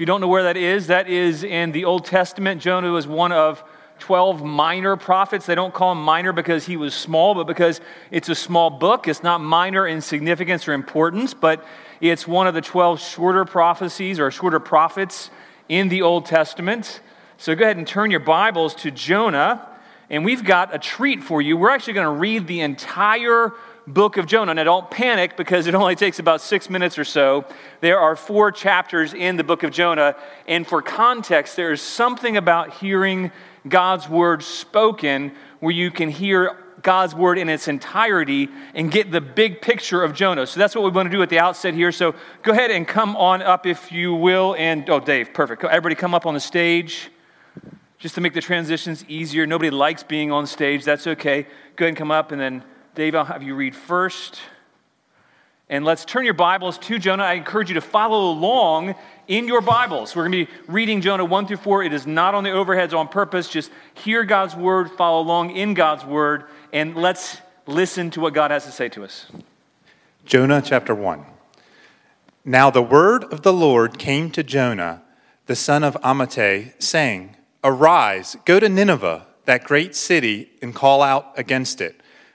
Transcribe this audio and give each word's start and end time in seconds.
If 0.00 0.02
you 0.02 0.06
don't 0.06 0.22
know 0.22 0.28
where 0.28 0.44
that 0.44 0.56
is, 0.56 0.86
that 0.86 1.10
is 1.10 1.44
in 1.44 1.72
the 1.72 1.84
Old 1.84 2.06
Testament. 2.06 2.62
Jonah 2.62 2.90
was 2.90 3.06
one 3.06 3.32
of 3.32 3.62
12 3.98 4.42
minor 4.42 4.96
prophets. 4.96 5.44
They 5.44 5.54
don't 5.54 5.74
call 5.74 5.92
him 5.92 6.00
minor 6.00 6.32
because 6.32 6.64
he 6.64 6.78
was 6.78 6.94
small, 6.94 7.34
but 7.34 7.46
because 7.46 7.82
it's 8.10 8.30
a 8.30 8.34
small 8.34 8.70
book. 8.70 9.08
It's 9.08 9.22
not 9.22 9.42
minor 9.42 9.86
in 9.86 10.00
significance 10.00 10.66
or 10.66 10.72
importance, 10.72 11.34
but 11.34 11.66
it's 12.00 12.26
one 12.26 12.46
of 12.46 12.54
the 12.54 12.62
12 12.62 12.98
shorter 12.98 13.44
prophecies 13.44 14.18
or 14.18 14.30
shorter 14.30 14.58
prophets 14.58 15.28
in 15.68 15.90
the 15.90 16.00
Old 16.00 16.24
Testament. 16.24 17.02
So 17.36 17.54
go 17.54 17.66
ahead 17.66 17.76
and 17.76 17.86
turn 17.86 18.10
your 18.10 18.20
Bibles 18.20 18.74
to 18.76 18.90
Jonah, 18.90 19.68
and 20.08 20.24
we've 20.24 20.44
got 20.44 20.74
a 20.74 20.78
treat 20.78 21.22
for 21.22 21.42
you. 21.42 21.58
We're 21.58 21.72
actually 21.72 21.92
going 21.92 22.06
to 22.06 22.18
read 22.18 22.46
the 22.46 22.62
entire 22.62 23.52
book 23.86 24.16
of 24.16 24.26
Jonah. 24.26 24.54
Now, 24.54 24.64
don't 24.64 24.90
panic 24.90 25.36
because 25.36 25.66
it 25.66 25.74
only 25.74 25.96
takes 25.96 26.18
about 26.18 26.40
six 26.40 26.70
minutes 26.70 26.98
or 26.98 27.04
so. 27.04 27.44
There 27.80 27.98
are 27.98 28.16
four 28.16 28.52
chapters 28.52 29.14
in 29.14 29.36
the 29.36 29.44
book 29.44 29.62
of 29.62 29.70
Jonah, 29.70 30.16
and 30.46 30.66
for 30.66 30.82
context, 30.82 31.56
there 31.56 31.72
is 31.72 31.82
something 31.82 32.36
about 32.36 32.74
hearing 32.74 33.32
God's 33.68 34.08
word 34.08 34.42
spoken 34.42 35.32
where 35.60 35.72
you 35.72 35.90
can 35.90 36.10
hear 36.10 36.56
God's 36.82 37.14
word 37.14 37.38
in 37.38 37.48
its 37.48 37.68
entirety 37.68 38.48
and 38.74 38.90
get 38.90 39.10
the 39.10 39.20
big 39.20 39.60
picture 39.60 40.02
of 40.02 40.14
Jonah. 40.14 40.46
So 40.46 40.58
that's 40.58 40.74
what 40.74 40.84
we 40.84 40.90
want 40.90 41.10
to 41.10 41.16
do 41.16 41.22
at 41.22 41.28
the 41.28 41.38
outset 41.38 41.74
here. 41.74 41.92
So 41.92 42.14
go 42.42 42.52
ahead 42.52 42.70
and 42.70 42.86
come 42.86 43.16
on 43.16 43.42
up 43.42 43.66
if 43.66 43.92
you 43.92 44.14
will. 44.14 44.54
And 44.58 44.88
oh, 44.88 45.00
Dave, 45.00 45.34
perfect. 45.34 45.62
Everybody 45.64 45.94
come 45.94 46.14
up 46.14 46.26
on 46.26 46.34
the 46.34 46.40
stage 46.40 47.10
just 47.98 48.14
to 48.14 48.20
make 48.20 48.32
the 48.32 48.40
transitions 48.40 49.04
easier. 49.08 49.46
Nobody 49.46 49.70
likes 49.70 50.02
being 50.02 50.32
on 50.32 50.46
stage. 50.46 50.84
That's 50.84 51.06
okay. 51.06 51.46
Go 51.76 51.84
ahead 51.84 51.88
and 51.88 51.96
come 51.96 52.10
up. 52.10 52.32
And 52.32 52.40
then, 52.40 52.64
Dave, 53.00 53.14
I'll 53.14 53.24
have 53.24 53.42
you 53.42 53.54
read 53.54 53.74
first. 53.74 54.42
And 55.70 55.86
let's 55.86 56.04
turn 56.04 56.26
your 56.26 56.34
Bibles 56.34 56.76
to 56.80 56.98
Jonah. 56.98 57.22
I 57.22 57.32
encourage 57.32 57.70
you 57.70 57.76
to 57.76 57.80
follow 57.80 58.30
along 58.30 58.94
in 59.26 59.48
your 59.48 59.62
Bibles. 59.62 60.14
We're 60.14 60.28
going 60.28 60.44
to 60.44 60.52
be 60.52 60.52
reading 60.68 61.00
Jonah 61.00 61.24
1 61.24 61.46
through 61.46 61.56
4. 61.56 61.84
It 61.84 61.94
is 61.94 62.06
not 62.06 62.34
on 62.34 62.44
the 62.44 62.50
overheads 62.50 62.92
on 62.92 63.08
purpose. 63.08 63.48
Just 63.48 63.70
hear 63.94 64.22
God's 64.24 64.54
word, 64.54 64.90
follow 64.90 65.22
along 65.22 65.56
in 65.56 65.72
God's 65.72 66.04
word, 66.04 66.44
and 66.74 66.94
let's 66.94 67.38
listen 67.66 68.10
to 68.10 68.20
what 68.20 68.34
God 68.34 68.50
has 68.50 68.66
to 68.66 68.70
say 68.70 68.90
to 68.90 69.02
us. 69.02 69.28
Jonah 70.26 70.60
chapter 70.60 70.94
1. 70.94 71.24
Now 72.44 72.68
the 72.68 72.82
word 72.82 73.24
of 73.32 73.40
the 73.40 73.52
Lord 73.54 73.98
came 73.98 74.30
to 74.32 74.42
Jonah, 74.42 75.00
the 75.46 75.56
son 75.56 75.84
of 75.84 75.96
Amittai, 76.02 76.74
saying, 76.82 77.34
Arise, 77.64 78.36
go 78.44 78.60
to 78.60 78.68
Nineveh, 78.68 79.26
that 79.46 79.64
great 79.64 79.96
city, 79.96 80.50
and 80.60 80.74
call 80.74 81.00
out 81.00 81.32
against 81.38 81.80
it, 81.80 81.98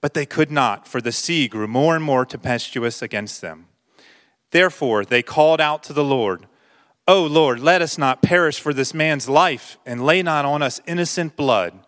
but 0.00 0.14
they 0.14 0.26
could 0.26 0.50
not, 0.50 0.86
for 0.86 1.00
the 1.00 1.12
sea 1.12 1.48
grew 1.48 1.66
more 1.66 1.94
and 1.94 2.04
more 2.04 2.24
tempestuous 2.24 3.02
against 3.02 3.40
them. 3.40 3.66
Therefore, 4.50 5.04
they 5.04 5.22
called 5.22 5.60
out 5.60 5.82
to 5.84 5.92
the 5.92 6.04
Lord. 6.04 6.46
O 7.08 7.24
Lord, 7.24 7.60
let 7.60 7.82
us 7.82 7.98
not 7.98 8.22
perish 8.22 8.58
for 8.58 8.74
this 8.74 8.94
man's 8.94 9.28
life, 9.28 9.78
and 9.86 10.04
lay 10.04 10.22
not 10.22 10.44
on 10.44 10.62
us 10.62 10.80
innocent 10.86 11.36
blood. 11.36 11.80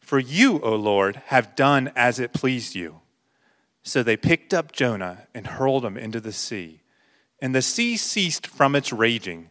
For 0.00 0.18
you, 0.18 0.60
O 0.60 0.74
Lord, 0.74 1.22
have 1.26 1.56
done 1.56 1.92
as 1.96 2.20
it 2.20 2.32
pleased 2.32 2.74
you. 2.74 3.00
So 3.82 4.02
they 4.02 4.16
picked 4.16 4.54
up 4.54 4.72
Jonah 4.72 5.26
and 5.34 5.46
hurled 5.46 5.84
him 5.84 5.96
into 5.96 6.20
the 6.20 6.32
sea. 6.32 6.80
And 7.40 7.54
the 7.54 7.62
sea 7.62 7.96
ceased 7.96 8.46
from 8.46 8.74
its 8.74 8.92
raging. 8.92 9.50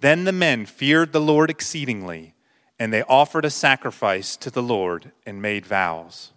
Then 0.00 0.24
the 0.24 0.32
men 0.32 0.66
feared 0.66 1.12
the 1.12 1.20
Lord 1.20 1.48
exceedingly, 1.48 2.34
and 2.78 2.92
they 2.92 3.02
offered 3.02 3.44
a 3.44 3.50
sacrifice 3.50 4.36
to 4.38 4.50
the 4.50 4.62
Lord 4.62 5.12
and 5.24 5.40
made 5.40 5.64
vows. 5.64 6.31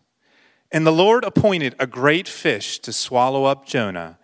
And 0.72 0.86
the 0.86 0.92
Lord 0.92 1.24
appointed 1.24 1.76
a 1.80 1.88
great 1.88 2.28
fish 2.28 2.80
to 2.80 2.92
swallow 2.92 3.46
up 3.46 3.66
Jonah, 3.66 4.18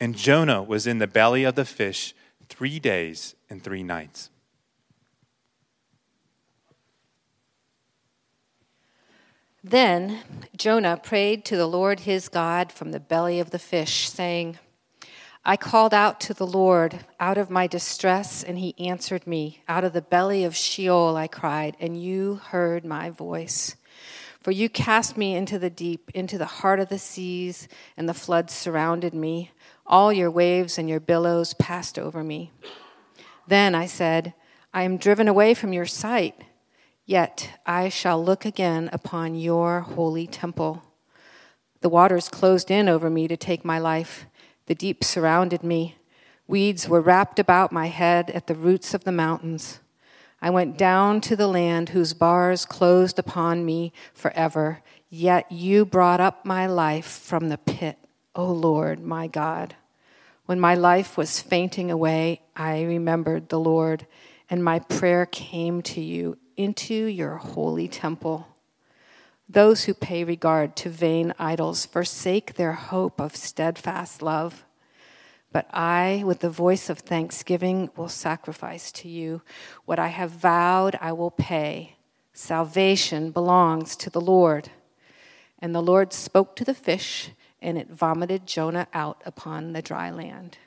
and 0.00 0.16
Jonah 0.16 0.62
was 0.62 0.86
in 0.86 0.98
the 0.98 1.06
belly 1.06 1.44
of 1.44 1.54
the 1.54 1.64
fish 1.64 2.14
three 2.48 2.78
days 2.78 3.34
and 3.50 3.62
three 3.62 3.82
nights. 3.82 4.30
Then 9.62 10.20
Jonah 10.56 10.96
prayed 10.96 11.44
to 11.46 11.56
the 11.56 11.66
Lord 11.66 12.00
his 12.00 12.28
God 12.28 12.72
from 12.72 12.92
the 12.92 13.00
belly 13.00 13.40
of 13.40 13.50
the 13.50 13.58
fish, 13.58 14.08
saying, 14.08 14.58
I 15.44 15.56
called 15.56 15.92
out 15.92 16.20
to 16.20 16.34
the 16.34 16.46
Lord 16.46 17.04
out 17.18 17.38
of 17.38 17.50
my 17.50 17.66
distress, 17.66 18.42
and 18.42 18.58
he 18.58 18.74
answered 18.78 19.26
me. 19.26 19.62
Out 19.68 19.84
of 19.84 19.92
the 19.92 20.02
belly 20.02 20.44
of 20.44 20.54
Sheol 20.54 21.16
I 21.16 21.26
cried, 21.26 21.76
and 21.80 22.00
you 22.00 22.36
heard 22.36 22.84
my 22.84 23.10
voice. 23.10 23.74
For 24.48 24.52
you 24.52 24.70
cast 24.70 25.18
me 25.18 25.36
into 25.36 25.58
the 25.58 25.68
deep, 25.68 26.10
into 26.14 26.38
the 26.38 26.46
heart 26.46 26.80
of 26.80 26.88
the 26.88 26.98
seas, 26.98 27.68
and 27.98 28.08
the 28.08 28.14
floods 28.14 28.54
surrounded 28.54 29.12
me. 29.12 29.50
All 29.86 30.10
your 30.10 30.30
waves 30.30 30.78
and 30.78 30.88
your 30.88 31.00
billows 31.00 31.52
passed 31.52 31.98
over 31.98 32.24
me. 32.24 32.50
Then 33.46 33.74
I 33.74 33.84
said, 33.84 34.32
I 34.72 34.84
am 34.84 34.96
driven 34.96 35.28
away 35.28 35.52
from 35.52 35.74
your 35.74 35.84
sight, 35.84 36.44
yet 37.04 37.60
I 37.66 37.90
shall 37.90 38.24
look 38.24 38.46
again 38.46 38.88
upon 38.90 39.34
your 39.34 39.80
holy 39.80 40.26
temple. 40.26 40.82
The 41.82 41.90
waters 41.90 42.30
closed 42.30 42.70
in 42.70 42.88
over 42.88 43.10
me 43.10 43.28
to 43.28 43.36
take 43.36 43.66
my 43.66 43.78
life, 43.78 44.24
the 44.64 44.74
deep 44.74 45.04
surrounded 45.04 45.62
me. 45.62 45.96
Weeds 46.46 46.88
were 46.88 47.02
wrapped 47.02 47.38
about 47.38 47.70
my 47.70 47.88
head 47.88 48.30
at 48.30 48.46
the 48.46 48.54
roots 48.54 48.94
of 48.94 49.04
the 49.04 49.12
mountains. 49.12 49.80
I 50.40 50.50
went 50.50 50.78
down 50.78 51.20
to 51.22 51.36
the 51.36 51.48
land 51.48 51.88
whose 51.88 52.14
bars 52.14 52.64
closed 52.64 53.18
upon 53.18 53.64
me 53.64 53.92
forever, 54.14 54.82
yet 55.10 55.50
you 55.50 55.84
brought 55.84 56.20
up 56.20 56.44
my 56.44 56.66
life 56.66 57.06
from 57.06 57.48
the 57.48 57.58
pit, 57.58 57.98
O 58.34 58.46
Lord, 58.46 59.00
my 59.00 59.26
God. 59.26 59.74
When 60.46 60.60
my 60.60 60.74
life 60.74 61.16
was 61.16 61.40
fainting 61.40 61.90
away, 61.90 62.42
I 62.56 62.82
remembered 62.82 63.48
the 63.48 63.60
Lord, 63.60 64.06
and 64.48 64.62
my 64.62 64.78
prayer 64.78 65.26
came 65.26 65.82
to 65.82 66.00
you 66.00 66.38
into 66.56 66.94
your 66.94 67.36
holy 67.36 67.88
temple. 67.88 68.46
Those 69.48 69.84
who 69.84 69.94
pay 69.94 70.24
regard 70.24 70.76
to 70.76 70.88
vain 70.88 71.34
idols 71.38 71.84
forsake 71.84 72.54
their 72.54 72.74
hope 72.74 73.20
of 73.20 73.34
steadfast 73.34 74.22
love. 74.22 74.64
But 75.50 75.66
I, 75.72 76.22
with 76.26 76.40
the 76.40 76.50
voice 76.50 76.90
of 76.90 76.98
thanksgiving, 76.98 77.90
will 77.96 78.08
sacrifice 78.08 78.92
to 78.92 79.08
you. 79.08 79.42
What 79.86 79.98
I 79.98 80.08
have 80.08 80.30
vowed, 80.30 80.98
I 81.00 81.12
will 81.12 81.30
pay. 81.30 81.96
Salvation 82.34 83.30
belongs 83.30 83.96
to 83.96 84.10
the 84.10 84.20
Lord. 84.20 84.70
And 85.58 85.74
the 85.74 85.82
Lord 85.82 86.12
spoke 86.12 86.54
to 86.56 86.64
the 86.64 86.74
fish, 86.74 87.30
and 87.62 87.78
it 87.78 87.88
vomited 87.88 88.46
Jonah 88.46 88.88
out 88.92 89.22
upon 89.24 89.72
the 89.72 89.82
dry 89.82 90.10
land. 90.10 90.58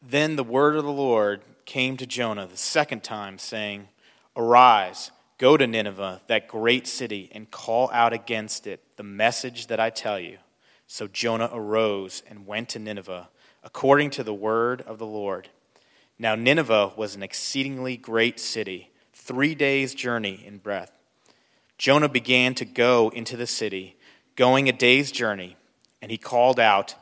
Then 0.00 0.36
the 0.36 0.44
word 0.44 0.76
of 0.76 0.84
the 0.84 0.92
Lord 0.92 1.42
came 1.64 1.96
to 1.98 2.06
Jonah 2.06 2.46
the 2.46 2.56
second 2.56 3.02
time, 3.02 3.36
saying, 3.36 3.88
Arise, 4.36 5.10
go 5.36 5.56
to 5.56 5.66
Nineveh, 5.66 6.22
that 6.28 6.48
great 6.48 6.86
city, 6.86 7.28
and 7.32 7.50
call 7.50 7.90
out 7.92 8.12
against 8.12 8.66
it 8.66 8.80
the 8.98 9.04
message 9.04 9.68
that 9.68 9.78
I 9.78 9.90
tell 9.90 10.18
you. 10.18 10.38
So 10.88 11.06
Jonah 11.06 11.48
arose 11.52 12.24
and 12.28 12.46
went 12.46 12.68
to 12.70 12.80
Nineveh, 12.80 13.28
according 13.62 14.10
to 14.10 14.24
the 14.24 14.34
word 14.34 14.82
of 14.82 14.98
the 14.98 15.06
Lord. 15.06 15.48
Now 16.18 16.34
Nineveh 16.34 16.92
was 16.96 17.14
an 17.14 17.22
exceedingly 17.22 17.96
great 17.96 18.40
city, 18.40 18.90
three 19.12 19.54
days' 19.54 19.94
journey 19.94 20.42
in 20.44 20.58
breadth. 20.58 20.90
Jonah 21.78 22.08
began 22.08 22.54
to 22.56 22.64
go 22.64 23.10
into 23.10 23.36
the 23.36 23.46
city, 23.46 23.96
going 24.34 24.68
a 24.68 24.72
day's 24.72 25.12
journey, 25.12 25.56
and 26.02 26.10
he 26.10 26.18
called 26.18 26.58
out, 26.58 26.96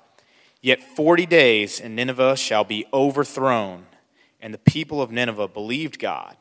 Yet 0.61 0.83
forty 0.83 1.25
days, 1.25 1.81
and 1.81 1.97
Nineveh 1.97 2.37
shall 2.37 2.65
be 2.65 2.85
overthrown. 2.93 3.87
And 4.39 4.53
the 4.53 4.59
people 4.59 5.01
of 5.01 5.11
Nineveh 5.11 5.49
believed 5.49 5.99
God. 5.99 6.37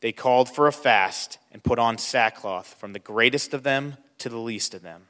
They 0.00 0.12
called 0.12 0.48
for 0.48 0.68
a 0.68 0.72
fast 0.72 1.38
and 1.50 1.64
put 1.64 1.80
on 1.80 1.98
sackcloth, 1.98 2.74
from 2.78 2.92
the 2.92 3.00
greatest 3.00 3.52
of 3.52 3.64
them 3.64 3.96
to 4.22 4.28
the 4.28 4.38
least 4.38 4.74
of 4.74 4.82
them. 4.82 5.02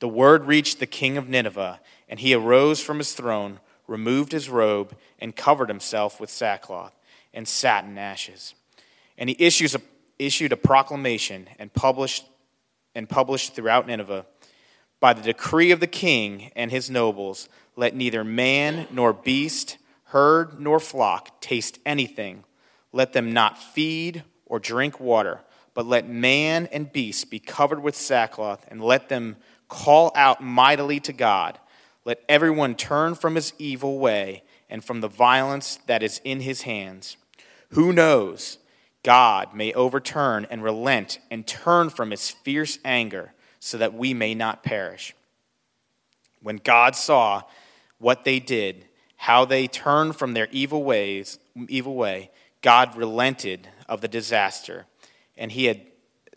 The 0.00 0.08
word 0.08 0.44
reached 0.44 0.78
the 0.78 0.86
king 0.86 1.16
of 1.16 1.28
Nineveh, 1.28 1.80
and 2.08 2.20
he 2.20 2.34
arose 2.34 2.80
from 2.80 2.98
his 2.98 3.12
throne, 3.12 3.60
removed 3.86 4.32
his 4.32 4.48
robe, 4.48 4.96
and 5.18 5.34
covered 5.34 5.68
himself 5.68 6.20
with 6.20 6.30
sackcloth, 6.30 6.94
and 7.32 7.48
sat 7.48 7.84
in 7.84 7.98
ashes. 7.98 8.54
And 9.16 9.28
he 9.28 9.36
issues 9.38 9.74
a, 9.74 9.80
issued 10.18 10.52
a 10.52 10.56
proclamation 10.56 11.48
and 11.58 11.72
published, 11.72 12.26
and 12.94 13.08
published 13.08 13.54
throughout 13.54 13.86
Nineveh 13.86 14.26
by 15.00 15.12
the 15.12 15.22
decree 15.22 15.70
of 15.70 15.80
the 15.80 15.86
king 15.86 16.50
and 16.56 16.70
his 16.70 16.90
nobles, 16.90 17.48
let 17.76 17.94
neither 17.94 18.24
man 18.24 18.88
nor 18.90 19.12
beast, 19.12 19.78
herd 20.06 20.60
nor 20.60 20.80
flock 20.80 21.40
taste 21.40 21.78
anything. 21.86 22.44
Let 22.92 23.12
them 23.12 23.32
not 23.32 23.58
feed 23.58 24.24
or 24.46 24.58
drink 24.58 24.98
water, 24.98 25.40
but 25.78 25.86
let 25.86 26.08
man 26.08 26.66
and 26.72 26.92
beast 26.92 27.30
be 27.30 27.38
covered 27.38 27.80
with 27.80 27.94
sackcloth, 27.94 28.66
and 28.66 28.82
let 28.82 29.08
them 29.08 29.36
call 29.68 30.10
out 30.16 30.42
mightily 30.42 30.98
to 30.98 31.12
God. 31.12 31.56
Let 32.04 32.20
everyone 32.28 32.74
turn 32.74 33.14
from 33.14 33.36
his 33.36 33.52
evil 33.58 34.00
way 34.00 34.42
and 34.68 34.84
from 34.84 35.00
the 35.00 35.06
violence 35.06 35.78
that 35.86 36.02
is 36.02 36.20
in 36.24 36.40
his 36.40 36.62
hands. 36.62 37.16
Who 37.74 37.92
knows? 37.92 38.58
God 39.04 39.54
may 39.54 39.72
overturn 39.72 40.48
and 40.50 40.64
relent 40.64 41.20
and 41.30 41.46
turn 41.46 41.90
from 41.90 42.10
his 42.10 42.28
fierce 42.28 42.80
anger 42.84 43.32
so 43.60 43.78
that 43.78 43.94
we 43.94 44.12
may 44.12 44.34
not 44.34 44.64
perish. 44.64 45.14
When 46.42 46.56
God 46.56 46.96
saw 46.96 47.42
what 47.98 48.24
they 48.24 48.40
did, 48.40 48.86
how 49.14 49.44
they 49.44 49.68
turned 49.68 50.16
from 50.16 50.34
their 50.34 50.48
evil 50.50 50.82
ways, 50.82 51.38
evil 51.68 51.94
way, 51.94 52.32
God 52.62 52.96
relented 52.96 53.68
of 53.88 54.00
the 54.00 54.08
disaster, 54.08 54.86
and 55.38 55.52
he 55.52 55.66
had 55.66 55.80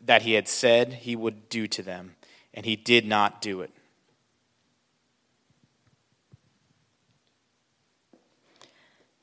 that 0.04 0.22
he 0.24 0.34
had 0.34 0.48
said 0.48 0.94
he 0.94 1.16
would 1.16 1.50
do 1.50 1.68
to 1.68 1.84
them, 1.84 2.16
and 2.54 2.66
he 2.66 2.76
did 2.76 3.06
not 3.06 3.42
do 3.42 3.62
it. 3.62 3.72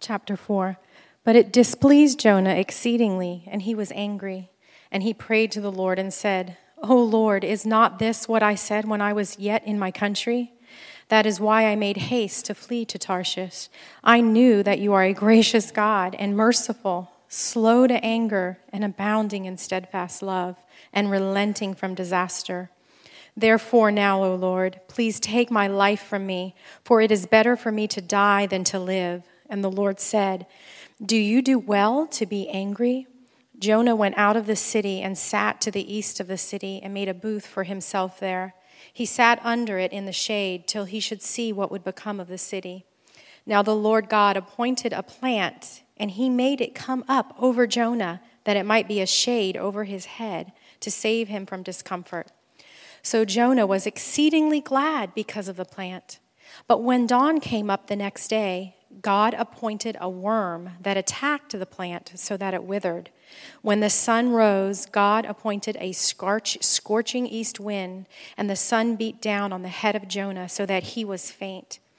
Chapter 0.01 0.37
4 0.37 0.79
But 1.25 1.37
it 1.37 1.53
displeased 1.53 2.21
Jonah 2.21 2.55
exceedingly, 2.55 3.45
and 3.47 3.63
he 3.63 3.75
was 3.75 3.93
angry. 3.93 4.51
And 4.91 5.03
he 5.03 5.13
prayed 5.13 5.53
to 5.53 5.61
the 5.61 5.73
Lord 5.73 5.99
and 5.99 6.15
said, 6.15 6.57
O 6.83 6.97
Lord, 6.97 7.45
is 7.45 7.67
not 7.67 7.99
this 7.99 8.29
what 8.29 8.43
I 8.43 8.55
said 8.55 8.87
when 8.87 9.01
I 9.01 9.13
was 9.13 9.39
yet 9.39 9.67
in 9.67 9.79
my 9.79 9.91
country? 9.91 10.53
That 11.09 11.27
is 11.27 11.41
why 11.41 11.67
I 11.67 11.77
made 11.77 11.97
haste 11.97 12.47
to 12.47 12.55
flee 12.55 12.85
to 12.87 12.99
Tarshish. 12.99 13.69
I 14.05 14.21
knew 14.21 14.63
that 14.63 14.79
you 14.79 14.93
are 14.93 15.03
a 15.03 15.13
gracious 15.13 15.71
God 15.71 16.15
and 16.19 16.37
merciful, 16.37 17.11
slow 17.29 17.87
to 17.87 18.03
anger, 18.05 18.59
and 18.73 18.85
abounding 18.85 19.45
in 19.45 19.57
steadfast 19.57 20.23
love, 20.23 20.57
and 20.93 21.11
relenting 21.11 21.75
from 21.75 21.95
disaster. 21.95 22.71
Therefore, 23.37 23.93
now, 23.93 24.25
O 24.25 24.35
Lord, 24.35 24.81
please 24.89 25.21
take 25.21 25.51
my 25.51 25.69
life 25.69 26.03
from 26.03 26.27
me, 26.27 26.55
for 26.85 27.01
it 27.01 27.13
is 27.13 27.27
better 27.27 27.57
for 27.57 27.71
me 27.71 27.87
to 27.87 28.01
die 28.01 28.47
than 28.47 28.65
to 28.65 28.81
live. 28.81 29.23
And 29.49 29.63
the 29.63 29.71
Lord 29.71 30.01
said, 30.01 30.47
Do 31.05 31.17
you 31.17 31.41
do 31.41 31.59
well 31.59 32.07
to 32.09 32.27
be 32.27 32.49
angry? 32.49 33.07
Jonah 33.59 33.97
went 33.97 34.17
out 34.19 34.37
of 34.37 34.47
the 34.47 34.57
city 34.57 35.01
and 35.01 35.17
sat 35.17 35.61
to 35.61 35.71
the 35.71 35.93
east 35.93 36.21
of 36.21 36.27
the 36.27 36.39
city 36.39 36.81
and 36.83 36.95
made 36.95 37.09
a 37.09 37.15
booth 37.15 37.47
for 37.47 37.65
himself 37.65 38.19
there. 38.19 38.55
He 38.93 39.05
sat 39.05 39.41
under 39.45 39.79
it 39.79 39.93
in 39.93 40.07
the 40.07 40.13
shade 40.13 40.67
till 40.67 40.85
he 40.85 41.01
should 41.01 41.23
see 41.23 41.53
what 41.53 41.71
would 41.71 41.85
become 41.85 42.21
of 42.21 42.29
the 42.29 42.39
city. 42.39 42.85
Now 43.47 43.63
the 43.63 43.75
Lord 43.75 44.09
God 44.09 44.37
appointed 44.37 44.93
a 44.93 45.03
plant, 45.03 45.83
and 45.99 46.13
he 46.13 46.29
made 46.29 46.61
it 46.61 46.75
come 46.75 47.05
up 47.09 47.35
over 47.39 47.67
Jonah, 47.67 48.21
that 48.45 48.57
it 48.57 48.65
might 48.65 48.89
be 48.89 49.01
a 49.01 49.07
shade 49.07 49.57
over 49.57 49.85
his 49.85 50.07
head 50.07 50.53
to 50.81 50.91
save 50.91 51.29
him 51.29 51.47
from 51.47 51.63
discomfort. 51.63 52.31
So 53.03 53.25
Jonah 53.25 53.67
was 53.67 53.87
exceedingly 53.87 54.61
glad 54.61 55.15
because 55.15 55.49
of 55.49 55.57
the 55.57 55.65
plant. 55.65 56.19
But 56.67 56.83
when 56.83 57.07
dawn 57.07 57.41
came 57.41 57.71
up 57.71 57.87
the 57.87 57.97
next 57.97 58.29
day, 58.29 58.77
God 59.03 59.35
appointed 59.35 59.97
a 60.01 60.09
worm 60.09 60.71
that 60.81 60.97
attacked 60.97 61.59
the 61.59 61.67
plant 61.67 62.13
so 62.17 62.37
that 62.37 62.55
it 62.55 62.65
withered. 62.65 63.11
When 63.61 63.81
the 63.81 63.91
sun 63.91 64.31
rose, 64.31 64.87
God 64.87 65.27
appointed 65.27 65.77
a 65.79 65.93
scorch, 65.93 66.59
scorching 66.63 67.27
east 67.27 67.61
wind, 67.61 68.07
and 68.37 68.49
the 68.49 68.57
sun 68.57 68.97
beat 68.97 69.21
down 69.21 69.53
on 69.53 69.63
the 69.63 69.69
head 69.69 69.95
of 69.95 70.09
Jonah 70.09 70.49
so 70.49 70.65
that 70.67 70.83
he 70.85 71.05
was 71.05 71.31
faint. 71.31 71.79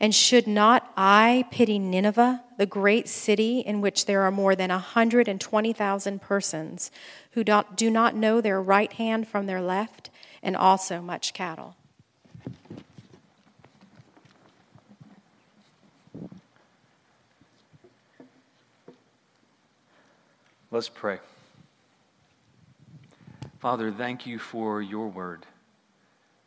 And 0.00 0.14
should 0.14 0.46
not 0.46 0.90
I 0.96 1.44
pity 1.50 1.78
Nineveh, 1.78 2.42
the 2.58 2.66
great 2.66 3.08
city 3.08 3.60
in 3.60 3.80
which 3.80 4.06
there 4.06 4.22
are 4.22 4.30
more 4.30 4.56
than 4.56 4.70
a 4.70 4.74
120,000 4.74 6.20
persons 6.20 6.90
who 7.32 7.44
do 7.44 7.90
not 7.90 8.16
know 8.16 8.40
their 8.40 8.60
right 8.60 8.92
hand 8.92 9.28
from 9.28 9.46
their 9.46 9.62
left, 9.62 10.10
and 10.42 10.56
also 10.56 11.00
much 11.00 11.34
cattle? 11.34 11.76
Let's 20.70 20.88
pray. 20.88 21.18
Father, 23.60 23.92
thank 23.92 24.26
you 24.26 24.38
for 24.38 24.82
your 24.82 25.06
word. 25.08 25.46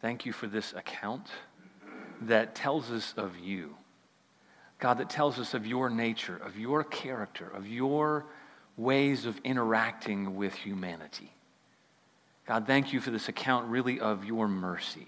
Thank 0.01 0.25
you 0.25 0.33
for 0.33 0.47
this 0.47 0.73
account 0.73 1.27
that 2.27 2.55
tells 2.55 2.91
us 2.91 3.13
of 3.17 3.37
you. 3.37 3.75
God, 4.79 4.97
that 4.97 5.09
tells 5.09 5.39
us 5.39 5.53
of 5.53 5.65
your 5.65 5.89
nature, 5.89 6.37
of 6.37 6.57
your 6.57 6.83
character, 6.83 7.47
of 7.47 7.67
your 7.67 8.25
ways 8.77 9.25
of 9.25 9.39
interacting 9.43 10.35
with 10.35 10.53
humanity. 10.53 11.31
God, 12.45 12.67
thank 12.67 12.93
you 12.93 12.99
for 12.99 13.09
this 13.09 13.29
account 13.29 13.67
really 13.67 13.99
of 13.99 14.25
your 14.25 14.47
mercy. 14.47 15.07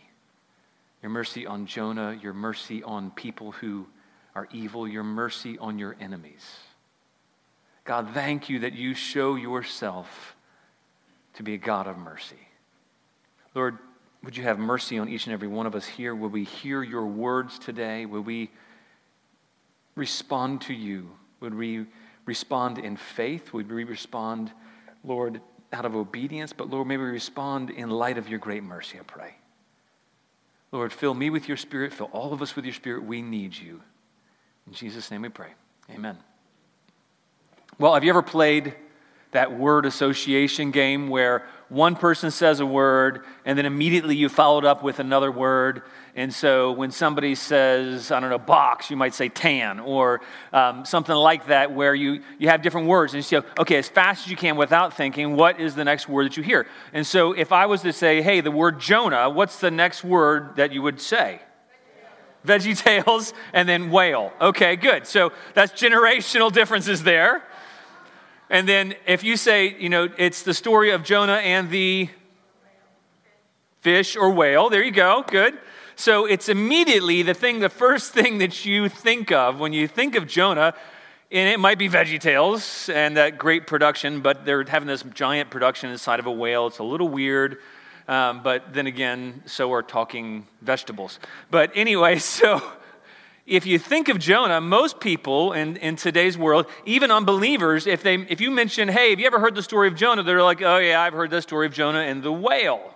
Your 1.04 1.12
mercy 1.12 1.46
on 1.46 1.68
Jonah, 1.68 2.18
your 2.22 2.34
mercy 2.34 2.82
on 2.82 3.12
people 3.12 3.52
who 3.52 3.88
are 4.34 4.48
evil, 4.52 4.88
your 4.88 5.04
mercy 5.04 5.58
on 5.60 5.78
your 5.78 5.96
enemies. 6.00 6.46
God, 7.84 8.10
thank 8.14 8.50
you 8.50 8.60
that 8.60 8.74
you 8.74 8.94
show 8.94 9.36
yourself 9.36 10.36
to 11.36 11.44
be 11.44 11.54
a 11.54 11.58
God 11.58 11.88
of 11.88 11.98
mercy. 11.98 12.40
Lord, 13.54 13.78
would 14.28 14.36
you 14.36 14.44
have 14.44 14.60
mercy 14.60 15.00
on 15.00 15.08
each 15.08 15.26
and 15.26 15.32
every 15.32 15.48
one 15.48 15.66
of 15.66 15.74
us 15.74 15.86
here? 15.86 16.14
Will 16.14 16.28
we 16.28 16.44
hear 16.44 16.84
your 16.84 17.06
words 17.06 17.58
today? 17.58 18.06
Will 18.06 18.20
we 18.20 18.52
respond 19.96 20.60
to 20.64 20.74
you? 20.74 21.10
Would 21.40 21.54
we 21.56 21.86
respond 22.26 22.78
in 22.78 22.98
faith? 22.98 23.54
Would 23.54 23.72
we 23.72 23.86
respond 23.86 24.52
Lord, 25.06 25.40
out 25.72 25.86
of 25.86 25.96
obedience, 25.96 26.52
but 26.52 26.70
Lord, 26.70 26.90
may 26.90 26.98
we 26.98 27.06
respond 27.06 27.70
in 27.70 27.90
light 27.90 28.18
of 28.18 28.28
your 28.28 28.40
great 28.40 28.64
mercy, 28.64 29.00
I 29.00 29.04
pray. 29.04 29.34
Lord, 30.74 30.92
fill 30.92 31.14
me 31.14 31.30
with 31.30 31.48
your 31.48 31.56
spirit, 31.56 31.94
fill 31.94 32.10
all 32.12 32.34
of 32.34 32.42
us 32.42 32.54
with 32.54 32.66
your 32.66 32.74
spirit. 32.74 33.06
We 33.06 33.22
need 33.22 33.56
you. 33.56 33.82
In 34.68 34.74
Jesus' 34.74 35.10
name 35.10 35.22
we 35.22 35.30
pray. 35.30 35.52
Amen. 35.90 36.18
Well, 37.80 37.94
have 37.94 38.04
you 38.04 38.10
ever 38.10 38.22
played 38.22 38.74
that 39.32 39.58
word 39.58 39.86
association 39.86 40.72
game 40.72 41.08
where 41.08 41.48
one 41.70 41.96
person 41.96 42.32
says 42.32 42.60
a 42.60 42.66
word 42.66 43.26
and 43.46 43.58
then 43.58 43.66
immediately 43.66 44.16
you 44.16 44.30
followed 44.30 44.64
up 44.64 44.84
with 44.84 45.00
another 45.00 45.32
word. 45.32 45.84
And 46.16 46.34
so 46.34 46.72
when 46.72 46.92
somebody 46.92 47.36
says, 47.36 48.10
I 48.10 48.20
don't 48.20 48.30
know, 48.30 48.40
box, 48.40 48.90
you 48.90 48.96
might 48.96 49.14
say 49.14 49.30
tan 49.30 49.80
or 49.80 50.22
um, 50.54 50.86
something 50.86 51.16
like 51.16 51.48
that 51.48 51.74
where 51.74 51.94
you, 51.94 52.22
you 52.40 52.48
have 52.50 52.62
different 52.62 52.88
words 52.88 53.14
and 53.14 53.20
you 53.20 53.24
say, 53.24 53.42
okay, 53.60 53.76
as 53.76 53.90
fast 53.90 54.26
as 54.26 54.32
you 54.32 54.38
can 54.38 54.56
without 54.56 54.96
thinking, 54.96 55.36
what 55.36 55.60
is 55.60 55.76
the 55.76 55.84
next 55.84 56.08
word 56.08 56.28
that 56.28 56.38
you 56.38 56.44
hear? 56.44 56.68
And 56.94 57.06
so 57.06 57.34
if 57.34 57.52
I 57.52 57.66
was 57.66 57.82
to 57.82 57.92
say, 57.92 58.22
hey, 58.22 58.42
the 58.42 58.52
word 58.52 58.80
Jonah, 58.80 59.30
what's 59.30 59.60
the 59.60 59.72
next 59.72 60.04
word 60.04 60.56
that 60.56 60.72
you 60.72 60.82
would 60.82 61.02
say? 61.02 61.42
Veggie 62.46 62.78
Tales 62.84 63.34
and 63.54 63.68
then 63.68 63.92
whale. 63.92 64.32
Okay, 64.40 64.76
good. 64.76 65.06
So 65.06 65.34
that's 65.54 65.74
generational 65.74 66.52
differences 66.52 67.04
there. 67.04 67.44
And 68.50 68.68
then 68.68 68.96
if 69.06 69.24
you 69.24 69.38
say, 69.38 69.76
you 69.78 69.90
know, 69.90 70.10
it's 70.18 70.44
the 70.44 70.54
story 70.54 70.92
of 70.92 71.04
Jonah 71.04 71.34
and 71.34 71.70
the 71.70 72.10
fish 73.82 74.16
or 74.16 74.32
whale, 74.32 74.70
there 74.70 74.84
you 74.84 74.92
go, 74.92 75.24
good. 75.28 75.58
So 75.96 76.26
it's 76.26 76.48
immediately 76.48 77.24
the 77.24 77.34
thing, 77.34 77.60
the 77.60 77.70
first 77.70 78.14
thing 78.14 78.38
that 78.38 78.66
you 78.66 78.88
think 78.88 79.32
of 79.32 79.60
when 79.60 79.74
you 79.74 79.88
think 79.88 80.16
of 80.16 80.28
Jonah, 80.28 80.74
and 81.30 81.50
it 81.50 81.60
might 81.60 81.78
be 81.78 81.90
Veggie 81.90 82.20
Tales 82.20 82.88
and 82.88 83.18
that 83.18 83.38
great 83.38 83.68
production, 83.68 84.22
but 84.22 84.46
they're 84.46 84.64
having 84.64 84.88
this 84.88 85.04
giant 85.14 85.50
production 85.50 85.90
inside 85.90 86.20
of 86.20 86.26
a 86.26 86.32
whale. 86.32 86.68
It's 86.68 86.80
a 86.80 86.84
little 86.84 87.10
weird. 87.10 87.58
Um, 88.08 88.42
but 88.42 88.74
then 88.74 88.88
again, 88.88 89.44
so 89.46 89.74
are 89.74 89.84
talking 89.84 90.48
vegetables. 90.62 91.20
But 91.52 91.72
anyway, 91.76 92.20
so 92.20 92.62
if 93.48 93.66
you 93.66 93.80
think 93.80 94.10
of 94.10 94.20
Jonah, 94.20 94.60
most 94.60 95.00
people 95.00 95.54
in, 95.54 95.78
in 95.78 95.96
today's 95.96 96.38
world, 96.38 96.68
even 96.86 97.10
unbelievers, 97.10 97.88
if, 97.88 98.04
they, 98.04 98.16
if 98.16 98.42
you 98.42 98.52
mention, 98.52 98.90
hey, 98.90 99.12
have 99.12 99.20
you 99.22 99.26
ever 99.26 99.40
heard 99.40 99.56
the 99.56 99.64
story 99.64 99.88
of 99.88 99.96
Jonah? 99.96 100.22
They're 100.22 100.44
like, 100.44 100.62
oh, 100.62 100.78
yeah, 100.78 101.02
I've 101.02 101.14
heard 101.14 101.30
the 101.30 101.42
story 101.42 101.66
of 101.66 101.74
Jonah 101.74 102.02
and 102.02 102.22
the 102.22 102.32
whale. 102.32 102.94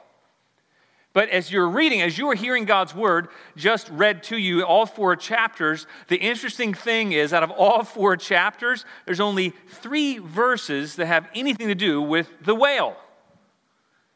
But 1.14 1.30
as 1.30 1.52
you're 1.52 1.70
reading, 1.70 2.02
as 2.02 2.18
you 2.18 2.30
are 2.30 2.36
hearing 2.36 2.66
God's 2.66 2.94
word 2.94 3.30
just 3.56 3.90
read 3.90 4.24
to 4.24 4.38
you, 4.38 4.64
all 4.64 4.86
four 4.86 5.16
chapters, 5.16 5.88
the 6.10 6.18
interesting 6.18 6.74
thing 6.74 7.14
is 7.14 7.34
out 7.34 7.44
of 7.44 7.52
all 7.52 7.84
four 7.84 8.18
chapters, 8.18 8.86
there's 9.06 9.20
only 9.22 9.54
three 9.68 10.18
verses 10.18 10.98
that 10.98 11.06
have 11.06 11.30
anything 11.34 11.70
to 11.70 11.76
do 11.76 12.02
with 12.02 12.30
the 12.42 12.56
whale. 12.56 12.98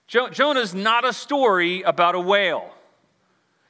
Jo- 0.08 0.30
Jonah's 0.30 0.75
not 0.75 1.06
a 1.06 1.13
story 1.13 1.82
about 1.82 2.15
a 2.15 2.20
whale. 2.20 2.75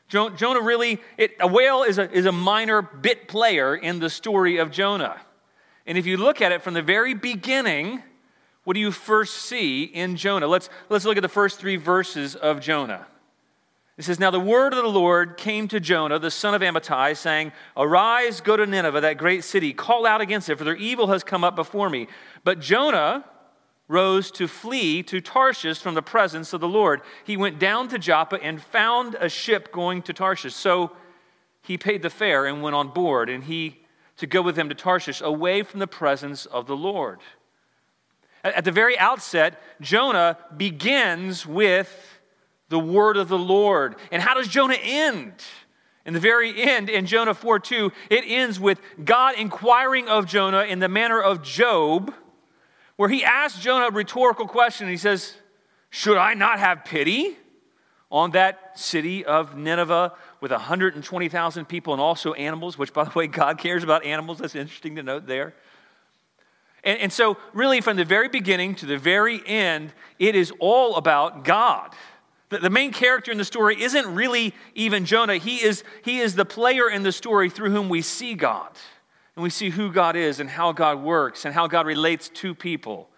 Jonah 0.07 0.61
really, 0.61 1.01
it, 1.17 1.35
a 1.39 1.47
whale 1.47 1.83
is 1.83 1.97
a, 1.97 2.09
is 2.11 2.25
a 2.25 2.31
minor 2.31 2.81
bit 2.81 3.27
player 3.27 3.75
in 3.75 3.99
the 3.99 4.09
story 4.09 4.57
of 4.57 4.71
Jonah. 4.71 5.19
And 5.87 5.97
if 5.97 6.05
you 6.05 6.17
look 6.17 6.41
at 6.41 6.51
it 6.51 6.61
from 6.61 6.73
the 6.73 6.81
very 6.81 7.13
beginning, 7.13 8.01
what 8.63 8.73
do 8.75 8.79
you 8.79 8.91
first 8.91 9.37
see 9.37 9.83
in 9.83 10.15
Jonah? 10.15 10.47
Let's, 10.47 10.69
let's 10.89 11.05
look 11.05 11.17
at 11.17 11.21
the 11.21 11.29
first 11.29 11.59
three 11.59 11.75
verses 11.75 12.35
of 12.35 12.59
Jonah. 12.59 13.07
It 13.97 14.03
says, 14.03 14.19
Now 14.19 14.31
the 14.31 14.39
word 14.39 14.73
of 14.73 14.83
the 14.83 14.89
Lord 14.89 15.37
came 15.37 15.67
to 15.69 15.79
Jonah, 15.79 16.19
the 16.19 16.31
son 16.31 16.53
of 16.53 16.61
Amittai, 16.61 17.15
saying, 17.15 17.51
Arise, 17.77 18.41
go 18.41 18.57
to 18.57 18.65
Nineveh, 18.65 19.01
that 19.01 19.17
great 19.17 19.43
city, 19.43 19.73
call 19.73 20.05
out 20.05 20.21
against 20.21 20.49
it, 20.49 20.57
for 20.57 20.63
their 20.63 20.75
evil 20.75 21.07
has 21.07 21.23
come 21.23 21.43
up 21.43 21.55
before 21.55 21.89
me. 21.89 22.07
But 22.43 22.59
Jonah 22.59 23.23
rose 23.87 24.31
to 24.31 24.47
flee 24.47 25.03
to 25.03 25.21
Tarshish 25.21 25.79
from 25.79 25.93
the 25.93 26.01
presence 26.01 26.53
of 26.53 26.61
the 26.61 26.67
Lord. 26.67 27.01
He 27.23 27.37
went 27.37 27.59
down 27.59 27.87
to 27.89 27.99
Joppa 27.99 28.41
and 28.41 28.61
found 28.61 29.15
a 29.15 29.29
ship 29.29 29.71
going 29.71 30.01
to 30.03 30.13
Tarshish. 30.13 30.55
So 30.55 30.91
he 31.61 31.77
paid 31.77 32.01
the 32.01 32.09
fare 32.09 32.45
and 32.45 32.61
went 32.61 32.75
on 32.75 32.89
board, 32.89 33.29
and 33.29 33.43
he 33.43 33.81
to 34.17 34.27
go 34.27 34.41
with 34.41 34.57
him 34.57 34.69
to 34.69 34.75
Tarshish, 34.75 35.21
away 35.21 35.61
from 35.63 35.79
the 35.79 35.87
presence 35.87 36.45
of 36.45 36.67
the 36.67 36.75
Lord. 36.75 37.19
At 38.43 38.63
the 38.63 38.71
very 38.71 38.97
outset, 38.97 39.61
Jonah 39.81 40.37
begins 40.55 41.45
with 41.45 42.19
the 42.69 42.79
word 42.79 43.17
of 43.17 43.27
the 43.27 43.37
Lord. 43.37 43.95
And 44.11 44.21
how 44.21 44.35
does 44.35 44.47
Jonah 44.47 44.77
end? 44.81 45.33
In 46.05 46.13
the 46.13 46.19
very 46.19 46.61
end, 46.61 46.89
in 46.89 47.07
Jonah 47.07 47.33
4 47.33 47.59
2, 47.59 47.91
it 48.11 48.23
ends 48.27 48.59
with 48.59 48.79
God 49.03 49.35
inquiring 49.35 50.07
of 50.07 50.27
Jonah 50.27 50.63
in 50.63 50.79
the 50.79 50.87
manner 50.87 51.19
of 51.19 51.41
Job 51.41 52.13
where 52.97 53.09
he 53.09 53.23
asks 53.23 53.59
Jonah 53.59 53.87
a 53.87 53.91
rhetorical 53.91 54.47
question. 54.47 54.87
He 54.87 54.97
says, 54.97 55.33
Should 55.89 56.17
I 56.17 56.33
not 56.33 56.59
have 56.59 56.85
pity 56.85 57.35
on 58.11 58.31
that 58.31 58.79
city 58.79 59.25
of 59.25 59.57
Nineveh 59.57 60.13
with 60.39 60.51
120,000 60.51 61.65
people 61.65 61.93
and 61.93 62.01
also 62.01 62.33
animals, 62.33 62.77
which, 62.77 62.93
by 62.93 63.03
the 63.03 63.11
way, 63.11 63.27
God 63.27 63.57
cares 63.57 63.83
about 63.83 64.05
animals? 64.05 64.39
That's 64.39 64.55
interesting 64.55 64.95
to 64.95 65.03
note 65.03 65.27
there. 65.27 65.53
And, 66.83 66.99
and 66.99 67.13
so, 67.13 67.37
really, 67.53 67.81
from 67.81 67.97
the 67.97 68.05
very 68.05 68.29
beginning 68.29 68.75
to 68.75 68.85
the 68.85 68.97
very 68.97 69.41
end, 69.45 69.91
it 70.19 70.35
is 70.35 70.53
all 70.59 70.95
about 70.95 71.43
God. 71.43 71.93
The, 72.49 72.59
the 72.59 72.69
main 72.69 72.93
character 72.93 73.31
in 73.31 73.37
the 73.37 73.45
story 73.45 73.81
isn't 73.81 74.13
really 74.13 74.53
even 74.75 75.05
Jonah, 75.05 75.37
he 75.37 75.57
is, 75.57 75.83
he 76.03 76.19
is 76.19 76.35
the 76.35 76.45
player 76.45 76.89
in 76.89 77.03
the 77.03 77.11
story 77.11 77.49
through 77.49 77.71
whom 77.71 77.89
we 77.89 78.01
see 78.01 78.35
God 78.35 78.69
and 79.35 79.43
we 79.43 79.49
see 79.49 79.69
who 79.69 79.91
God 79.91 80.15
is 80.15 80.39
and 80.39 80.49
how 80.49 80.71
God 80.71 81.01
works 81.01 81.45
and 81.45 81.53
how 81.53 81.67
God 81.67 81.85
relates 81.85 82.29
to 82.29 82.55
people. 82.55 83.09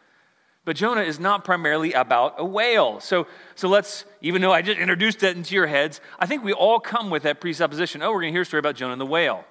But 0.65 0.75
Jonah 0.75 1.01
is 1.01 1.19
not 1.19 1.45
primarily 1.45 1.93
about 1.93 2.35
a 2.37 2.43
whale. 2.43 2.99
So, 2.99 3.27
so 3.55 3.69
let's, 3.69 4.03
even 4.21 4.41
though 4.41 4.51
I 4.51 4.61
just 4.61 4.79
introduced 4.79 5.19
that 5.19 5.37
into 5.37 5.55
your 5.55 5.67
heads, 5.67 6.01
I 6.19 6.25
think 6.25 6.43
we 6.43 6.51
all 6.51 6.79
come 6.79 7.09
with 7.09 7.23
that 7.23 7.39
presupposition 7.39 8.01
oh, 8.01 8.11
we're 8.11 8.21
going 8.21 8.33
to 8.33 8.35
hear 8.35 8.41
a 8.41 8.45
story 8.45 8.59
about 8.59 8.75
Jonah 8.75 8.93
and 8.93 9.01
the 9.01 9.05
whale. 9.05 9.45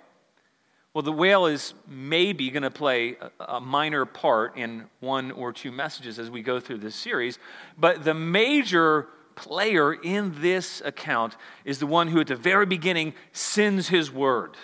Well, 0.93 1.03
the 1.03 1.13
whale 1.13 1.47
is 1.47 1.75
maybe 1.87 2.51
going 2.51 2.63
to 2.63 2.71
play 2.71 3.17
a 3.39 3.61
minor 3.61 4.05
part 4.05 4.57
in 4.57 4.87
one 5.01 5.31
or 5.31 5.53
two 5.53 5.71
messages 5.71 6.19
as 6.19 6.31
we 6.31 6.43
go 6.43 6.59
through 6.59 6.79
this 6.79 6.95
series, 6.95 7.39
but 7.79 8.03
the 8.03 8.15
major 8.15 9.09
player 9.37 9.93
in 9.93 10.35
this 10.41 10.83
account 10.85 11.37
is 11.65 11.79
the 11.79 11.87
one 11.87 12.09
who 12.09 12.21
at 12.21 12.27
the 12.27 12.37
very 12.37 12.67
beginning 12.67 13.15
sends 13.33 13.89
his 13.89 14.11
word. 14.11 14.57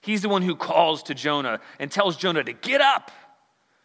He's 0.00 0.22
the 0.22 0.28
one 0.28 0.42
who 0.42 0.56
calls 0.56 1.02
to 1.04 1.14
Jonah 1.14 1.60
and 1.78 1.90
tells 1.90 2.16
Jonah 2.16 2.42
to 2.44 2.52
get 2.52 2.80
up 2.80 3.10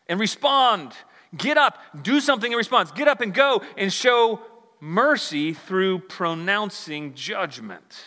and 0.07 0.19
respond. 0.19 0.93
Get 1.36 1.57
up, 1.57 1.77
do 2.01 2.19
something 2.19 2.51
in 2.51 2.57
response. 2.57 2.91
Get 2.91 3.07
up 3.07 3.22
and 3.22 3.34
go 3.34 3.62
and 3.77 3.91
show 3.91 4.39
mercy 4.79 5.53
through 5.53 6.00
pronouncing 6.00 7.13
judgment. 7.13 8.03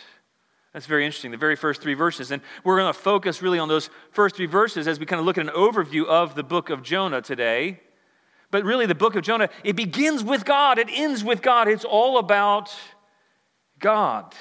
That's 0.73 0.85
very 0.85 1.05
interesting, 1.05 1.31
the 1.31 1.37
very 1.37 1.55
first 1.55 1.81
three 1.81 1.95
verses. 1.95 2.31
And 2.31 2.41
we're 2.63 2.77
going 2.77 2.91
to 2.93 2.99
focus 2.99 3.41
really 3.41 3.59
on 3.59 3.67
those 3.67 3.89
first 4.11 4.35
three 4.35 4.45
verses 4.45 4.87
as 4.87 4.99
we 4.99 5.05
kind 5.05 5.19
of 5.19 5.25
look 5.25 5.37
at 5.37 5.45
an 5.45 5.53
overview 5.53 6.05
of 6.05 6.35
the 6.35 6.43
book 6.43 6.69
of 6.69 6.83
Jonah 6.83 7.21
today. 7.21 7.79
But 8.51 8.63
really, 8.63 8.85
the 8.85 8.95
book 8.95 9.15
of 9.15 9.23
Jonah, 9.23 9.49
it 9.63 9.75
begins 9.75 10.23
with 10.23 10.45
God, 10.45 10.79
it 10.79 10.87
ends 10.91 11.23
with 11.23 11.41
God. 11.41 11.67
It's 11.67 11.85
all 11.85 12.17
about 12.17 12.73
God. 13.79 14.33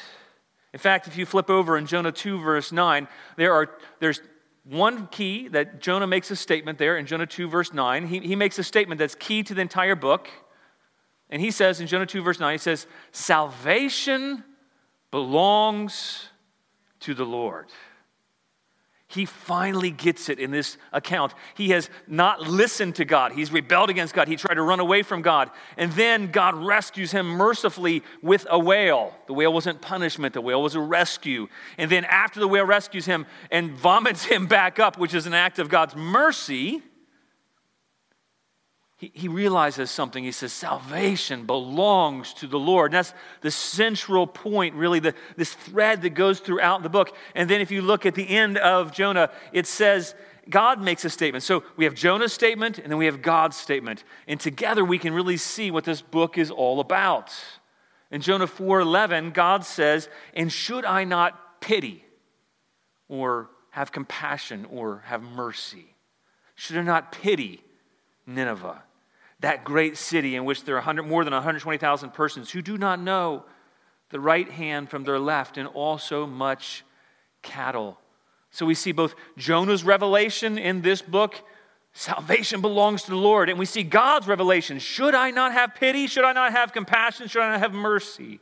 In 0.78 0.80
fact, 0.80 1.08
if 1.08 1.16
you 1.16 1.26
flip 1.26 1.50
over 1.50 1.76
in 1.76 1.86
Jonah 1.86 2.12
2, 2.12 2.38
verse 2.40 2.70
9, 2.70 3.08
there 3.36 3.52
are, 3.52 3.68
there's 3.98 4.20
one 4.62 5.08
key 5.08 5.48
that 5.48 5.80
Jonah 5.80 6.06
makes 6.06 6.30
a 6.30 6.36
statement 6.36 6.78
there 6.78 6.96
in 6.96 7.04
Jonah 7.04 7.26
2, 7.26 7.48
verse 7.48 7.72
9. 7.72 8.06
He, 8.06 8.20
he 8.20 8.36
makes 8.36 8.60
a 8.60 8.62
statement 8.62 9.00
that's 9.00 9.16
key 9.16 9.42
to 9.42 9.54
the 9.54 9.60
entire 9.60 9.96
book. 9.96 10.28
And 11.30 11.42
he 11.42 11.50
says 11.50 11.80
in 11.80 11.88
Jonah 11.88 12.06
2, 12.06 12.22
verse 12.22 12.38
9, 12.38 12.54
he 12.54 12.58
says, 12.58 12.86
Salvation 13.10 14.44
belongs 15.10 16.28
to 17.00 17.12
the 17.12 17.26
Lord. 17.26 17.66
He 19.10 19.24
finally 19.24 19.90
gets 19.90 20.28
it 20.28 20.38
in 20.38 20.50
this 20.50 20.76
account. 20.92 21.32
He 21.54 21.70
has 21.70 21.88
not 22.06 22.42
listened 22.42 22.96
to 22.96 23.06
God. 23.06 23.32
He's 23.32 23.50
rebelled 23.50 23.88
against 23.88 24.12
God. 24.12 24.28
He 24.28 24.36
tried 24.36 24.56
to 24.56 24.62
run 24.62 24.80
away 24.80 25.02
from 25.02 25.22
God. 25.22 25.50
And 25.78 25.90
then 25.92 26.30
God 26.30 26.54
rescues 26.54 27.10
him 27.10 27.26
mercifully 27.26 28.02
with 28.20 28.46
a 28.50 28.58
whale. 28.58 29.14
The 29.26 29.32
whale 29.32 29.52
wasn't 29.52 29.80
punishment, 29.80 30.34
the 30.34 30.42
whale 30.42 30.62
was 30.62 30.74
a 30.74 30.80
rescue. 30.80 31.48
And 31.78 31.90
then 31.90 32.04
after 32.04 32.38
the 32.38 32.48
whale 32.48 32.66
rescues 32.66 33.06
him 33.06 33.24
and 33.50 33.70
vomits 33.70 34.24
him 34.24 34.46
back 34.46 34.78
up, 34.78 34.98
which 34.98 35.14
is 35.14 35.26
an 35.26 35.32
act 35.32 35.58
of 35.58 35.70
God's 35.70 35.96
mercy, 35.96 36.82
he, 38.98 39.12
he 39.14 39.28
realizes 39.28 39.92
something. 39.92 40.24
He 40.24 40.32
says, 40.32 40.52
Salvation 40.52 41.46
belongs 41.46 42.34
to 42.34 42.48
the 42.48 42.58
Lord. 42.58 42.90
And 42.90 42.98
that's 42.98 43.14
the 43.40 43.50
central 43.50 44.26
point, 44.26 44.74
really, 44.74 44.98
the, 44.98 45.14
this 45.36 45.54
thread 45.54 46.02
that 46.02 46.10
goes 46.10 46.40
throughout 46.40 46.82
the 46.82 46.88
book. 46.88 47.14
And 47.36 47.48
then 47.48 47.60
if 47.60 47.70
you 47.70 47.80
look 47.80 48.06
at 48.06 48.16
the 48.16 48.28
end 48.28 48.58
of 48.58 48.92
Jonah, 48.92 49.30
it 49.52 49.68
says, 49.68 50.16
God 50.50 50.82
makes 50.82 51.04
a 51.04 51.10
statement. 51.10 51.44
So 51.44 51.62
we 51.76 51.84
have 51.84 51.94
Jonah's 51.94 52.32
statement 52.32 52.78
and 52.78 52.90
then 52.90 52.98
we 52.98 53.06
have 53.06 53.22
God's 53.22 53.56
statement. 53.56 54.02
And 54.26 54.40
together 54.40 54.84
we 54.84 54.98
can 54.98 55.14
really 55.14 55.36
see 55.36 55.70
what 55.70 55.84
this 55.84 56.02
book 56.02 56.36
is 56.36 56.50
all 56.50 56.80
about. 56.80 57.32
In 58.10 58.20
Jonah 58.20 58.46
4:11, 58.46 59.32
God 59.32 59.64
says, 59.64 60.08
"And 60.32 60.50
should 60.50 60.86
I 60.86 61.04
not 61.04 61.60
pity 61.60 62.06
or 63.06 63.50
have 63.70 63.92
compassion 63.92 64.64
or 64.70 65.00
have 65.04 65.22
mercy? 65.22 65.94
Should 66.54 66.78
I 66.78 66.82
not 66.82 67.12
pity 67.12 67.62
Nineveh?" 68.26 68.82
That 69.40 69.64
great 69.64 69.96
city 69.96 70.34
in 70.34 70.44
which 70.44 70.64
there 70.64 70.74
are 70.74 70.78
100, 70.78 71.04
more 71.04 71.24
than 71.24 71.32
120,000 71.32 72.10
persons 72.10 72.50
who 72.50 72.62
do 72.62 72.76
not 72.76 73.00
know 73.00 73.44
the 74.10 74.20
right 74.20 74.50
hand 74.50 74.88
from 74.88 75.04
their 75.04 75.18
left, 75.18 75.58
and 75.58 75.68
also 75.68 76.26
much 76.26 76.84
cattle. 77.42 77.98
So 78.50 78.64
we 78.64 78.74
see 78.74 78.92
both 78.92 79.14
Jonah's 79.36 79.84
revelation 79.84 80.56
in 80.56 80.80
this 80.80 81.02
book 81.02 81.42
salvation 81.92 82.60
belongs 82.60 83.02
to 83.02 83.10
the 83.10 83.16
Lord, 83.16 83.48
and 83.48 83.58
we 83.58 83.66
see 83.66 83.82
God's 83.82 84.26
revelation 84.26 84.78
should 84.78 85.14
I 85.14 85.30
not 85.30 85.52
have 85.52 85.74
pity? 85.74 86.06
Should 86.06 86.24
I 86.24 86.32
not 86.32 86.52
have 86.52 86.72
compassion? 86.72 87.28
Should 87.28 87.42
I 87.42 87.50
not 87.50 87.60
have 87.60 87.72
mercy? 87.72 88.40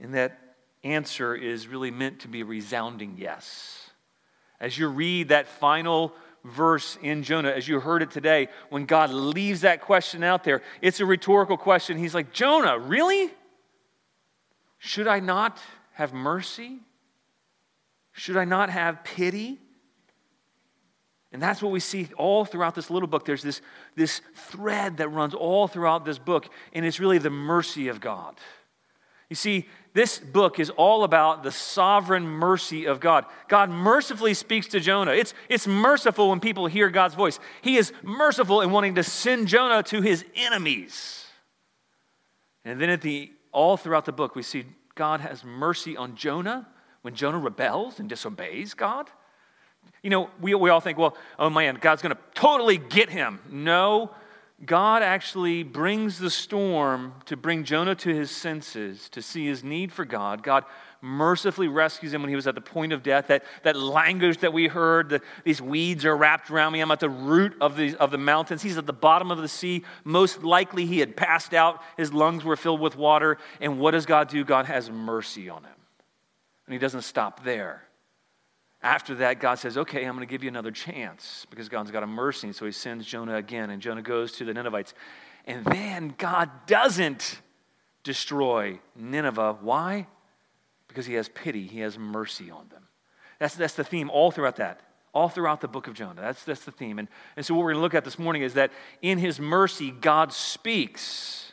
And 0.00 0.14
that 0.14 0.38
answer 0.84 1.34
is 1.34 1.66
really 1.66 1.90
meant 1.90 2.20
to 2.20 2.28
be 2.28 2.42
a 2.42 2.44
resounding 2.44 3.16
yes. 3.18 3.90
As 4.60 4.76
you 4.76 4.88
read 4.88 5.28
that 5.28 5.46
final 5.46 6.12
verse 6.44 6.98
in 7.02 7.22
Jonah, 7.22 7.50
as 7.50 7.68
you 7.68 7.80
heard 7.80 8.02
it 8.02 8.10
today, 8.10 8.48
when 8.70 8.86
God 8.86 9.10
leaves 9.10 9.62
that 9.62 9.80
question 9.80 10.22
out 10.22 10.44
there, 10.44 10.62
it's 10.80 11.00
a 11.00 11.06
rhetorical 11.06 11.56
question. 11.56 11.98
He's 11.98 12.14
like, 12.14 12.32
Jonah, 12.32 12.78
really? 12.78 13.30
Should 14.78 15.08
I 15.08 15.20
not 15.20 15.58
have 15.92 16.12
mercy? 16.12 16.78
Should 18.12 18.36
I 18.36 18.44
not 18.44 18.70
have 18.70 19.04
pity? 19.04 19.58
And 21.32 21.42
that's 21.42 21.60
what 21.60 21.72
we 21.72 21.80
see 21.80 22.08
all 22.16 22.44
throughout 22.44 22.74
this 22.74 22.90
little 22.90 23.08
book. 23.08 23.24
There's 23.24 23.42
this, 23.42 23.60
this 23.96 24.22
thread 24.34 24.96
that 24.98 25.08
runs 25.08 25.34
all 25.34 25.68
throughout 25.68 26.04
this 26.04 26.18
book, 26.18 26.48
and 26.72 26.86
it's 26.86 27.00
really 27.00 27.18
the 27.18 27.30
mercy 27.30 27.88
of 27.88 28.00
God. 28.00 28.36
You 29.28 29.36
see, 29.36 29.68
this 29.98 30.20
book 30.20 30.60
is 30.60 30.70
all 30.70 31.02
about 31.02 31.42
the 31.42 31.50
sovereign 31.50 32.24
mercy 32.24 32.84
of 32.84 33.00
God. 33.00 33.24
God 33.48 33.68
mercifully 33.68 34.32
speaks 34.32 34.68
to 34.68 34.78
Jonah. 34.78 35.10
It's, 35.10 35.34
it's 35.48 35.66
merciful 35.66 36.30
when 36.30 36.38
people 36.38 36.68
hear 36.68 36.88
God's 36.88 37.16
voice. 37.16 37.40
He 37.62 37.76
is 37.76 37.92
merciful 38.04 38.60
in 38.60 38.70
wanting 38.70 38.94
to 38.94 39.02
send 39.02 39.48
Jonah 39.48 39.82
to 39.82 40.00
his 40.00 40.24
enemies. 40.36 41.26
And 42.64 42.80
then 42.80 42.90
at 42.90 43.00
the 43.00 43.32
all 43.50 43.76
throughout 43.76 44.04
the 44.04 44.12
book, 44.12 44.36
we 44.36 44.44
see 44.44 44.66
God 44.94 45.18
has 45.18 45.42
mercy 45.42 45.96
on 45.96 46.14
Jonah 46.14 46.68
when 47.02 47.16
Jonah 47.16 47.38
rebels 47.38 47.98
and 47.98 48.08
disobeys 48.08 48.74
God. 48.74 49.10
You 50.04 50.10
know, 50.10 50.30
we, 50.40 50.54
we 50.54 50.70
all 50.70 50.80
think, 50.80 50.96
well, 50.96 51.16
oh 51.40 51.50
man, 51.50 51.76
God's 51.80 52.02
going 52.02 52.14
to 52.14 52.22
totally 52.34 52.78
get 52.78 53.10
him. 53.10 53.40
No, 53.50 54.12
God 54.64 55.02
actually 55.02 55.62
brings 55.62 56.18
the 56.18 56.30
storm 56.30 57.14
to 57.26 57.36
bring 57.36 57.62
Jonah 57.62 57.94
to 57.96 58.12
his 58.12 58.30
senses, 58.30 59.08
to 59.10 59.22
see 59.22 59.46
his 59.46 59.62
need 59.62 59.92
for 59.92 60.04
God. 60.04 60.42
God 60.42 60.64
mercifully 61.00 61.68
rescues 61.68 62.12
him 62.12 62.22
when 62.22 62.28
he 62.28 62.34
was 62.34 62.48
at 62.48 62.56
the 62.56 62.60
point 62.60 62.92
of 62.92 63.04
death. 63.04 63.28
That, 63.28 63.44
that 63.62 63.76
language 63.76 64.38
that 64.38 64.52
we 64.52 64.66
heard, 64.66 65.10
the, 65.10 65.20
these 65.44 65.62
weeds 65.62 66.04
are 66.04 66.16
wrapped 66.16 66.50
around 66.50 66.72
me. 66.72 66.80
I'm 66.80 66.90
at 66.90 66.98
the 66.98 67.08
root 67.08 67.54
of 67.60 67.76
the, 67.76 67.94
of 67.96 68.10
the 68.10 68.18
mountains. 68.18 68.60
He's 68.60 68.78
at 68.78 68.86
the 68.86 68.92
bottom 68.92 69.30
of 69.30 69.38
the 69.38 69.46
sea. 69.46 69.84
Most 70.02 70.42
likely 70.42 70.86
he 70.86 70.98
had 70.98 71.16
passed 71.16 71.54
out. 71.54 71.80
His 71.96 72.12
lungs 72.12 72.42
were 72.42 72.56
filled 72.56 72.80
with 72.80 72.96
water. 72.96 73.38
And 73.60 73.78
what 73.78 73.92
does 73.92 74.06
God 74.06 74.28
do? 74.28 74.44
God 74.44 74.66
has 74.66 74.90
mercy 74.90 75.48
on 75.48 75.62
him. 75.62 75.76
And 76.66 76.72
he 76.72 76.80
doesn't 76.80 77.02
stop 77.02 77.44
there. 77.44 77.87
After 78.82 79.16
that, 79.16 79.40
God 79.40 79.56
says, 79.58 79.76
Okay, 79.76 80.04
I'm 80.04 80.14
going 80.14 80.26
to 80.26 80.30
give 80.30 80.42
you 80.42 80.48
another 80.48 80.70
chance 80.70 81.46
because 81.50 81.68
God's 81.68 81.90
got 81.90 82.02
a 82.02 82.06
mercy. 82.06 82.52
So 82.52 82.64
he 82.66 82.72
sends 82.72 83.06
Jonah 83.06 83.36
again, 83.36 83.70
and 83.70 83.82
Jonah 83.82 84.02
goes 84.02 84.32
to 84.32 84.44
the 84.44 84.54
Ninevites. 84.54 84.94
And 85.46 85.64
then 85.64 86.14
God 86.18 86.50
doesn't 86.66 87.40
destroy 88.04 88.78
Nineveh. 88.94 89.58
Why? 89.60 90.06
Because 90.86 91.06
he 91.06 91.14
has 91.14 91.28
pity, 91.28 91.66
he 91.66 91.80
has 91.80 91.98
mercy 91.98 92.50
on 92.50 92.68
them. 92.68 92.84
That's, 93.38 93.54
that's 93.54 93.74
the 93.74 93.84
theme 93.84 94.10
all 94.10 94.30
throughout 94.30 94.56
that, 94.56 94.80
all 95.12 95.28
throughout 95.28 95.60
the 95.60 95.68
book 95.68 95.86
of 95.86 95.94
Jonah. 95.94 96.20
That's, 96.20 96.44
that's 96.44 96.64
the 96.64 96.72
theme. 96.72 96.98
And, 96.98 97.08
and 97.36 97.44
so, 97.44 97.54
what 97.54 97.60
we're 97.60 97.72
going 97.72 97.80
to 97.80 97.82
look 97.82 97.94
at 97.94 98.04
this 98.04 98.18
morning 98.18 98.42
is 98.42 98.54
that 98.54 98.72
in 99.02 99.18
his 99.18 99.40
mercy, 99.40 99.90
God 99.90 100.32
speaks 100.32 101.47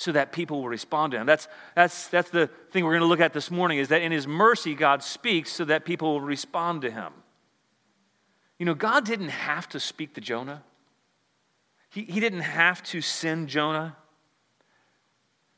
so 0.00 0.12
that 0.12 0.32
people 0.32 0.62
will 0.62 0.68
respond 0.70 1.10
to 1.10 1.18
him. 1.18 1.26
That's, 1.26 1.46
that's, 1.76 2.08
that's 2.08 2.30
the 2.30 2.46
thing 2.70 2.86
we're 2.86 2.92
going 2.92 3.02
to 3.02 3.06
look 3.06 3.20
at 3.20 3.34
this 3.34 3.50
morning 3.50 3.76
is 3.76 3.88
that 3.88 4.00
in 4.00 4.10
his 4.10 4.26
mercy, 4.26 4.74
God 4.74 5.02
speaks 5.02 5.52
so 5.52 5.66
that 5.66 5.84
people 5.84 6.14
will 6.14 6.22
respond 6.22 6.80
to 6.82 6.90
him. 6.90 7.12
You 8.58 8.64
know, 8.64 8.72
God 8.72 9.04
didn't 9.04 9.28
have 9.28 9.68
to 9.68 9.78
speak 9.78 10.14
to 10.14 10.22
Jonah. 10.22 10.62
He, 11.90 12.04
he 12.04 12.18
didn't 12.18 12.40
have 12.40 12.82
to 12.84 13.02
send 13.02 13.48
Jonah. 13.48 13.94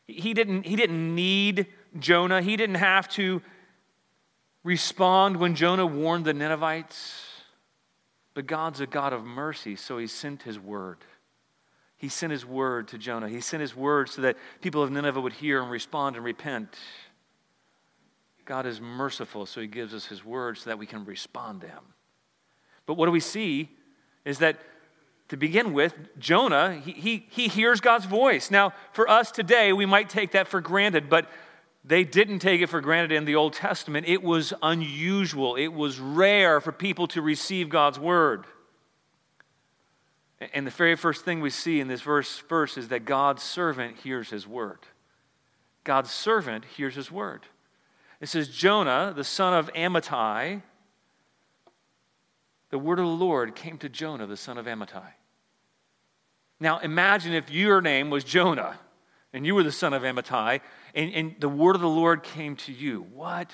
He 0.09 0.35
didn't, 0.35 0.67
he 0.67 0.75
didn't 0.75 1.15
need 1.15 1.69
Jonah. 2.01 2.43
He 2.43 2.57
didn't 2.57 2.77
have 2.77 3.09
to 3.11 3.43
respond 4.65 5.37
when 5.37 5.55
Jonah 5.55 5.87
warned 5.87 6.25
the 6.25 6.35
Ninevites. 6.35 7.29
But 8.35 8.49
God's 8.49 8.81
a 8.81 8.89
God 8.89 9.13
of 9.13 9.25
mercy, 9.25 9.77
so 9.77 9.99
he 9.99 10.09
sent 10.09 10.43
his 10.43 10.59
word. 10.59 10.99
He 12.03 12.09
sent 12.09 12.33
his 12.33 12.45
word 12.45 12.89
to 12.89 12.99
Jonah. 12.99 13.29
He 13.29 13.41
sent 13.41 13.61
his 13.61 13.77
word 13.77 14.09
so 14.09 14.23
that 14.23 14.37
people 14.61 14.83
of 14.83 14.91
Nineveh 14.91 15.21
would 15.21 15.35
hear 15.35 15.63
and 15.63 15.71
respond 15.71 16.17
and 16.17 16.25
repent. 16.25 16.77
God 18.45 18.67
is 18.67 18.81
merciful, 18.81 19.47
so 19.47 19.61
he 19.61 19.69
gives 19.69 19.95
us 19.95 20.07
his 20.07 20.25
word 20.25 20.59
so 20.59 20.69
that 20.71 20.81
we 20.81 20.85
can 20.85 21.05
respond 21.05 21.61
to 21.61 21.69
him. 21.69 21.85
But 22.87 22.95
what 22.95 23.07
do 23.07 23.13
we 23.13 23.21
see 23.21 23.71
is 24.25 24.41
that 24.41 24.59
to 25.29 25.37
begin 25.37 25.73
with, 25.73 25.95
Jonah, 26.19 26.75
he, 26.75 26.91
he, 26.91 27.27
he 27.31 27.47
hears 27.47 27.81
God's 27.81 28.07
voice. 28.07 28.51
Now, 28.51 28.73
for 28.93 29.09
us 29.09 29.31
today, 29.31 29.73
we 29.73 29.87
might 29.87 30.09
take 30.09 30.33
that 30.33 30.49
for 30.49 30.61
granted, 30.61 31.09
but 31.09 31.31
they 31.85 32.03
didn't 32.03 32.41
take 32.41 32.61
it 32.61 32.69
for 32.69 32.81
granted 32.81 33.13
in 33.13 33.27
the 33.27 33.37
Old 33.37 33.53
Testament. 33.53 34.09
It 34.09 34.25
was 34.25 34.53
unusual, 34.61 35.55
it 35.55 35.69
was 35.69 36.01
rare 36.01 36.61
for 36.61 36.73
people 36.73 37.07
to 37.07 37.23
receive 37.23 37.69
God's 37.69 38.01
word. 38.01 38.45
And 40.53 40.67
the 40.67 40.71
very 40.71 40.97
first 40.97 41.25
thing 41.25 41.41
we 41.41 41.51
see 41.51 41.81
in 41.81 41.89
this 41.89 42.01
verse 42.01 42.37
first 42.37 42.79
is 42.79 42.89
that 42.89 43.05
God's 43.05 43.43
servant 43.43 43.99
hears 43.99 44.31
his 44.31 44.47
word. 44.47 44.79
God's 45.85 46.11
servant 46.11 46.65
hears 46.65 46.95
his 46.95 47.11
word. 47.11 47.47
It 48.21 48.29
says, 48.29 48.49
Jonah, 48.49 49.13
the 49.15 49.25
son 49.25 49.55
of 49.55 49.73
Amittai, 49.73 50.63
the 52.71 52.79
word 52.79 52.99
of 52.99 53.05
the 53.05 53.11
Lord 53.11 53.55
came 53.55 53.79
to 53.79 53.89
Jonah, 53.89 54.27
the 54.27 54.37
son 54.37 54.59
of 54.59 54.67
Amittai. 54.67 55.13
Now 56.59 56.79
imagine 56.79 57.35
if 57.35 57.51
your 57.51 57.81
name 57.81 58.09
was 58.11 58.25
Jonah 58.25 58.79
and 59.33 59.45
you 59.45 59.55
were 59.55 59.65
the 59.65 59.73
son 59.73 59.93
of 59.93 60.03
Amittai 60.03 60.61
and, 60.95 61.13
and 61.13 61.35
the 61.41 61.49
word 61.49 61.75
of 61.75 61.83
the 61.83 61.89
Lord 61.89 62.23
came 62.23 62.57
to 62.57 62.73
you. 62.73 63.07
What 63.13 63.51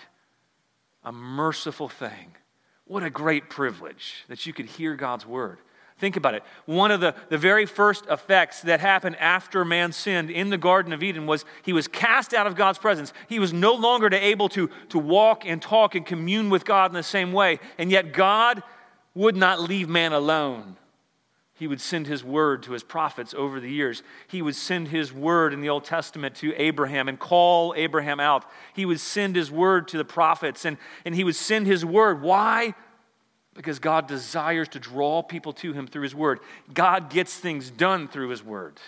a 1.02 1.12
merciful 1.12 1.88
thing. 1.88 2.36
What 2.84 3.02
a 3.02 3.10
great 3.10 3.50
privilege 3.50 4.24
that 4.28 4.46
you 4.46 4.52
could 4.52 4.66
hear 4.66 4.94
God's 4.94 5.26
word. 5.26 5.58
Think 5.98 6.16
about 6.16 6.34
it. 6.34 6.44
One 6.66 6.92
of 6.92 7.00
the, 7.00 7.14
the 7.28 7.38
very 7.38 7.66
first 7.66 8.06
effects 8.06 8.62
that 8.62 8.78
happened 8.78 9.16
after 9.16 9.64
man 9.64 9.90
sinned 9.90 10.30
in 10.30 10.48
the 10.48 10.56
Garden 10.56 10.92
of 10.92 11.02
Eden 11.02 11.26
was 11.26 11.44
he 11.62 11.72
was 11.72 11.88
cast 11.88 12.32
out 12.32 12.46
of 12.46 12.54
God's 12.54 12.78
presence. 12.78 13.12
He 13.28 13.40
was 13.40 13.52
no 13.52 13.74
longer 13.74 14.08
able 14.14 14.48
to, 14.50 14.70
to 14.90 14.98
walk 14.98 15.44
and 15.44 15.60
talk 15.60 15.96
and 15.96 16.06
commune 16.06 16.50
with 16.50 16.64
God 16.64 16.92
in 16.92 16.94
the 16.94 17.02
same 17.02 17.32
way. 17.32 17.58
And 17.78 17.90
yet, 17.90 18.12
God 18.12 18.62
would 19.14 19.36
not 19.36 19.60
leave 19.60 19.88
man 19.88 20.12
alone. 20.12 20.76
He 21.54 21.66
would 21.66 21.80
send 21.80 22.06
his 22.06 22.22
word 22.22 22.62
to 22.62 22.72
his 22.72 22.84
prophets 22.84 23.34
over 23.34 23.58
the 23.58 23.70
years. 23.70 24.04
He 24.28 24.40
would 24.40 24.54
send 24.54 24.88
his 24.88 25.12
word 25.12 25.52
in 25.52 25.60
the 25.60 25.68
Old 25.68 25.84
Testament 25.84 26.36
to 26.36 26.54
Abraham 26.54 27.08
and 27.08 27.18
call 27.18 27.74
Abraham 27.76 28.20
out. 28.20 28.44
He 28.72 28.86
would 28.86 29.00
send 29.00 29.34
his 29.34 29.50
word 29.50 29.88
to 29.88 29.98
the 29.98 30.04
prophets 30.04 30.64
and, 30.64 30.76
and 31.04 31.16
he 31.16 31.24
would 31.24 31.34
send 31.34 31.66
his 31.66 31.84
word. 31.84 32.22
Why? 32.22 32.74
Because 33.58 33.80
God 33.80 34.06
desires 34.06 34.68
to 34.68 34.78
draw 34.78 35.20
people 35.20 35.52
to 35.54 35.72
Him 35.72 35.88
through 35.88 36.04
His 36.04 36.14
Word. 36.14 36.38
God 36.72 37.10
gets 37.10 37.36
things 37.36 37.72
done 37.72 38.06
through 38.06 38.28
His 38.28 38.40
Word. 38.40 38.78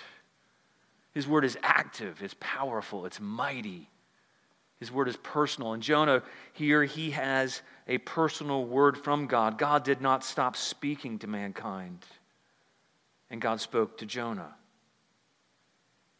His 1.12 1.26
Word 1.26 1.44
is 1.44 1.58
active, 1.60 2.22
it's 2.22 2.36
powerful, 2.38 3.04
it's 3.04 3.18
mighty. 3.18 3.88
His 4.78 4.92
Word 4.92 5.08
is 5.08 5.16
personal. 5.16 5.72
And 5.72 5.82
Jonah, 5.82 6.22
here, 6.52 6.84
he 6.84 7.10
has 7.10 7.62
a 7.88 7.98
personal 7.98 8.64
word 8.64 8.96
from 8.96 9.26
God. 9.26 9.58
God 9.58 9.82
did 9.82 10.00
not 10.00 10.22
stop 10.22 10.54
speaking 10.54 11.18
to 11.18 11.26
mankind, 11.26 12.06
and 13.28 13.40
God 13.40 13.60
spoke 13.60 13.98
to 13.98 14.06
Jonah. 14.06 14.54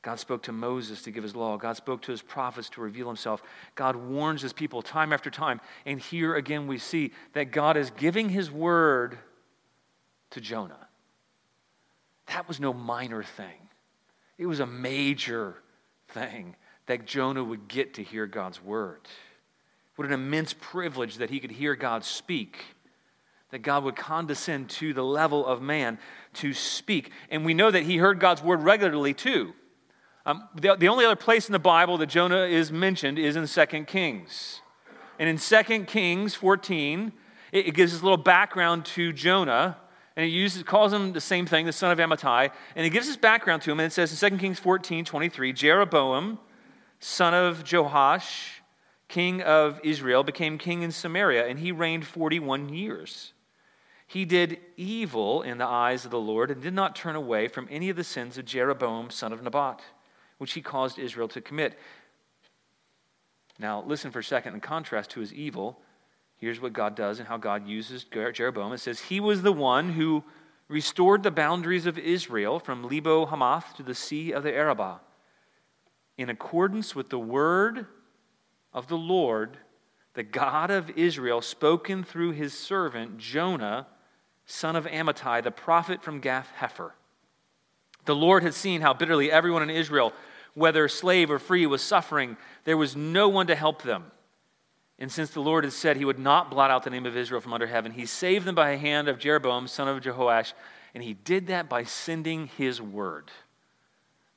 God 0.02 0.18
spoke 0.18 0.44
to 0.44 0.52
Moses 0.52 1.02
to 1.02 1.10
give 1.10 1.22
his 1.22 1.36
law. 1.36 1.58
God 1.58 1.76
spoke 1.76 2.00
to 2.02 2.10
his 2.10 2.22
prophets 2.22 2.70
to 2.70 2.80
reveal 2.80 3.06
himself. 3.06 3.42
God 3.74 3.96
warns 3.96 4.40
his 4.40 4.52
people 4.52 4.80
time 4.80 5.12
after 5.12 5.30
time. 5.30 5.60
And 5.84 6.00
here 6.00 6.36
again 6.36 6.66
we 6.66 6.78
see 6.78 7.12
that 7.34 7.52
God 7.52 7.76
is 7.76 7.90
giving 7.90 8.30
his 8.30 8.50
word 8.50 9.18
to 10.30 10.40
Jonah. 10.40 10.88
That 12.28 12.48
was 12.48 12.60
no 12.60 12.72
minor 12.72 13.22
thing, 13.22 13.68
it 14.38 14.46
was 14.46 14.60
a 14.60 14.66
major 14.66 15.56
thing 16.08 16.56
that 16.86 17.06
Jonah 17.06 17.44
would 17.44 17.68
get 17.68 17.94
to 17.94 18.02
hear 18.02 18.26
God's 18.26 18.62
word. 18.62 19.00
What 19.96 20.06
an 20.06 20.14
immense 20.14 20.54
privilege 20.58 21.16
that 21.16 21.30
he 21.30 21.40
could 21.40 21.50
hear 21.50 21.76
God 21.76 22.04
speak 22.04 22.58
that 23.50 23.62
God 23.62 23.84
would 23.84 23.96
condescend 23.96 24.70
to 24.70 24.94
the 24.94 25.02
level 25.02 25.44
of 25.44 25.60
man 25.60 25.98
to 26.34 26.52
speak. 26.52 27.10
And 27.30 27.44
we 27.44 27.54
know 27.54 27.70
that 27.70 27.82
he 27.82 27.96
heard 27.96 28.20
God's 28.20 28.42
word 28.42 28.62
regularly 28.62 29.12
too. 29.12 29.54
Um, 30.26 30.48
the, 30.54 30.76
the 30.76 30.88
only 30.88 31.04
other 31.04 31.16
place 31.16 31.48
in 31.48 31.52
the 31.52 31.58
Bible 31.58 31.98
that 31.98 32.06
Jonah 32.06 32.44
is 32.44 32.70
mentioned 32.70 33.18
is 33.18 33.36
in 33.36 33.46
2 33.46 33.84
Kings. 33.84 34.60
And 35.18 35.28
in 35.28 35.38
2 35.38 35.84
Kings 35.84 36.34
14, 36.34 37.12
it, 37.52 37.68
it 37.68 37.74
gives 37.74 37.94
us 37.94 38.00
a 38.00 38.04
little 38.04 38.16
background 38.16 38.84
to 38.86 39.12
Jonah. 39.12 39.76
And 40.16 40.26
he 40.26 40.32
uses, 40.32 40.62
calls 40.62 40.92
him 40.92 41.12
the 41.12 41.20
same 41.20 41.46
thing, 41.46 41.66
the 41.66 41.72
son 41.72 41.90
of 41.90 41.98
Amittai. 41.98 42.50
And 42.76 42.86
it 42.86 42.90
gives 42.90 43.06
his 43.06 43.16
background 43.16 43.62
to 43.62 43.70
him. 43.70 43.80
And 43.80 43.86
it 43.86 43.92
says 43.92 44.22
in 44.22 44.30
2 44.30 44.38
Kings 44.38 44.58
14 44.58 45.04
23, 45.04 45.52
Jeroboam, 45.52 46.38
son 46.98 47.32
of 47.32 47.70
Joash, 47.70 48.62
king 49.08 49.42
of 49.42 49.80
Israel, 49.82 50.22
became 50.22 50.58
king 50.58 50.82
in 50.82 50.92
Samaria, 50.92 51.46
and 51.46 51.58
he 51.58 51.72
reigned 51.72 52.06
41 52.06 52.68
years. 52.68 53.32
He 54.06 54.24
did 54.24 54.58
evil 54.76 55.42
in 55.42 55.58
the 55.58 55.66
eyes 55.66 56.04
of 56.04 56.10
the 56.10 56.20
Lord 56.20 56.50
and 56.50 56.60
did 56.60 56.74
not 56.74 56.96
turn 56.96 57.14
away 57.14 57.48
from 57.48 57.68
any 57.70 57.90
of 57.90 57.96
the 57.96 58.04
sins 58.04 58.38
of 58.38 58.44
Jeroboam, 58.44 59.10
son 59.10 59.32
of 59.32 59.42
Nebat, 59.42 59.80
which 60.40 60.54
he 60.54 60.62
caused 60.62 60.98
Israel 60.98 61.28
to 61.28 61.40
commit. 61.42 61.78
Now, 63.58 63.84
listen 63.86 64.10
for 64.10 64.20
a 64.20 64.24
second. 64.24 64.54
In 64.54 64.60
contrast 64.60 65.10
to 65.10 65.20
his 65.20 65.34
evil, 65.34 65.78
here's 66.38 66.62
what 66.62 66.72
God 66.72 66.96
does 66.96 67.18
and 67.18 67.28
how 67.28 67.36
God 67.36 67.68
uses 67.68 68.04
Jeroboam. 68.04 68.72
It 68.72 68.78
says, 68.78 69.00
He 69.00 69.20
was 69.20 69.42
the 69.42 69.52
one 69.52 69.90
who 69.90 70.24
restored 70.66 71.22
the 71.22 71.30
boundaries 71.30 71.84
of 71.84 71.98
Israel 71.98 72.58
from 72.58 72.88
Lebo 72.88 73.26
Hamath 73.26 73.76
to 73.76 73.82
the 73.82 73.94
Sea 73.94 74.32
of 74.32 74.42
the 74.42 74.54
Arabah, 74.54 75.00
in 76.16 76.30
accordance 76.30 76.96
with 76.96 77.10
the 77.10 77.18
word 77.18 77.84
of 78.72 78.88
the 78.88 78.96
Lord, 78.96 79.58
the 80.14 80.22
God 80.22 80.70
of 80.70 80.88
Israel, 80.96 81.42
spoken 81.42 82.02
through 82.02 82.30
his 82.30 82.54
servant 82.54 83.18
Jonah 83.18 83.88
son 84.46 84.74
of 84.74 84.86
Amittai, 84.86 85.42
the 85.42 85.50
prophet 85.50 86.02
from 86.02 86.20
Gath 86.20 86.48
Hepher. 86.58 86.92
The 88.06 88.14
Lord 88.14 88.42
had 88.42 88.54
seen 88.54 88.80
how 88.80 88.94
bitterly 88.94 89.30
everyone 89.30 89.62
in 89.62 89.70
Israel, 89.70 90.12
whether 90.54 90.88
slave 90.88 91.30
or 91.30 91.38
free, 91.38 91.66
was 91.66 91.82
suffering. 91.82 92.36
There 92.64 92.76
was 92.76 92.96
no 92.96 93.28
one 93.28 93.46
to 93.46 93.54
help 93.54 93.82
them. 93.82 94.10
And 94.98 95.10
since 95.10 95.30
the 95.30 95.40
Lord 95.40 95.64
had 95.64 95.72
said 95.72 95.96
he 95.96 96.04
would 96.04 96.18
not 96.18 96.50
blot 96.50 96.70
out 96.70 96.82
the 96.82 96.90
name 96.90 97.06
of 97.06 97.16
Israel 97.16 97.40
from 97.40 97.54
under 97.54 97.66
heaven, 97.66 97.92
he 97.92 98.04
saved 98.04 98.44
them 98.44 98.54
by 98.54 98.72
the 98.72 98.78
hand 98.78 99.08
of 99.08 99.18
Jeroboam, 99.18 99.66
son 99.66 99.88
of 99.88 100.02
Jehoash, 100.02 100.52
and 100.94 101.02
he 101.02 101.14
did 101.14 101.46
that 101.46 101.68
by 101.68 101.84
sending 101.84 102.48
his 102.48 102.82
word. 102.82 103.30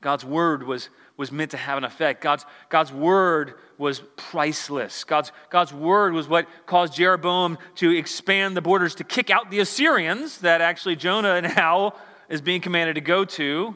God's 0.03 0.25
word 0.25 0.63
was, 0.63 0.89
was 1.17 1.31
meant 1.31 1.51
to 1.51 1.57
have 1.57 1.77
an 1.77 1.83
effect. 1.83 2.21
God's, 2.21 2.45
God's 2.69 2.91
word 2.91 3.55
was 3.77 4.01
priceless. 4.17 5.03
God's, 5.05 5.31
God's 5.49 5.73
word 5.73 6.13
was 6.13 6.27
what 6.27 6.47
caused 6.65 6.93
Jeroboam 6.93 7.57
to 7.75 7.89
expand 7.89 8.55
the 8.55 8.61
borders 8.61 8.95
to 8.95 9.03
kick 9.03 9.29
out 9.29 9.49
the 9.49 9.59
Assyrians 9.59 10.39
that 10.39 10.61
actually 10.61 10.97
Jonah 10.97 11.41
now 11.41 11.95
is 12.29 12.41
being 12.41 12.61
commanded 12.61 12.95
to 12.95 13.01
go 13.01 13.25
to. 13.25 13.75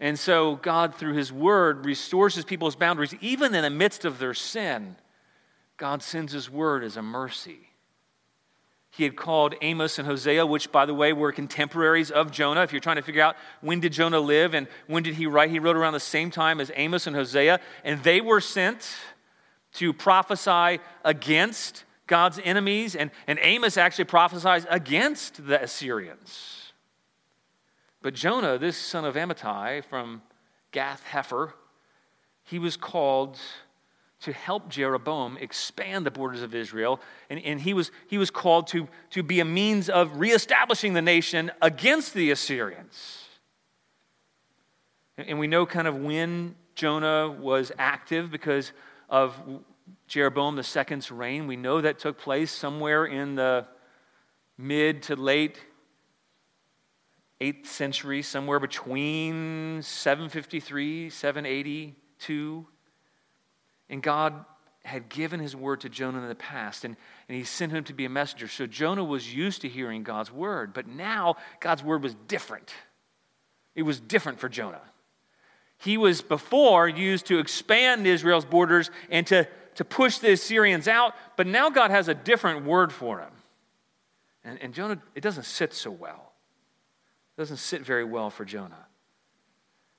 And 0.00 0.18
so 0.18 0.56
God, 0.56 0.94
through 0.94 1.14
his 1.14 1.32
word, 1.32 1.84
restores 1.84 2.34
his 2.34 2.44
people's 2.44 2.76
boundaries. 2.76 3.14
Even 3.20 3.54
in 3.54 3.62
the 3.62 3.70
midst 3.70 4.04
of 4.04 4.18
their 4.18 4.34
sin, 4.34 4.96
God 5.76 6.02
sends 6.02 6.32
his 6.32 6.48
word 6.48 6.84
as 6.84 6.96
a 6.96 7.02
mercy. 7.02 7.58
He 8.90 9.04
had 9.04 9.16
called 9.16 9.54
Amos 9.60 9.98
and 9.98 10.08
Hosea, 10.08 10.44
which, 10.46 10.72
by 10.72 10.86
the 10.86 10.94
way, 10.94 11.12
were 11.12 11.30
contemporaries 11.30 12.10
of 12.10 12.32
Jonah. 12.32 12.62
If 12.62 12.72
you're 12.72 12.80
trying 12.80 12.96
to 12.96 13.02
figure 13.02 13.22
out 13.22 13.36
when 13.60 13.80
did 13.80 13.92
Jonah 13.92 14.18
live 14.18 14.54
and 14.54 14.66
when 14.86 15.02
did 15.02 15.14
he 15.14 15.26
write, 15.26 15.50
he 15.50 15.58
wrote 15.58 15.76
around 15.76 15.92
the 15.92 16.00
same 16.00 16.30
time 16.30 16.60
as 16.60 16.72
Amos 16.74 17.06
and 17.06 17.14
Hosea. 17.14 17.60
And 17.84 18.02
they 18.02 18.20
were 18.20 18.40
sent 18.40 18.88
to 19.74 19.92
prophesy 19.92 20.80
against 21.04 21.84
God's 22.08 22.40
enemies. 22.42 22.96
And, 22.96 23.10
and 23.26 23.38
Amos 23.40 23.76
actually 23.76 24.06
prophesies 24.06 24.66
against 24.68 25.46
the 25.46 25.62
Assyrians. 25.62 26.57
But 28.08 28.14
Jonah, 28.14 28.56
this 28.56 28.78
son 28.78 29.04
of 29.04 29.16
Amittai 29.16 29.84
from 29.84 30.22
Gath 30.72 31.04
Hepher, 31.04 31.52
he 32.42 32.58
was 32.58 32.74
called 32.74 33.38
to 34.22 34.32
help 34.32 34.70
Jeroboam 34.70 35.36
expand 35.36 36.06
the 36.06 36.10
borders 36.10 36.40
of 36.40 36.54
Israel. 36.54 37.00
And, 37.28 37.38
and 37.44 37.60
he, 37.60 37.74
was, 37.74 37.90
he 38.06 38.16
was 38.16 38.30
called 38.30 38.68
to, 38.68 38.88
to 39.10 39.22
be 39.22 39.40
a 39.40 39.44
means 39.44 39.90
of 39.90 40.18
reestablishing 40.18 40.94
the 40.94 41.02
nation 41.02 41.50
against 41.60 42.14
the 42.14 42.30
Assyrians. 42.30 43.26
And, 45.18 45.28
and 45.28 45.38
we 45.38 45.46
know 45.46 45.66
kind 45.66 45.86
of 45.86 45.94
when 45.96 46.54
Jonah 46.76 47.28
was 47.28 47.72
active 47.78 48.30
because 48.30 48.72
of 49.10 49.38
Jeroboam 50.06 50.58
II's 50.58 51.10
reign. 51.10 51.46
We 51.46 51.56
know 51.56 51.82
that 51.82 51.98
took 51.98 52.16
place 52.16 52.50
somewhere 52.50 53.04
in 53.04 53.34
the 53.34 53.66
mid 54.56 55.02
to 55.02 55.14
late 55.14 55.58
8th 57.40 57.66
century, 57.66 58.22
somewhere 58.22 58.60
between 58.60 59.80
753, 59.82 61.10
782 61.10 62.66
and 63.90 64.02
God 64.02 64.44
had 64.84 65.08
given 65.08 65.40
his 65.40 65.54
word 65.54 65.82
to 65.82 65.88
Jonah 65.88 66.22
in 66.22 66.28
the 66.28 66.34
past, 66.34 66.84
and, 66.84 66.96
and 67.28 67.36
he 67.36 67.44
sent 67.44 67.72
him 67.72 67.84
to 67.84 67.92
be 67.92 68.04
a 68.04 68.08
messenger. 68.08 68.48
So 68.48 68.66
Jonah 68.66 69.04
was 69.04 69.32
used 69.32 69.62
to 69.62 69.68
hearing 69.68 70.02
God's 70.02 70.32
word, 70.32 70.72
but 70.72 70.86
now 70.86 71.36
God's 71.60 71.82
word 71.82 72.02
was 72.02 72.14
different. 72.26 72.72
It 73.74 73.82
was 73.82 74.00
different 74.00 74.40
for 74.40 74.48
Jonah. 74.48 74.80
He 75.78 75.96
was 75.96 76.22
before 76.22 76.88
used 76.88 77.26
to 77.26 77.38
expand 77.38 78.06
Israel's 78.06 78.44
borders 78.44 78.90
and 79.10 79.26
to, 79.28 79.46
to 79.76 79.84
push 79.84 80.18
the 80.18 80.32
Assyrians 80.32 80.88
out, 80.88 81.14
but 81.36 81.46
now 81.46 81.70
God 81.70 81.90
has 81.90 82.08
a 82.08 82.14
different 82.14 82.64
word 82.64 82.92
for 82.92 83.20
him. 83.20 83.30
And, 84.42 84.58
and 84.62 84.74
Jonah, 84.74 85.00
it 85.14 85.20
doesn't 85.20 85.44
sit 85.44 85.74
so 85.74 85.90
well. 85.90 86.27
Doesn't 87.38 87.58
sit 87.58 87.82
very 87.82 88.02
well 88.02 88.30
for 88.30 88.44
Jonah. 88.44 88.86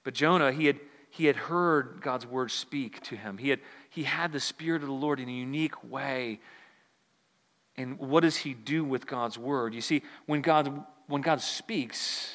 But 0.03 0.13
Jonah, 0.13 0.51
he 0.51 0.65
had, 0.65 0.77
he 1.09 1.25
had 1.25 1.37
heard 1.37 2.01
God's 2.01 2.27
word 2.27 2.51
speak 2.51 3.01
to 3.03 3.15
him. 3.15 3.37
He 3.37 3.47
had, 3.47 3.61
he 3.89 4.03
had 4.03 4.33
the 4.33 4.41
Spirit 4.41 4.81
of 4.81 4.89
the 4.89 4.93
Lord 4.93 5.21
in 5.21 5.29
a 5.29 5.31
unique 5.31 5.81
way. 5.89 6.41
And 7.77 7.97
what 7.97 8.23
does 8.23 8.35
he 8.35 8.53
do 8.53 8.83
with 8.83 9.07
God's 9.07 9.37
word? 9.37 9.73
You 9.73 9.79
see, 9.79 10.03
when 10.25 10.41
God, 10.41 10.83
when 11.07 11.21
God 11.21 11.39
speaks, 11.39 12.29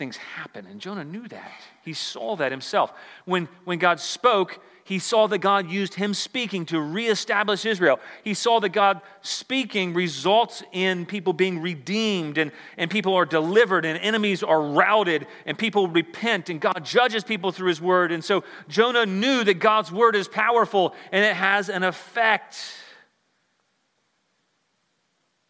things 0.00 0.16
happen. 0.16 0.66
And 0.66 0.80
Jonah 0.80 1.04
knew 1.04 1.28
that. 1.28 1.60
He 1.84 1.92
saw 1.92 2.34
that 2.36 2.50
himself. 2.50 2.90
When, 3.26 3.50
when 3.64 3.78
God 3.78 4.00
spoke, 4.00 4.58
he 4.82 4.98
saw 4.98 5.26
that 5.26 5.38
God 5.38 5.70
used 5.70 5.92
him 5.92 6.14
speaking 6.14 6.64
to 6.66 6.80
reestablish 6.80 7.66
Israel. 7.66 8.00
He 8.24 8.32
saw 8.32 8.60
that 8.60 8.70
God 8.70 9.02
speaking 9.20 9.92
results 9.92 10.62
in 10.72 11.04
people 11.04 11.34
being 11.34 11.60
redeemed 11.60 12.38
and, 12.38 12.50
and 12.78 12.90
people 12.90 13.14
are 13.14 13.26
delivered 13.26 13.84
and 13.84 13.98
enemies 13.98 14.42
are 14.42 14.62
routed 14.62 15.26
and 15.44 15.58
people 15.58 15.86
repent 15.86 16.48
and 16.48 16.62
God 16.62 16.82
judges 16.82 17.22
people 17.22 17.52
through 17.52 17.68
his 17.68 17.82
word. 17.82 18.10
And 18.10 18.24
so 18.24 18.42
Jonah 18.68 19.04
knew 19.04 19.44
that 19.44 19.58
God's 19.58 19.92
word 19.92 20.16
is 20.16 20.28
powerful 20.28 20.94
and 21.12 21.22
it 21.26 21.36
has 21.36 21.68
an 21.68 21.82
effect. 21.82 22.56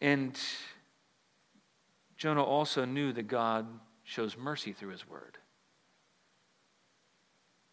And 0.01 0.37
Jonah 2.17 2.43
also 2.43 2.83
knew 2.83 3.13
that 3.13 3.29
God 3.29 3.65
shows 4.03 4.37
mercy 4.37 4.73
through 4.73 4.89
his 4.89 5.07
word. 5.07 5.37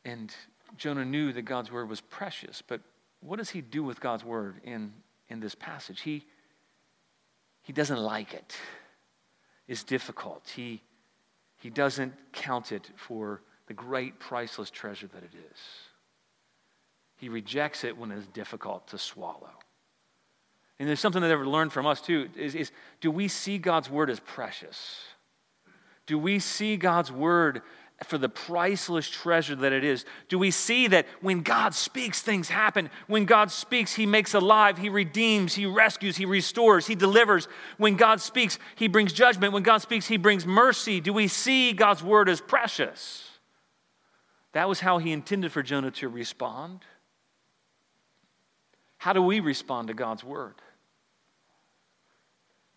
And 0.05 0.35
Jonah 0.77 1.05
knew 1.05 1.33
that 1.33 1.43
God's 1.43 1.71
word 1.71 1.89
was 1.89 2.01
precious, 2.01 2.63
but 2.67 2.81
what 3.21 3.37
does 3.37 3.51
he 3.51 3.61
do 3.61 3.83
with 3.83 4.01
God's 4.01 4.25
word 4.25 4.61
in, 4.65 4.93
in 5.29 5.41
this 5.41 5.55
passage? 5.55 6.01
He, 6.01 6.25
he 7.63 7.73
doesn't 7.73 7.99
like 7.99 8.35
it. 8.35 8.57
It's 9.67 9.83
difficult. 9.83 10.51
He, 10.55 10.83
he 11.57 11.71
doesn't 11.71 12.15
count 12.33 12.73
it 12.73 12.91
for 12.97 13.43
the 13.67 13.75
great 13.75 14.19
priceless 14.19 14.71
treasure 14.71 15.09
that 15.09 15.23
it 15.23 15.33
is. 15.35 15.59
He 17.17 17.29
rejects 17.29 17.85
it 17.85 17.97
when 17.97 18.11
it's 18.13 18.27
difficult 18.29 18.87
to 18.89 18.99
swallow. 18.99 19.51
And 20.79 20.89
there's 20.89 21.01
something 21.01 21.21
that 21.21 21.33
I've 21.33 21.41
learned 21.41 21.73
from 21.73 21.87
us 21.87 22.01
too 22.01 22.29
is, 22.37 22.55
is 22.55 22.71
do 23.01 23.11
we 23.11 23.29
see 23.29 23.59
God's 23.59 23.91
word 23.91 24.11
as 24.11 24.21
precious? 24.21 25.01
Do 26.09 26.19
we 26.19 26.39
see 26.39 26.79
God's 26.79 27.13
word 27.13 27.61
for 28.05 28.17
the 28.17 28.31
priceless 28.31 29.11
treasure 29.11 29.55
that 29.57 29.75
it 29.75 29.85
is? 29.85 30.07
Do 30.29 30.39
we 30.39 30.51
see 30.51 30.87
that 30.87 31.07
when 31.21 31.43
God 31.43 31.75
speaks, 31.75 32.23
things 32.23 32.49
happen? 32.49 32.89
When 33.09 33.27
God 33.27 33.51
speaks, 33.51 33.93
He 33.93 34.07
makes 34.07 34.33
alive, 34.33 34.79
He 34.79 34.89
redeems, 34.89 35.55
He 35.55 35.67
rescues, 35.67 36.17
He 36.17 36.25
restores, 36.25 36.87
He 36.87 36.95
delivers. 36.95 37.47
When 37.77 37.97
God 37.97 38.23
speaks, 38.23 38.59
He 38.75 38.89
brings 38.89 39.13
judgment. 39.13 39.53
When 39.53 39.63
God 39.63 39.83
speaks, 39.83 40.07
He 40.07 40.17
brings 40.17 40.47
mercy. 40.47 40.99
Do 40.99 41.13
we 41.13 41.29
see 41.29 41.75
God's 41.75 42.03
word 42.03 42.31
as 42.31 42.41
precious? 42.41 43.29
That 44.53 44.67
was 44.67 44.81
how 44.81 44.97
He 44.97 45.13
intended 45.13 45.53
for 45.53 45.63
Jonah 45.63 45.91
to 45.91 46.09
respond. 46.09 46.87
How 48.97 49.13
do 49.13 49.21
we 49.21 49.41
respond 49.41 49.89
to 49.89 49.95
God's 49.95 50.25
word? 50.25 50.55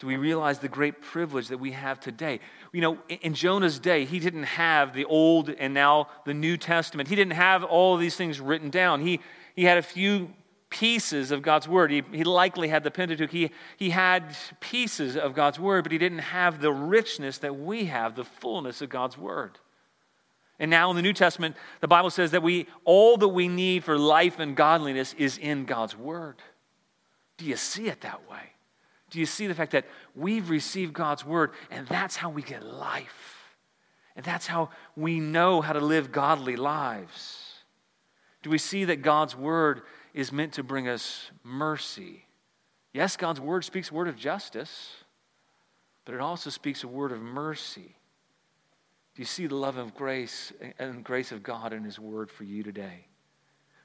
Do 0.01 0.07
we 0.07 0.17
realize 0.17 0.57
the 0.57 0.67
great 0.67 0.99
privilege 0.99 1.49
that 1.49 1.59
we 1.59 1.73
have 1.73 1.99
today? 1.99 2.39
You 2.73 2.81
know, 2.81 2.97
in 3.07 3.35
Jonah's 3.35 3.77
day, 3.77 4.03
he 4.03 4.17
didn't 4.19 4.45
have 4.45 4.95
the 4.95 5.05
Old 5.05 5.51
and 5.51 5.75
now 5.75 6.07
the 6.25 6.33
New 6.33 6.57
Testament. 6.57 7.07
He 7.07 7.15
didn't 7.15 7.33
have 7.33 7.63
all 7.63 7.93
of 7.93 7.99
these 7.99 8.15
things 8.15 8.39
written 8.39 8.71
down. 8.71 9.01
He, 9.01 9.19
he 9.55 9.63
had 9.63 9.77
a 9.77 9.83
few 9.83 10.33
pieces 10.71 11.29
of 11.29 11.43
God's 11.43 11.67
Word. 11.67 11.91
He, 11.91 12.01
he 12.11 12.23
likely 12.23 12.67
had 12.67 12.83
the 12.83 12.89
Pentateuch. 12.89 13.29
He, 13.29 13.51
he 13.77 13.91
had 13.91 14.35
pieces 14.59 15.15
of 15.15 15.35
God's 15.35 15.59
Word, 15.59 15.83
but 15.83 15.91
he 15.91 15.99
didn't 15.99 16.17
have 16.19 16.61
the 16.61 16.71
richness 16.71 17.37
that 17.37 17.55
we 17.59 17.85
have, 17.85 18.15
the 18.15 18.25
fullness 18.25 18.81
of 18.81 18.89
God's 18.89 19.19
Word. 19.19 19.59
And 20.57 20.71
now 20.71 20.89
in 20.89 20.95
the 20.95 21.03
New 21.03 21.13
Testament, 21.13 21.55
the 21.79 21.87
Bible 21.87 22.09
says 22.09 22.31
that 22.31 22.41
we 22.41 22.65
all 22.85 23.17
that 23.17 23.27
we 23.27 23.47
need 23.47 23.83
for 23.83 23.99
life 23.99 24.39
and 24.39 24.55
godliness 24.55 25.13
is 25.19 25.37
in 25.37 25.65
God's 25.65 25.95
Word. 25.95 26.37
Do 27.37 27.45
you 27.45 27.55
see 27.55 27.87
it 27.87 28.01
that 28.01 28.27
way? 28.27 28.51
Do 29.11 29.19
you 29.19 29.25
see 29.25 29.45
the 29.45 29.53
fact 29.53 29.73
that 29.73 29.85
we've 30.15 30.49
received 30.49 30.93
God's 30.93 31.23
word 31.23 31.51
and 31.69 31.85
that's 31.85 32.15
how 32.15 32.29
we 32.29 32.41
get 32.41 32.65
life? 32.65 33.55
And 34.15 34.25
that's 34.25 34.47
how 34.47 34.69
we 34.95 35.19
know 35.19 35.61
how 35.61 35.73
to 35.73 35.79
live 35.79 36.11
godly 36.11 36.55
lives. 36.55 37.53
Do 38.41 38.49
we 38.49 38.57
see 38.57 38.85
that 38.85 39.03
God's 39.03 39.35
word 39.35 39.83
is 40.13 40.31
meant 40.31 40.53
to 40.53 40.63
bring 40.63 40.87
us 40.87 41.29
mercy? 41.43 42.25
Yes, 42.93 43.15
God's 43.15 43.39
word 43.39 43.63
speaks 43.63 43.91
a 43.91 43.93
word 43.93 44.07
of 44.07 44.17
justice, 44.17 44.95
but 46.05 46.15
it 46.15 46.21
also 46.21 46.49
speaks 46.49 46.83
a 46.83 46.87
word 46.87 47.11
of 47.11 47.21
mercy. 47.21 47.95
Do 49.15 49.21
you 49.21 49.25
see 49.25 49.47
the 49.47 49.55
love 49.55 49.77
of 49.77 49.93
grace 49.93 50.51
and 50.79 51.03
grace 51.03 51.31
of 51.31 51.43
God 51.43 51.73
in 51.73 51.83
His 51.83 51.99
word 51.99 52.31
for 52.31 52.43
you 52.43 52.63
today? 52.63 53.05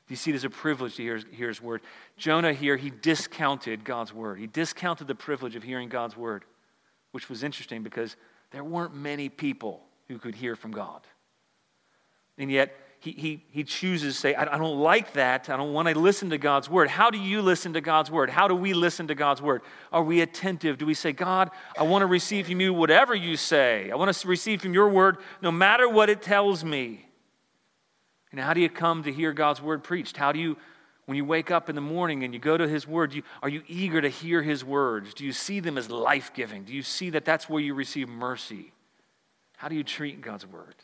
Do 0.06 0.12
you 0.12 0.16
see 0.16 0.30
it 0.30 0.34
as 0.34 0.44
a 0.44 0.50
privilege 0.50 0.96
to 0.96 1.02
hear, 1.02 1.20
hear 1.32 1.48
His 1.48 1.60
word? 1.60 1.80
Jonah 2.16 2.52
here, 2.52 2.76
he 2.76 2.90
discounted 2.90 3.84
God's 3.84 4.12
word. 4.12 4.38
He 4.38 4.46
discounted 4.46 5.08
the 5.08 5.16
privilege 5.16 5.56
of 5.56 5.64
hearing 5.64 5.88
God's 5.88 6.16
word, 6.16 6.44
which 7.10 7.28
was 7.28 7.42
interesting 7.42 7.82
because 7.82 8.16
there 8.52 8.62
weren't 8.62 8.94
many 8.94 9.28
people 9.28 9.82
who 10.06 10.18
could 10.18 10.36
hear 10.36 10.54
from 10.54 10.70
God. 10.70 11.00
And 12.38 12.52
yet, 12.52 12.72
he, 13.00 13.12
he, 13.12 13.44
he 13.50 13.64
chooses 13.64 14.14
to 14.14 14.20
say, 14.20 14.34
I, 14.34 14.54
I 14.54 14.58
don't 14.58 14.78
like 14.78 15.12
that. 15.14 15.50
I 15.50 15.56
don't 15.56 15.72
want 15.72 15.88
to 15.88 15.98
listen 15.98 16.30
to 16.30 16.38
God's 16.38 16.70
word. 16.70 16.88
How 16.88 17.10
do 17.10 17.18
you 17.18 17.42
listen 17.42 17.72
to 17.74 17.80
God's 17.80 18.10
word? 18.10 18.30
How 18.30 18.48
do 18.48 18.54
we 18.54 18.74
listen 18.74 19.08
to 19.08 19.14
God's 19.14 19.42
word? 19.42 19.62
Are 19.92 20.02
we 20.02 20.20
attentive? 20.20 20.78
Do 20.78 20.86
we 20.86 20.94
say, 20.94 21.12
God, 21.12 21.50
I 21.78 21.82
want 21.82 22.02
to 22.02 22.06
receive 22.06 22.46
from 22.46 22.60
you 22.60 22.72
whatever 22.72 23.14
you 23.14 23.36
say? 23.36 23.90
I 23.90 23.96
want 23.96 24.14
to 24.14 24.28
receive 24.28 24.62
from 24.62 24.72
your 24.72 24.88
word 24.88 25.18
no 25.42 25.50
matter 25.50 25.88
what 25.88 26.10
it 26.10 26.22
tells 26.22 26.64
me. 26.64 27.05
And 28.32 28.40
how 28.40 28.54
do 28.54 28.60
you 28.60 28.68
come 28.68 29.04
to 29.04 29.12
hear 29.12 29.32
God's 29.32 29.62
word 29.62 29.84
preached? 29.84 30.16
How 30.16 30.32
do 30.32 30.38
you, 30.38 30.56
when 31.06 31.16
you 31.16 31.24
wake 31.24 31.50
up 31.50 31.68
in 31.68 31.74
the 31.74 31.80
morning 31.80 32.24
and 32.24 32.34
you 32.34 32.40
go 32.40 32.56
to 32.56 32.68
his 32.68 32.86
word, 32.86 33.14
you, 33.14 33.22
are 33.42 33.48
you 33.48 33.62
eager 33.68 34.00
to 34.00 34.08
hear 34.08 34.42
his 34.42 34.64
words? 34.64 35.14
Do 35.14 35.24
you 35.24 35.32
see 35.32 35.60
them 35.60 35.78
as 35.78 35.90
life 35.90 36.32
giving? 36.34 36.64
Do 36.64 36.74
you 36.74 36.82
see 36.82 37.10
that 37.10 37.24
that's 37.24 37.48
where 37.48 37.62
you 37.62 37.74
receive 37.74 38.08
mercy? 38.08 38.72
How 39.56 39.68
do 39.68 39.74
you 39.74 39.84
treat 39.84 40.20
God's 40.20 40.46
word? 40.46 40.74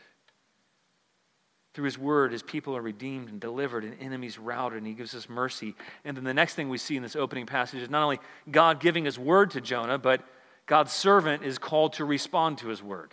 Through 1.75 1.85
his 1.87 1.99
word, 1.99 2.33
his 2.33 2.43
people 2.43 2.77
are 2.77 2.83
redeemed 2.83 3.31
and 3.31 3.41
delivered, 3.41 3.83
and 3.85 3.97
enemies 3.99 4.39
routed, 4.39 4.79
and 4.79 4.87
he 4.87 4.93
gives 4.93 5.15
us 5.15 5.29
mercy. 5.29 5.75
And 6.05 6.17
then 6.17 6.25
the 6.25 6.35
next 6.35 6.55
thing 6.55 6.69
we 6.69 6.77
see 6.77 6.97
in 6.97 7.03
this 7.03 7.17
opening 7.17 7.47
passage 7.47 7.81
is 7.81 7.89
not 7.89 8.03
only 8.03 8.21
God 8.51 8.79
giving 8.79 9.07
his 9.07 9.19
word 9.19 9.53
to 9.53 9.61
Jonah, 9.61 9.97
but 9.97 10.23
God's 10.67 10.93
servant 10.93 11.43
is 11.43 11.59
called 11.59 11.95
to 11.95 12.05
respond 12.05 12.59
to 12.59 12.69
his 12.69 12.83
word. 12.83 13.13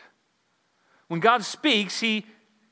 When 1.08 1.22
God 1.22 1.44
speaks, 1.44 2.00
he, 2.02 2.26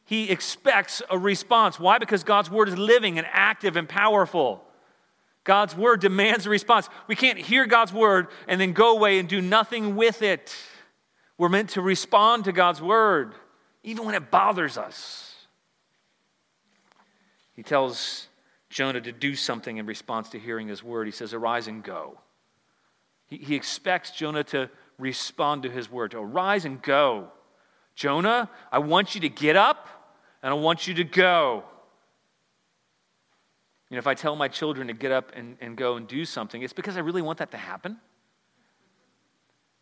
he 0.07 0.29
expects 0.29 1.01
a 1.09 1.19
response. 1.19 1.77
Why? 1.81 1.97
Because 1.97 2.23
God's 2.23 2.49
word 2.49 2.69
is 2.69 2.77
living 2.77 3.17
and 3.17 3.27
active 3.29 3.75
and 3.75 3.89
powerful. 3.89 4.63
God's 5.43 5.75
word 5.75 5.99
demands 5.99 6.45
a 6.45 6.49
response. 6.49 6.87
We 7.07 7.15
can't 7.17 7.37
hear 7.37 7.65
God's 7.65 7.91
word 7.91 8.27
and 8.47 8.59
then 8.59 8.71
go 8.71 8.95
away 8.95 9.19
and 9.19 9.27
do 9.27 9.41
nothing 9.41 9.97
with 9.97 10.21
it. 10.21 10.55
We're 11.37 11.49
meant 11.49 11.71
to 11.71 11.81
respond 11.81 12.45
to 12.45 12.53
God's 12.53 12.81
word, 12.81 13.35
even 13.83 14.05
when 14.05 14.15
it 14.15 14.31
bothers 14.31 14.77
us. 14.77 15.35
He 17.53 17.61
tells 17.61 18.29
Jonah 18.69 19.01
to 19.01 19.11
do 19.11 19.35
something 19.35 19.75
in 19.75 19.85
response 19.85 20.29
to 20.29 20.39
hearing 20.39 20.69
his 20.69 20.81
word. 20.81 21.07
He 21.07 21.11
says, 21.11 21.33
Arise 21.33 21.67
and 21.67 21.83
go. 21.83 22.17
He, 23.27 23.35
he 23.35 23.55
expects 23.55 24.11
Jonah 24.11 24.45
to 24.45 24.69
respond 24.97 25.63
to 25.63 25.69
his 25.69 25.91
word, 25.91 26.11
to 26.11 26.19
arise 26.19 26.63
and 26.63 26.81
go. 26.81 27.27
Jonah, 27.93 28.49
I 28.71 28.79
want 28.79 29.15
you 29.15 29.21
to 29.21 29.29
get 29.29 29.57
up 29.57 29.89
I 30.49 30.53
want 30.53 30.87
you 30.87 30.93
to 30.95 31.03
go. 31.03 31.63
You 33.89 33.95
know, 33.95 33.99
if 33.99 34.07
I 34.07 34.13
tell 34.13 34.35
my 34.35 34.47
children 34.47 34.87
to 34.87 34.93
get 34.93 35.11
up 35.11 35.31
and, 35.35 35.57
and 35.61 35.77
go 35.77 35.95
and 35.95 36.07
do 36.07 36.25
something, 36.25 36.61
it's 36.61 36.73
because 36.73 36.97
I 36.97 36.99
really 36.99 37.21
want 37.21 37.39
that 37.39 37.51
to 37.51 37.57
happen. 37.57 37.97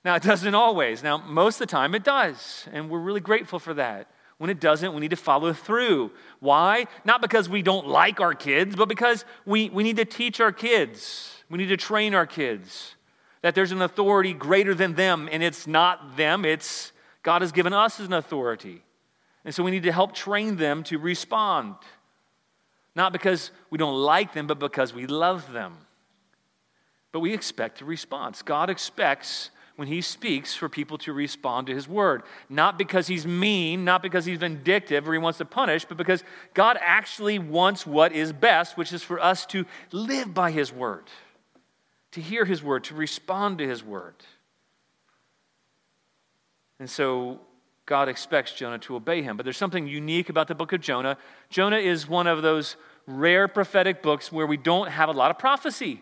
Now, 0.04 0.16
it 0.16 0.24
doesn't 0.24 0.54
always. 0.54 1.02
Now, 1.02 1.18
most 1.18 1.56
of 1.56 1.68
the 1.68 1.72
time 1.72 1.96
it 1.96 2.04
does, 2.04 2.68
and 2.72 2.90
we're 2.90 3.00
really 3.00 3.20
grateful 3.22 3.58
for 3.58 3.74
that. 3.74 4.12
When 4.38 4.50
it 4.50 4.60
doesn't, 4.60 4.94
we 4.94 5.00
need 5.00 5.12
to 5.12 5.16
follow 5.16 5.54
through. 5.54 6.12
Why? 6.40 6.88
Not 7.06 7.22
because 7.22 7.50
we 7.50 7.62
don't 7.62 7.88
like 7.88 8.20
our 8.20 8.34
kids, 8.34 8.76
but 8.76 8.90
because 8.90 9.26
we, 9.46 9.70
we 9.70 9.82
need 9.82 9.96
to 9.96 10.06
teach 10.06 10.40
our 10.40 10.52
kids. 10.52 11.44
We 11.50 11.58
need 11.58 11.70
to 11.70 11.78
train 11.78 12.14
our 12.14 12.28
kids 12.28 12.96
that 13.46 13.54
there's 13.54 13.72
an 13.72 13.84
authority 13.84 14.34
greater 14.34 14.74
than 14.74 14.96
them, 14.96 15.30
and 15.32 15.44
it's 15.44 15.68
not 15.68 16.18
them, 16.18 16.46
it's 16.46 16.92
God 17.22 17.44
has 17.44 17.52
given 17.52 17.74
us 17.74 18.00
as 18.00 18.08
an 18.08 18.14
authority. 18.14 18.82
And 19.46 19.54
so 19.54 19.64
we 19.64 19.72
need 19.72 19.84
to 19.84 19.92
help 19.92 20.14
train 20.14 20.58
them 20.58 20.84
to 20.86 20.98
respond. 20.98 21.76
Not 22.96 23.14
because 23.14 23.52
we 23.70 23.78
don't 23.78 23.96
like 23.96 24.34
them, 24.34 24.48
but 24.48 24.60
because 24.60 24.94
we 24.94 25.06
love 25.06 25.52
them. 25.54 25.78
But 27.12 27.20
we 27.20 27.34
expect 27.34 27.80
a 27.82 27.86
response. 27.86 28.42
God 28.42 28.70
expects 28.70 29.52
when 29.76 29.88
he 29.88 30.02
speaks 30.02 30.56
for 30.56 30.68
people 30.68 30.98
to 31.00 31.14
respond 31.14 31.68
to 31.68 31.76
his 31.76 31.88
word. 31.88 32.24
Not 32.50 32.78
because 32.78 33.08
he's 33.08 33.28
mean, 33.28 33.86
not 33.86 34.02
because 34.02 34.26
he's 34.26 34.40
vindictive 34.40 35.08
or 35.08 35.14
he 35.14 35.20
wants 35.20 35.38
to 35.38 35.46
punish, 35.46 35.86
but 35.86 35.98
because 35.98 36.24
God 36.54 36.78
actually 36.82 37.38
wants 37.38 37.86
what 37.86 38.14
is 38.14 38.34
best, 38.34 38.78
which 38.78 38.94
is 38.94 39.04
for 39.04 39.20
us 39.20 39.46
to 39.48 39.66
live 39.92 40.34
by 40.34 40.52
his 40.52 40.74
word, 40.74 41.04
to 42.12 42.22
hear 42.22 42.46
his 42.46 42.64
word, 42.64 42.86
to 42.86 42.96
respond 42.96 43.60
to 43.60 43.68
his 43.68 43.84
word. 43.84 44.16
And 46.80 46.90
so 46.90 47.42
God 47.86 48.10
expects 48.10 48.52
Jonah 48.54 48.80
to 48.80 48.96
obey 48.96 49.22
him. 49.22 49.38
But 49.38 49.44
there's 49.44 49.58
something 49.58 49.88
unique 49.88 50.30
about 50.30 50.48
the 50.48 50.56
book 50.56 50.74
of 50.74 50.82
Jonah. 50.82 51.18
Jonah 51.50 51.78
is 51.78 52.08
one 52.08 52.28
of 52.28 52.42
those 52.42 52.78
rare 53.06 53.48
prophetic 53.48 54.02
books 54.02 54.32
where 54.32 54.48
we 54.48 54.58
don't 54.58 54.90
have 54.90 55.10
a 55.10 55.12
lot 55.12 55.30
of 55.30 55.38
prophecy. 55.38 56.02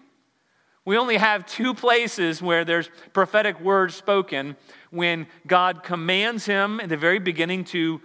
We 0.85 0.97
only 0.97 1.17
have 1.17 1.45
two 1.45 1.73
places 1.73 2.41
where 2.41 2.65
there's 2.65 2.89
prophetic 3.13 3.59
words 3.59 3.95
spoken 3.95 4.57
when 4.91 5.27
God 5.47 5.83
commands 5.83 6.45
him 6.45 6.79
in 6.79 6.89
the 6.89 6.97
very 6.97 7.19
beginning 7.19 7.65
to 7.65 8.01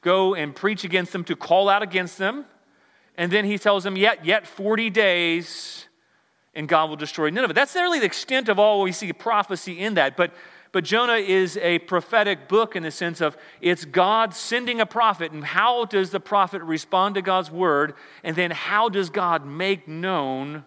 go 0.00 0.34
and 0.34 0.54
preach 0.54 0.84
against 0.84 1.12
them, 1.12 1.24
to 1.24 1.36
call 1.36 1.68
out 1.68 1.82
against 1.82 2.18
them. 2.18 2.44
And 3.16 3.32
then 3.32 3.44
he 3.44 3.58
tells 3.58 3.82
them, 3.82 3.96
yet, 3.96 4.24
yet 4.24 4.46
40 4.46 4.90
days, 4.90 5.86
and 6.54 6.68
God 6.68 6.88
will 6.88 6.96
destroy 6.96 7.30
Nineveh. 7.30 7.52
That's 7.52 7.74
nearly 7.74 7.98
the 7.98 8.06
extent 8.06 8.48
of 8.48 8.58
all 8.58 8.82
we 8.82 8.92
see 8.92 9.12
prophecy 9.12 9.78
in 9.78 9.94
that. 9.94 10.16
But, 10.16 10.32
but 10.72 10.84
Jonah 10.84 11.14
is 11.14 11.56
a 11.58 11.78
prophetic 11.80 12.48
book 12.48 12.76
in 12.76 12.82
the 12.82 12.90
sense 12.90 13.20
of 13.20 13.36
it's 13.60 13.84
God 13.84 14.34
sending 14.34 14.80
a 14.80 14.86
prophet, 14.86 15.32
and 15.32 15.44
how 15.44 15.84
does 15.84 16.10
the 16.10 16.20
prophet 16.20 16.62
respond 16.62 17.14
to 17.14 17.22
God's 17.22 17.50
word? 17.50 17.94
And 18.22 18.36
then 18.36 18.50
how 18.50 18.88
does 18.88 19.10
God 19.10 19.46
make 19.46 19.88
known 19.88 20.64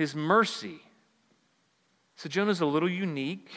his 0.00 0.14
mercy. 0.14 0.80
So 2.16 2.30
Jonah's 2.30 2.62
a 2.62 2.66
little 2.66 2.88
unique. 2.88 3.50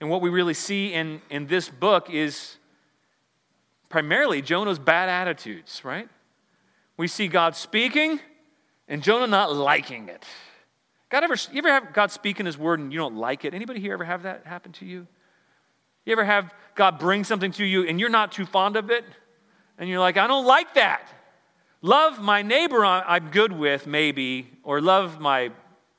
And 0.00 0.08
what 0.08 0.22
we 0.22 0.30
really 0.30 0.54
see 0.54 0.94
in, 0.94 1.20
in 1.28 1.46
this 1.46 1.68
book 1.68 2.08
is 2.08 2.56
primarily 3.90 4.40
Jonah's 4.40 4.78
bad 4.78 5.10
attitudes, 5.10 5.82
right? 5.84 6.08
We 6.96 7.08
see 7.08 7.28
God 7.28 7.56
speaking 7.56 8.20
and 8.88 9.02
Jonah 9.02 9.26
not 9.26 9.54
liking 9.54 10.08
it. 10.08 10.24
God 11.10 11.22
ever, 11.24 11.36
you 11.52 11.58
ever 11.58 11.68
have 11.68 11.92
God 11.92 12.10
speaking 12.10 12.46
his 12.46 12.58
word 12.58 12.80
and 12.80 12.92
you 12.92 12.98
don't 12.98 13.16
like 13.16 13.44
it? 13.44 13.54
Anybody 13.54 13.80
here 13.80 13.92
ever 13.94 14.04
have 14.04 14.24
that 14.24 14.46
happen 14.46 14.72
to 14.72 14.84
you? 14.84 15.06
You 16.04 16.12
ever 16.12 16.24
have 16.24 16.52
God 16.74 16.98
bring 16.98 17.24
something 17.24 17.52
to 17.52 17.64
you 17.64 17.86
and 17.86 18.00
you're 18.00 18.08
not 18.08 18.32
too 18.32 18.46
fond 18.46 18.76
of 18.76 18.90
it? 18.90 19.04
And 19.78 19.88
you're 19.88 20.00
like, 20.00 20.16
I 20.16 20.26
don't 20.26 20.46
like 20.46 20.74
that. 20.74 21.08
Love 21.82 22.20
my 22.20 22.42
neighbor 22.42 22.84
I'm 22.84 23.30
good 23.30 23.52
with, 23.52 23.86
maybe, 23.86 24.48
or 24.62 24.80
love 24.80 25.20
my 25.20 25.50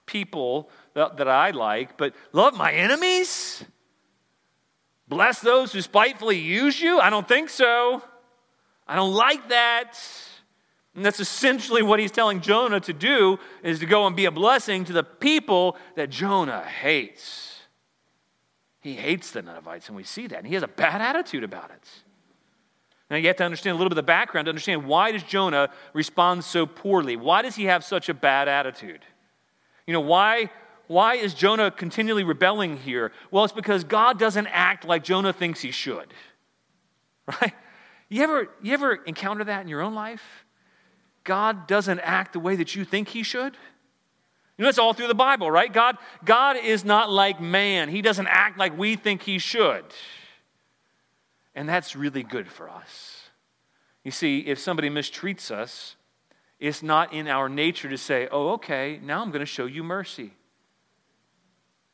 people 0.06 0.70
that 0.94 1.28
I 1.28 1.52
like, 1.52 1.98
but 1.98 2.16
love 2.32 2.58
my 2.58 2.72
enemies? 2.72 3.64
Bless 5.08 5.40
those 5.40 5.72
who 5.72 5.82
spitefully 5.82 6.40
use 6.40 6.82
you? 6.82 7.00
I 7.00 7.10
don't 7.10 7.28
think 7.28 7.50
so. 7.50 8.02
I 8.88 8.96
don't 8.96 9.14
like 9.14 9.50
that. 9.50 10.00
And 10.96 11.06
that's 11.06 11.20
essentially 11.20 11.84
what 11.84 12.00
he's 12.00 12.12
telling 12.12 12.40
Jonah 12.40 12.80
to 12.80 12.94
do 12.94 13.38
is 13.62 13.80
to 13.80 13.86
go 13.86 14.08
and 14.08 14.16
be 14.16 14.26
a 14.26 14.32
blessing 14.32 14.86
to 14.86 14.94
the 14.94 15.04
people 15.04 15.78
that 15.96 16.10
Jonah 16.10 16.64
hates. 16.64 17.60
He 18.80 18.94
hates 18.94 19.32
the 19.32 19.42
Ninevites, 19.42 19.88
and 19.88 19.98
we 19.98 20.04
see 20.04 20.28
that. 20.28 20.38
And 20.38 20.48
he 20.48 20.54
has 20.54 20.64
a 20.64 20.68
bad 20.68 21.02
attitude 21.02 21.44
about 21.44 21.72
it. 21.72 21.90
Now 23.10 23.18
you 23.18 23.28
have 23.28 23.36
to 23.38 23.44
understand 23.44 23.76
a 23.76 23.78
little 23.78 23.90
bit 23.90 23.98
of 23.98 24.04
the 24.06 24.08
background 24.08 24.46
to 24.46 24.50
understand 24.50 24.86
why 24.86 25.12
does 25.12 25.24
Jonah 25.24 25.70
respond 25.94 26.44
so 26.44 26.66
poorly? 26.66 27.18
Why 27.18 27.42
does 27.42 27.56
he 27.56 27.66
have 27.66 27.84
such 27.84 28.10
a 28.10 28.14
bad 28.14 28.48
attitude? 28.48 29.02
You 29.86 29.94
know, 29.94 30.02
why, 30.02 30.50
why 30.88 31.16
is 31.16 31.34
Jonah 31.34 31.72
continually 31.72 32.24
rebelling 32.24 32.78
here? 32.78 33.12
Well, 33.32 33.44
it's 33.44 33.54
because 33.54 33.84
God 33.84 34.18
doesn't 34.18 34.48
act 34.48 34.86
like 34.86 35.04
Jonah 35.04 35.34
thinks 35.34 35.62
he 35.62 35.72
should. 35.72 36.14
Right? 37.42 37.54
You 38.08 38.22
ever, 38.22 38.50
you 38.62 38.72
ever 38.76 38.94
encounter 38.94 39.44
that 39.46 39.64
in 39.64 39.68
your 39.68 39.82
own 39.82 39.96
life? 39.96 40.45
God 41.26 41.68
doesn't 41.68 42.00
act 42.00 42.32
the 42.34 42.40
way 42.40 42.56
that 42.56 42.76
you 42.76 42.86
think 42.86 43.10
he 43.10 43.24
should? 43.24 43.58
You 44.58 44.64
know, 44.64 44.70
it's 44.70 44.80
all 44.80 44.94
through 44.94 45.08
the 45.10 45.16
Bible, 45.16 45.52
right? 45.52 45.72
God, 45.72 45.98
God 46.24 46.56
is 46.56 46.86
not 46.86 47.12
like 47.12 47.42
man. 47.42 47.90
He 47.90 48.02
doesn't 48.02 48.28
act 48.28 48.58
like 48.58 48.78
we 48.78 48.96
think 48.96 49.24
he 49.24 49.38
should. 49.38 49.84
And 51.54 51.68
that's 51.68 51.96
really 51.96 52.24
good 52.24 52.48
for 52.48 52.70
us. 52.70 53.30
You 54.04 54.12
see, 54.12 54.40
if 54.40 54.60
somebody 54.60 54.90
mistreats 54.90 55.52
us, 55.52 55.96
it's 56.60 56.82
not 56.82 57.12
in 57.12 57.28
our 57.28 57.50
nature 57.50 57.90
to 57.90 57.98
say, 57.98 58.30
oh, 58.32 58.54
okay, 58.54 59.00
now 59.04 59.22
I'm 59.22 59.30
going 59.30 59.42
to 59.42 59.46
show 59.46 59.66
you 59.66 59.84
mercy. 59.84 60.32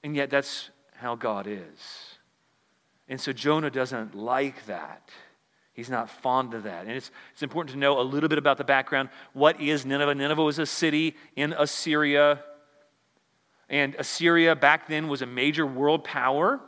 And 0.04 0.16
yet, 0.16 0.30
that's 0.30 0.70
how 0.96 1.16
God 1.16 1.48
is. 1.48 2.18
And 3.08 3.20
so 3.20 3.34
Jonah 3.34 3.72
doesn't 3.72 4.14
like 4.16 4.66
that. 4.68 5.10
He's 5.74 5.90
not 5.90 6.10
fond 6.10 6.54
of 6.54 6.64
that. 6.64 6.86
And 6.86 6.92
it's, 6.92 7.12
it's 7.34 7.44
important 7.44 7.74
to 7.74 7.80
know 7.80 8.00
a 8.00 8.04
little 8.04 8.30
bit 8.30 8.38
about 8.38 8.58
the 8.58 8.64
background. 8.64 9.10
What 9.34 9.62
is 9.62 9.86
Nineveh? 9.86 10.16
Nineveh 10.16 10.44
was 10.44 10.60
a 10.60 10.66
city 10.66 11.16
in 11.36 11.54
Assyria. 11.54 12.44
And 13.70 13.96
Assyria 13.96 14.56
back 14.56 14.88
then 14.88 15.08
was 15.08 15.22
a 15.22 15.26
major 15.26 15.66
world 15.66 16.04
power. 16.04 16.60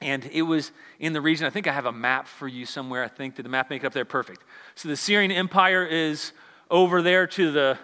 And 0.00 0.24
it 0.26 0.42
was 0.42 0.72
in 1.00 1.14
the 1.14 1.20
region. 1.20 1.46
I 1.46 1.50
think 1.50 1.66
I 1.66 1.72
have 1.72 1.86
a 1.86 1.92
map 1.92 2.28
for 2.28 2.46
you 2.46 2.66
somewhere. 2.66 3.02
I 3.02 3.08
think, 3.08 3.34
did 3.34 3.44
the 3.44 3.48
map 3.48 3.70
make 3.70 3.82
it 3.82 3.86
up 3.86 3.94
there? 3.94 4.04
Perfect. 4.04 4.42
So 4.74 4.88
the 4.88 4.94
Assyrian 4.94 5.32
Empire 5.32 5.84
is 5.84 6.32
over 6.70 7.02
there 7.02 7.26
to 7.28 7.50
the 7.50 7.78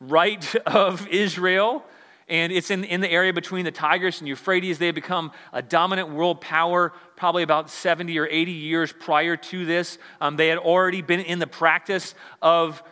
right 0.00 0.54
of 0.66 1.08
Israel 1.08 1.84
and 2.28 2.52
it's 2.52 2.70
in, 2.70 2.84
in 2.84 3.00
the 3.00 3.10
area 3.10 3.32
between 3.32 3.64
the 3.64 3.70
Tigris 3.70 4.20
and 4.20 4.28
Euphrates. 4.28 4.78
They 4.78 4.90
become 4.90 5.32
a 5.52 5.62
dominant 5.62 6.10
world 6.10 6.40
power 6.40 6.92
probably 7.16 7.42
about 7.42 7.70
70 7.70 8.18
or 8.18 8.26
80 8.26 8.52
years 8.52 8.92
prior 8.92 9.36
to 9.36 9.66
this. 9.66 9.98
Um, 10.20 10.36
they 10.36 10.48
had 10.48 10.58
already 10.58 11.02
been 11.02 11.20
in 11.20 11.38
the 11.38 11.46
practice 11.46 12.14
of 12.40 12.82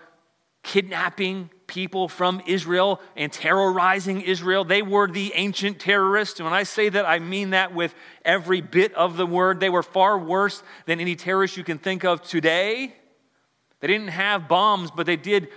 kidnapping 0.63 1.49
people 1.67 2.09
from 2.09 2.43
Israel 2.47 3.01
and 3.15 3.33
terrorizing 3.33 4.21
Israel. 4.21 4.65
They 4.65 4.83
were 4.83 5.07
the 5.09 5.33
ancient 5.35 5.79
terrorists. 5.79 6.41
And 6.41 6.45
when 6.45 6.55
I 6.55 6.65
say 6.65 6.89
that, 6.89 7.07
I 7.07 7.19
mean 7.19 7.51
that 7.51 7.75
with 7.75 7.95
every 8.25 8.61
bit 8.61 8.93
of 8.95 9.17
the 9.17 9.27
word. 9.27 9.61
They 9.61 9.71
were 9.71 9.83
far 9.83 10.19
worse 10.19 10.63
than 10.87 11.01
any 11.01 11.15
terrorists 11.15 11.57
you 11.57 11.65
can 11.65 11.79
think 11.79 12.05
of 12.05 12.23
today. 12.23 12.95
They 13.81 13.87
didn't 13.87 14.09
have 14.09 14.49
bombs, 14.49 14.91
but 14.91 15.07
they 15.07 15.17
did 15.17 15.49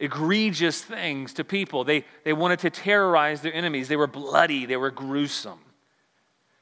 egregious 0.00 0.82
things 0.82 1.34
to 1.34 1.44
people. 1.44 1.84
They, 1.84 2.04
they 2.24 2.32
wanted 2.32 2.58
to 2.60 2.70
terrorize 2.70 3.42
their 3.42 3.54
enemies. 3.54 3.86
They 3.88 3.96
were 3.96 4.06
bloody, 4.06 4.66
they 4.66 4.76
were 4.76 4.90
gruesome. 4.90 5.60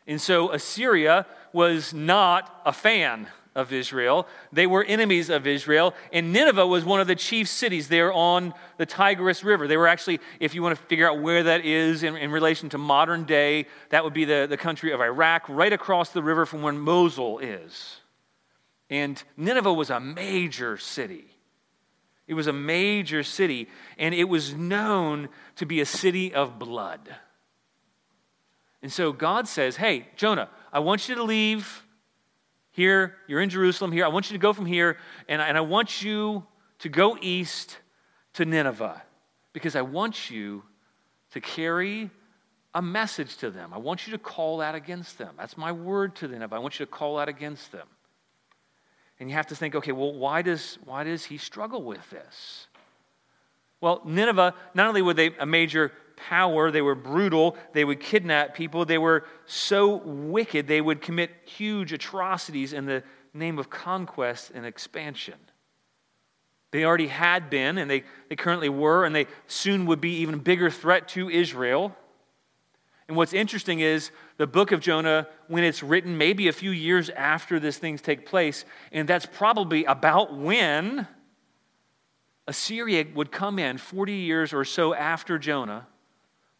And 0.07 0.21
so 0.21 0.53
Assyria 0.53 1.27
was 1.53 1.95
not 1.95 2.63
a 2.65 2.73
fan 2.73 3.29
of 3.55 3.73
Israel. 3.73 4.27
They 4.53 4.67
were 4.67 4.85
enemies 4.85 5.31
of 5.31 5.47
Israel. 5.47 5.95
And 6.13 6.33
Nineveh 6.33 6.67
was 6.67 6.85
one 6.85 7.01
of 7.01 7.07
the 7.07 7.15
chief 7.15 7.49
cities 7.49 7.89
there 7.89 8.13
on 8.13 8.55
the 8.79 8.87
Tigris 8.87 9.43
River. 9.45 9.67
They 9.67 9.77
were 9.77 9.89
actually, 9.89 10.21
if 10.41 10.55
you 10.55 10.63
want 10.63 10.79
to 10.79 10.85
figure 10.87 11.09
out 11.09 11.21
where 11.21 11.43
that 11.43 11.65
is 11.65 12.03
in, 12.03 12.17
in 12.17 12.31
relation 12.31 12.69
to 12.71 12.79
modern 12.79 13.25
day, 13.25 13.67
that 13.91 14.05
would 14.05 14.15
be 14.15 14.25
the, 14.25 14.47
the 14.49 14.57
country 14.57 14.93
of 14.93 15.01
Iraq, 15.01 15.49
right 15.49 15.73
across 15.73 16.11
the 16.11 16.23
river 16.23 16.47
from 16.47 16.63
where 16.63 16.73
Mosul 16.73 17.41
is. 17.41 18.01
And 18.89 19.23
Nineveh 19.37 19.73
was 19.73 19.91
a 19.91 20.01
major 20.01 20.79
city. 20.79 21.27
It 22.29 22.35
was 22.35 22.47
a 22.47 22.53
major 22.53 23.23
city, 23.23 23.69
and 23.99 24.15
it 24.15 24.29
was 24.29 24.55
known 24.55 25.31
to 25.57 25.67
be 25.67 25.81
a 25.81 25.87
city 25.87 26.33
of 26.35 26.59
blood. 26.59 27.09
And 28.83 28.93
so 28.93 29.13
God 29.13 29.49
says, 29.49 29.77
Hey, 29.77 30.07
Jonah, 30.15 30.51
I 30.73 30.79
want 30.81 31.09
you 31.09 31.15
to 31.17 31.25
leave 31.25 31.83
here. 32.71 33.17
You're 33.27 33.41
in 33.41 33.49
Jerusalem 33.49 33.91
here. 33.91 34.05
I 34.05 34.09
want 34.09 34.31
you 34.31 34.35
to 34.37 34.41
go 34.41 34.53
from 34.53 34.67
here, 34.67 34.99
and, 35.27 35.41
and 35.41 35.57
I 35.57 35.63
want 35.63 36.03
you 36.03 36.47
to 36.81 36.89
go 36.91 37.17
east 37.21 37.79
to 38.35 38.45
Nineveh 38.45 39.03
because 39.55 39.75
I 39.75 39.83
want 39.83 40.31
you 40.31 40.63
to 41.33 41.41
carry 41.41 42.11
a 42.75 42.83
message 42.83 43.39
to 43.39 43.51
them. 43.51 43.73
I 43.73 43.79
want 43.79 44.07
you 44.07 44.13
to 44.13 44.19
call 44.19 44.61
out 44.61 44.75
against 44.75 45.17
them. 45.17 45.35
That's 45.39 45.57
my 45.57 45.73
word 45.73 46.15
to 46.17 46.29
Nineveh. 46.29 46.55
I 46.55 46.59
want 46.59 46.79
you 46.79 46.85
to 46.85 46.93
call 46.93 47.19
out 47.19 47.29
against 47.29 47.73
them. 47.73 47.89
And 49.21 49.29
you 49.29 49.35
have 49.35 49.49
to 49.49 49.57
think, 49.57 49.75
okay, 49.75 49.93
well, 49.93 50.13
why 50.13 50.43
does, 50.43 50.79
why 50.85 51.05
does 51.05 51.25
he 51.25 51.39
struggle 51.39 51.83
with 51.83 52.09
this? 52.11 52.69
Well, 53.81 54.03
Nineveh, 54.05 54.55
not 54.75 54.87
only 54.87 55.03
were 55.03 55.15
they 55.15 55.31
a 55.39 55.47
major 55.47 55.93
power, 56.17 56.71
they 56.71 56.83
were 56.83 56.95
brutal, 56.95 57.57
they 57.73 57.85
would 57.85 58.01
kidnap 58.01 58.55
people, 58.55 58.85
they 58.85 58.99
were 58.99 59.25
so 59.47 59.97
wicked, 59.97 60.67
they 60.67 60.81
would 60.81 61.01
commit 61.01 61.31
huge 61.45 61.93
atrocities 61.93 62.73
in 62.73 62.87
the 62.87 63.03
name 63.33 63.59
of 63.59 63.71
conquest 63.71 64.51
and 64.55 64.67
expansion. 64.67 65.39
They 66.71 66.85
already 66.85 67.07
had 67.07 67.49
been, 67.51 67.79
and 67.79 67.91
they, 67.91 68.05
they 68.29 68.37
currently 68.37 68.69
were, 68.69 69.05
and 69.05 69.15
they 69.15 69.27
soon 69.47 69.87
would 69.87 70.01
be 70.01 70.17
even 70.17 70.39
bigger 70.39 70.71
threat 70.71 71.09
to 71.09 71.31
Israel. 71.31 71.97
And 73.09 73.17
what's 73.17 73.33
interesting 73.33 73.81
is 73.81 74.11
the 74.37 74.47
book 74.47 74.71
of 74.71 74.81
Jonah, 74.81 75.27
when 75.49 75.65
it's 75.65 75.83
written, 75.83 76.19
maybe 76.19 76.49
a 76.49 76.53
few 76.53 76.71
years 76.71 77.09
after 77.09 77.59
this 77.59 77.79
things 77.79 78.03
take 78.03 78.27
place, 78.27 78.67
and 78.93 79.09
that's 79.09 79.25
probably 79.25 79.87
about 79.87 80.37
when 80.37 81.09
Assyria 82.47 83.07
would 83.15 83.33
come 83.33 83.59
in 83.59 83.79
40 83.79 84.13
years 84.13 84.53
or 84.53 84.65
so 84.65 84.95
after 84.95 85.39
Jonah, 85.39 85.87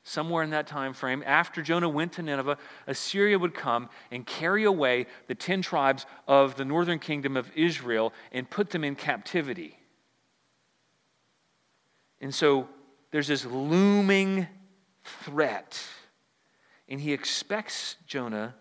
somewhere 0.05 0.43
in 0.43 0.51
that 0.51 0.67
time 0.67 0.95
frame, 0.95 1.23
after 1.27 1.61
Jonah 1.61 1.89
went 1.89 2.13
to 2.15 2.23
Nineveh, 2.23 2.57
Assyria 2.87 3.39
would 3.39 3.53
come 3.53 3.91
and 4.11 4.25
carry 4.27 4.65
away 4.65 5.07
the 5.27 5.35
10 5.35 5.61
tribes 5.61 6.07
of 6.27 6.57
the 6.57 6.65
northern 6.65 6.99
kingdom 6.99 7.37
of 7.37 7.51
Israel 7.55 8.15
and 8.33 8.49
put 8.49 8.71
them 8.71 8.85
in 8.85 8.95
captivity. 8.95 9.79
And 12.23 12.35
so 12.35 12.69
there's 13.11 13.29
this 13.29 13.45
looming 13.45 14.47
threat 15.05 15.79
and 16.89 17.01
he 17.01 17.13
expects 17.13 17.97
Jonah 18.07 18.55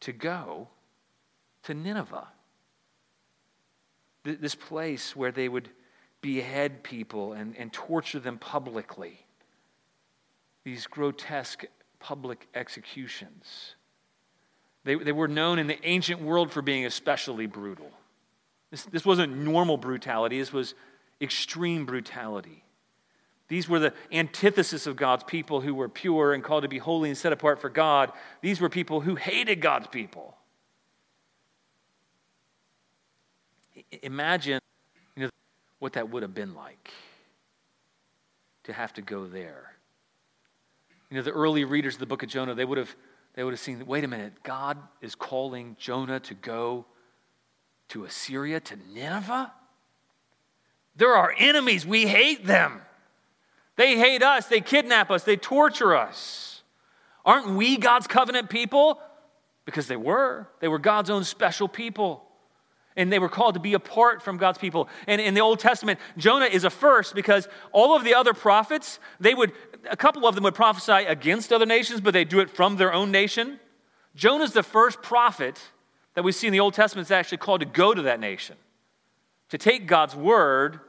to 0.00 0.12
go 0.12 0.68
to 1.64 1.74
Nineveh, 1.74 2.28
this 4.24 4.54
place 4.54 5.16
where 5.16 5.32
they 5.32 5.48
would 5.48 5.68
behead 6.20 6.82
people 6.82 7.32
and, 7.32 7.56
and 7.56 7.72
torture 7.72 8.20
them 8.20 8.38
publicly, 8.38 9.26
these 10.64 10.86
grotesque 10.86 11.64
public 11.98 12.46
executions. 12.54 13.74
They, 14.84 14.94
they 14.94 15.12
were 15.12 15.28
known 15.28 15.58
in 15.58 15.66
the 15.66 15.84
ancient 15.86 16.20
world 16.20 16.50
for 16.50 16.62
being 16.62 16.86
especially 16.86 17.46
brutal. 17.46 17.90
This, 18.70 18.84
this 18.84 19.04
wasn't 19.04 19.36
normal 19.36 19.76
brutality, 19.76 20.38
this 20.38 20.52
was 20.52 20.74
extreme 21.20 21.84
brutality. 21.84 22.64
These 23.50 23.68
were 23.68 23.80
the 23.80 23.92
antithesis 24.12 24.86
of 24.86 24.94
God's 24.94 25.24
people 25.24 25.60
who 25.60 25.74
were 25.74 25.88
pure 25.88 26.32
and 26.32 26.42
called 26.42 26.62
to 26.62 26.68
be 26.68 26.78
holy 26.78 27.08
and 27.08 27.18
set 27.18 27.32
apart 27.32 27.60
for 27.60 27.68
God. 27.68 28.12
These 28.42 28.60
were 28.60 28.68
people 28.68 29.00
who 29.00 29.16
hated 29.16 29.60
God's 29.60 29.88
people. 29.88 30.36
Imagine 34.04 34.60
you 35.16 35.24
know, 35.24 35.30
what 35.80 35.94
that 35.94 36.10
would 36.10 36.22
have 36.22 36.32
been 36.32 36.54
like 36.54 36.92
to 38.62 38.72
have 38.72 38.92
to 38.92 39.02
go 39.02 39.26
there. 39.26 39.72
You 41.10 41.16
know, 41.16 41.22
the 41.24 41.32
early 41.32 41.64
readers 41.64 41.94
of 41.94 42.00
the 42.00 42.06
book 42.06 42.22
of 42.22 42.28
Jonah, 42.28 42.54
they 42.54 42.64
would 42.64 42.78
have, 42.78 42.94
they 43.34 43.42
would 43.42 43.52
have 43.52 43.58
seen, 43.58 43.84
wait 43.84 44.04
a 44.04 44.08
minute, 44.08 44.44
God 44.44 44.78
is 45.00 45.16
calling 45.16 45.74
Jonah 45.76 46.20
to 46.20 46.34
go 46.34 46.84
to 47.88 48.04
Assyria, 48.04 48.60
to 48.60 48.76
Nineveh? 48.94 49.52
They're 50.94 51.16
our 51.16 51.34
enemies. 51.36 51.84
We 51.84 52.06
hate 52.06 52.46
them. 52.46 52.82
They 53.80 53.96
hate 53.96 54.22
us, 54.22 54.44
they 54.44 54.60
kidnap 54.60 55.10
us, 55.10 55.24
they 55.24 55.36
torture 55.36 55.96
us. 55.96 56.62
Aren't 57.24 57.56
we 57.56 57.78
God's 57.78 58.06
covenant 58.06 58.50
people? 58.50 59.00
Because 59.64 59.88
they 59.88 59.96
were. 59.96 60.46
They 60.60 60.68
were 60.68 60.78
God's 60.78 61.08
own 61.08 61.24
special 61.24 61.66
people. 61.66 62.22
And 62.94 63.10
they 63.10 63.18
were 63.18 63.30
called 63.30 63.54
to 63.54 63.60
be 63.60 63.72
apart 63.72 64.20
from 64.20 64.36
God's 64.36 64.58
people. 64.58 64.86
And 65.06 65.18
in 65.18 65.32
the 65.32 65.40
Old 65.40 65.60
Testament, 65.60 65.98
Jonah 66.18 66.44
is 66.44 66.64
a 66.64 66.68
first 66.68 67.14
because 67.14 67.48
all 67.72 67.96
of 67.96 68.04
the 68.04 68.14
other 68.14 68.34
prophets, 68.34 68.98
they 69.18 69.32
would, 69.32 69.50
a 69.90 69.96
couple 69.96 70.26
of 70.26 70.34
them 70.34 70.44
would 70.44 70.54
prophesy 70.54 71.06
against 71.06 71.50
other 71.50 71.64
nations, 71.64 72.02
but 72.02 72.12
they 72.12 72.26
do 72.26 72.40
it 72.40 72.50
from 72.50 72.76
their 72.76 72.92
own 72.92 73.10
nation. 73.10 73.58
Jonah's 74.14 74.52
the 74.52 74.62
first 74.62 75.00
prophet 75.00 75.58
that 76.16 76.22
we 76.22 76.32
see 76.32 76.46
in 76.46 76.52
the 76.52 76.60
Old 76.60 76.74
Testament 76.74 77.08
that's 77.08 77.18
actually 77.18 77.38
called 77.38 77.60
to 77.60 77.66
go 77.66 77.94
to 77.94 78.02
that 78.02 78.20
nation, 78.20 78.56
to 79.48 79.56
take 79.56 79.86
God's 79.86 80.14
word 80.14 80.80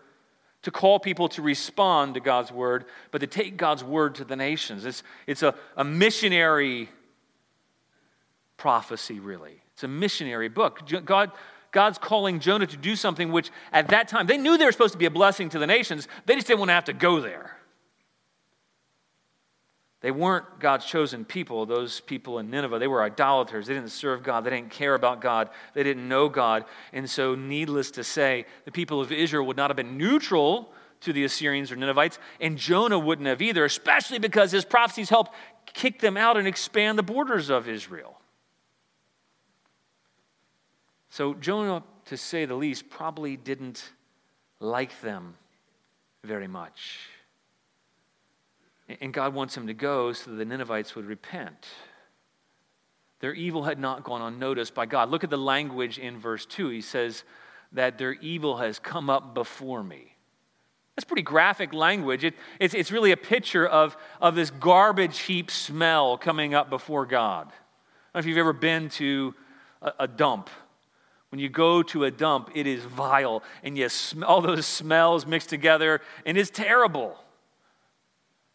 to 0.64 0.72
call 0.72 1.00
people 1.00 1.28
to 1.30 1.42
respond 1.42 2.14
to 2.14 2.20
God's 2.20 2.52
word, 2.52 2.86
but 3.10 3.20
to 3.20 3.28
take 3.28 3.58
God's 3.58 3.84
word 3.84 4.16
to 4.16 4.24
the 4.24 4.36
nations. 4.36 4.86
It's, 4.86 5.04
it's 5.26 5.44
a, 5.44 5.56
a 5.76 5.84
missionary 5.84 6.90
prophecy, 8.58 9.20
really. 9.20 9.62
It's 9.74 9.84
a 9.84 9.88
missionary 9.88 10.50
book. 10.50 10.82
God, 11.06 11.32
God's 11.72 11.98
calling 11.98 12.40
Jonah 12.40 12.68
to 12.68 12.78
do 12.78 12.96
something 12.96 13.32
which, 13.32 13.50
at 13.72 13.88
that 13.90 14.08
time, 14.08 14.28
they 14.28 14.38
knew 14.38 14.58
they 14.58 14.66
were 14.66 14.72
supposed 14.72 14.94
to 14.94 15.00
be 15.00 15.06
a 15.06 15.12
blessing 15.12 15.50
to 15.50 15.60
the 15.60 15.68
nations. 15.68 16.08
They 16.26 16.36
just 16.36 16.48
didn't 16.48 16.60
want 16.60 16.70
to 16.70 16.74
have 16.74 16.86
to 16.86 16.94
go 16.94 17.22
there. 17.22 17.58
They 20.02 20.12
weren't 20.12 20.60
God's 20.60 20.86
chosen 20.86 21.26
people, 21.26 21.66
those 21.68 22.00
people 22.00 22.40
in 22.40 22.50
Nineveh. 22.50 22.80
They 22.80 22.88
were 22.88 23.04
idolaters. 23.04 23.68
They 23.68 23.76
didn't 23.76 23.90
serve 23.90 24.24
God. 24.24 24.44
They 24.44 24.50
didn't 24.50 24.72
care 24.72 24.96
about 24.96 25.22
God. 25.22 25.50
They 25.76 25.84
didn't 25.84 26.08
know 26.08 26.28
God. 26.28 26.66
And 26.92 27.08
so, 27.08 27.36
needless 27.36 27.92
to 27.92 28.04
say, 28.04 28.46
the 28.66 28.72
people 28.72 29.00
of 29.00 29.12
Israel 29.12 29.46
would 29.46 29.58
not 29.58 29.70
have 29.70 29.78
been 29.78 29.98
neutral 29.98 30.74
to 31.02 31.14
the 31.14 31.24
Assyrians 31.24 31.72
or 31.72 31.76
Ninevites, 31.76 32.20
and 32.40 32.58
Jonah 32.58 32.98
wouldn't 32.98 33.28
have 33.28 33.42
either, 33.42 33.66
especially 33.66 34.20
because 34.20 34.52
his 34.52 34.66
prophecies 34.66 35.10
helped 35.10 35.34
kick 35.66 36.00
them 36.00 36.18
out 36.18 36.38
and 36.38 36.48
expand 36.48 36.98
the 36.98 37.04
borders 37.04 37.50
of 37.50 37.68
Israel. 37.68 38.20
So, 41.10 41.34
Jonah, 41.34 41.84
to 42.06 42.18
say 42.18 42.46
the 42.46 42.56
least, 42.56 42.90
probably 42.90 43.36
didn't 43.36 43.92
like 44.60 45.00
them 45.02 45.36
very 46.24 46.48
much. 46.48 47.00
And 49.00 49.14
God 49.14 49.34
wants 49.34 49.56
him 49.56 49.68
to 49.68 49.74
go 49.74 50.12
so 50.14 50.32
that 50.32 50.38
the 50.38 50.46
Ninevites 50.46 50.96
would 50.96 51.06
repent. 51.06 51.68
Their 53.20 53.34
evil 53.34 53.64
had 53.64 53.80
not 53.80 54.04
gone 54.04 54.22
unnoticed 54.22 54.74
by 54.74 54.88
God. 54.88 55.10
Look 55.10 55.24
at 55.24 55.30
the 55.30 55.38
language 55.38 56.00
in 56.00 56.18
verse 56.18 56.46
2. 56.46 56.70
He 56.70 56.82
says 56.82 57.24
that 57.72 57.98
their 57.98 58.14
evil 58.14 58.58
has 58.58 58.80
come 58.80 59.10
up 59.10 59.34
before 59.34 59.84
me. 59.84 60.16
That's 60.96 61.06
pretty 61.06 61.22
graphic 61.22 61.74
language. 61.74 62.24
It, 62.24 62.34
it's, 62.60 62.74
it's 62.74 62.92
really 62.92 63.12
a 63.12 63.18
picture 63.18 63.66
of, 63.66 63.96
of 64.20 64.36
this 64.36 64.50
garbage 64.50 65.20
heap 65.20 65.50
smell 65.50 66.18
coming 66.18 66.54
up 66.54 66.70
before 66.70 67.06
God. 67.06 67.48
I 67.48 67.50
don't 67.50 68.14
know 68.16 68.20
if 68.20 68.26
you've 68.26 68.38
ever 68.38 68.54
been 68.54 68.90
to 68.90 69.34
a, 69.82 69.94
a 70.02 70.08
dump. 70.08 70.50
When 71.30 71.40
you 71.40 71.48
go 71.48 71.82
to 71.84 72.04
a 72.04 72.12
dump, 72.12 72.50
it 72.56 72.68
is 72.68 72.84
vile, 72.84 73.42
and 73.64 73.78
you 73.78 73.88
smell 73.88 74.30
all 74.30 74.42
those 74.42 74.66
smells 74.66 75.26
mixed 75.26 75.48
together, 75.48 76.02
and 76.26 76.38
it's 76.38 76.50
terrible. 76.50 77.18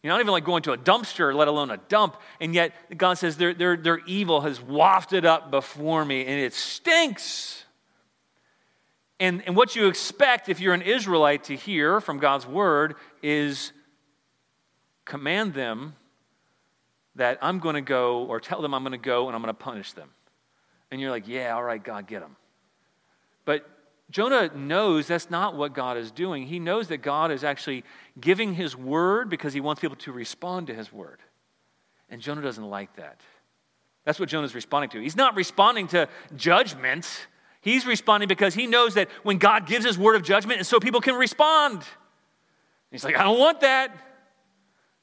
You're 0.07 0.13
not 0.13 0.21
even 0.21 0.31
like 0.31 0.45
going 0.45 0.63
to 0.63 0.71
a 0.71 0.77
dumpster, 0.77 1.35
let 1.35 1.49
alone 1.49 1.69
a 1.69 1.75
dump. 1.75 2.15
And 2.39 2.55
yet, 2.55 2.71
God 2.97 3.15
says 3.15 3.35
their, 3.35 3.53
their, 3.53 3.75
their 3.75 3.99
evil 4.05 4.39
has 4.39 4.61
wafted 4.61 5.25
up 5.25 5.51
before 5.51 6.05
me, 6.05 6.21
and 6.21 6.39
it 6.39 6.53
stinks. 6.53 7.65
And, 9.19 9.45
and 9.45 9.53
what 9.53 9.75
you 9.75 9.89
expect 9.89 10.47
if 10.47 10.61
you're 10.61 10.73
an 10.73 10.81
Israelite 10.81 11.43
to 11.45 11.57
hear 11.57 11.99
from 11.99 12.19
God's 12.19 12.47
word 12.47 12.95
is 13.21 13.73
command 15.03 15.53
them 15.53 15.93
that 17.15 17.37
I'm 17.41 17.59
going 17.59 17.75
to 17.75 17.81
go, 17.81 18.23
or 18.27 18.39
tell 18.39 18.61
them 18.61 18.73
I'm 18.73 18.83
going 18.83 18.93
to 18.93 18.97
go 18.97 19.27
and 19.27 19.35
I'm 19.35 19.41
going 19.41 19.53
to 19.53 19.61
punish 19.61 19.91
them. 19.91 20.07
And 20.89 21.01
you're 21.01 21.11
like, 21.11 21.27
yeah, 21.27 21.53
all 21.53 21.63
right, 21.63 21.83
God, 21.83 22.07
get 22.07 22.21
them. 22.21 22.37
But 23.43 23.69
Jonah 24.09 24.49
knows 24.55 25.07
that's 25.07 25.29
not 25.29 25.55
what 25.55 25.73
God 25.73 25.97
is 25.97 26.11
doing. 26.11 26.47
He 26.47 26.59
knows 26.59 26.87
that 26.87 26.97
God 26.97 27.31
is 27.31 27.43
actually 27.43 27.83
giving 28.19 28.53
his 28.53 28.75
word 28.75 29.29
because 29.29 29.53
he 29.53 29.59
wants 29.59 29.81
people 29.81 29.97
to 29.97 30.11
respond 30.11 30.67
to 30.67 30.73
his 30.73 30.93
word. 30.93 31.19
And 32.09 32.21
Jonah 32.21 32.41
doesn't 32.41 32.69
like 32.69 32.95
that. 32.95 33.19
That's 34.05 34.19
what 34.19 34.29
Jonah's 34.29 34.55
responding 34.55 34.89
to. 34.91 35.01
He's 35.01 35.17
not 35.17 35.35
responding 35.35 35.89
to 35.89 36.07
judgment. 36.37 37.27
He's 37.59 37.85
responding 37.85 38.29
because 38.29 38.53
he 38.53 38.65
knows 38.65 38.93
that 38.93 39.09
when 39.23 39.37
God 39.37 39.67
gives 39.67 39.85
his 39.85 39.97
word 39.97 40.15
of 40.15 40.23
judgment, 40.23 40.59
and 40.59 40.65
so 40.65 40.79
people 40.79 41.01
can 41.01 41.15
respond. 41.15 41.83
He's 42.89 43.03
like, 43.03 43.17
I 43.17 43.23
don't 43.23 43.37
want 43.37 43.59
that. 43.61 43.91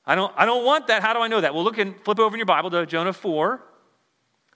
I 0.06 0.14
don't, 0.14 0.32
I 0.36 0.46
don't 0.46 0.64
want 0.64 0.86
that. 0.86 1.02
How 1.02 1.12
do 1.12 1.20
I 1.20 1.28
know 1.28 1.42
that? 1.42 1.54
Well, 1.54 1.64
look 1.64 1.76
and 1.76 1.94
flip 2.02 2.18
over 2.18 2.34
in 2.34 2.38
your 2.38 2.46
Bible 2.46 2.70
to 2.70 2.86
Jonah 2.86 3.12
4. 3.12 3.62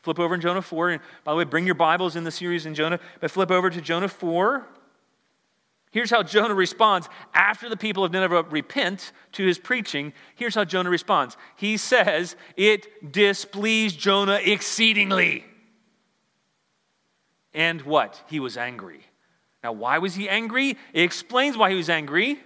Flip 0.09 0.20
over 0.20 0.34
in 0.36 0.40
Jonah 0.40 0.62
4. 0.62 0.90
And 0.92 1.02
by 1.22 1.32
the 1.32 1.36
way, 1.36 1.44
bring 1.44 1.66
your 1.66 1.74
Bibles 1.74 2.16
in 2.16 2.24
the 2.24 2.30
series 2.30 2.64
in 2.64 2.74
Jonah, 2.74 2.98
but 3.20 3.30
flip 3.30 3.50
over 3.50 3.68
to 3.68 3.78
Jonah 3.78 4.09
4. 4.09 4.66
Here's 5.90 6.11
how 6.11 6.22
Jonah 6.22 6.54
responds 6.54 7.11
after 7.34 7.68
the 7.68 7.76
people 7.76 8.04
of 8.04 8.12
Nineveh 8.12 8.44
repent 8.44 9.12
to 9.32 9.44
his 9.44 9.59
preaching. 9.59 10.14
Here's 10.34 10.54
how 10.54 10.64
Jonah 10.64 10.88
responds. 10.88 11.36
He 11.56 11.76
says, 11.76 12.36
It 12.56 13.12
displeased 13.12 13.98
Jonah 13.98 14.40
exceedingly. 14.42 15.44
And 17.52 17.82
what? 17.82 18.22
He 18.28 18.40
was 18.40 18.56
angry. 18.56 19.02
Now, 19.62 19.72
why 19.72 19.98
was 19.98 20.14
he 20.14 20.26
angry? 20.26 20.70
It 20.94 21.02
explains 21.02 21.59
why 21.59 21.68
he 21.68 21.76
was 21.76 21.90
angry. 21.90 22.40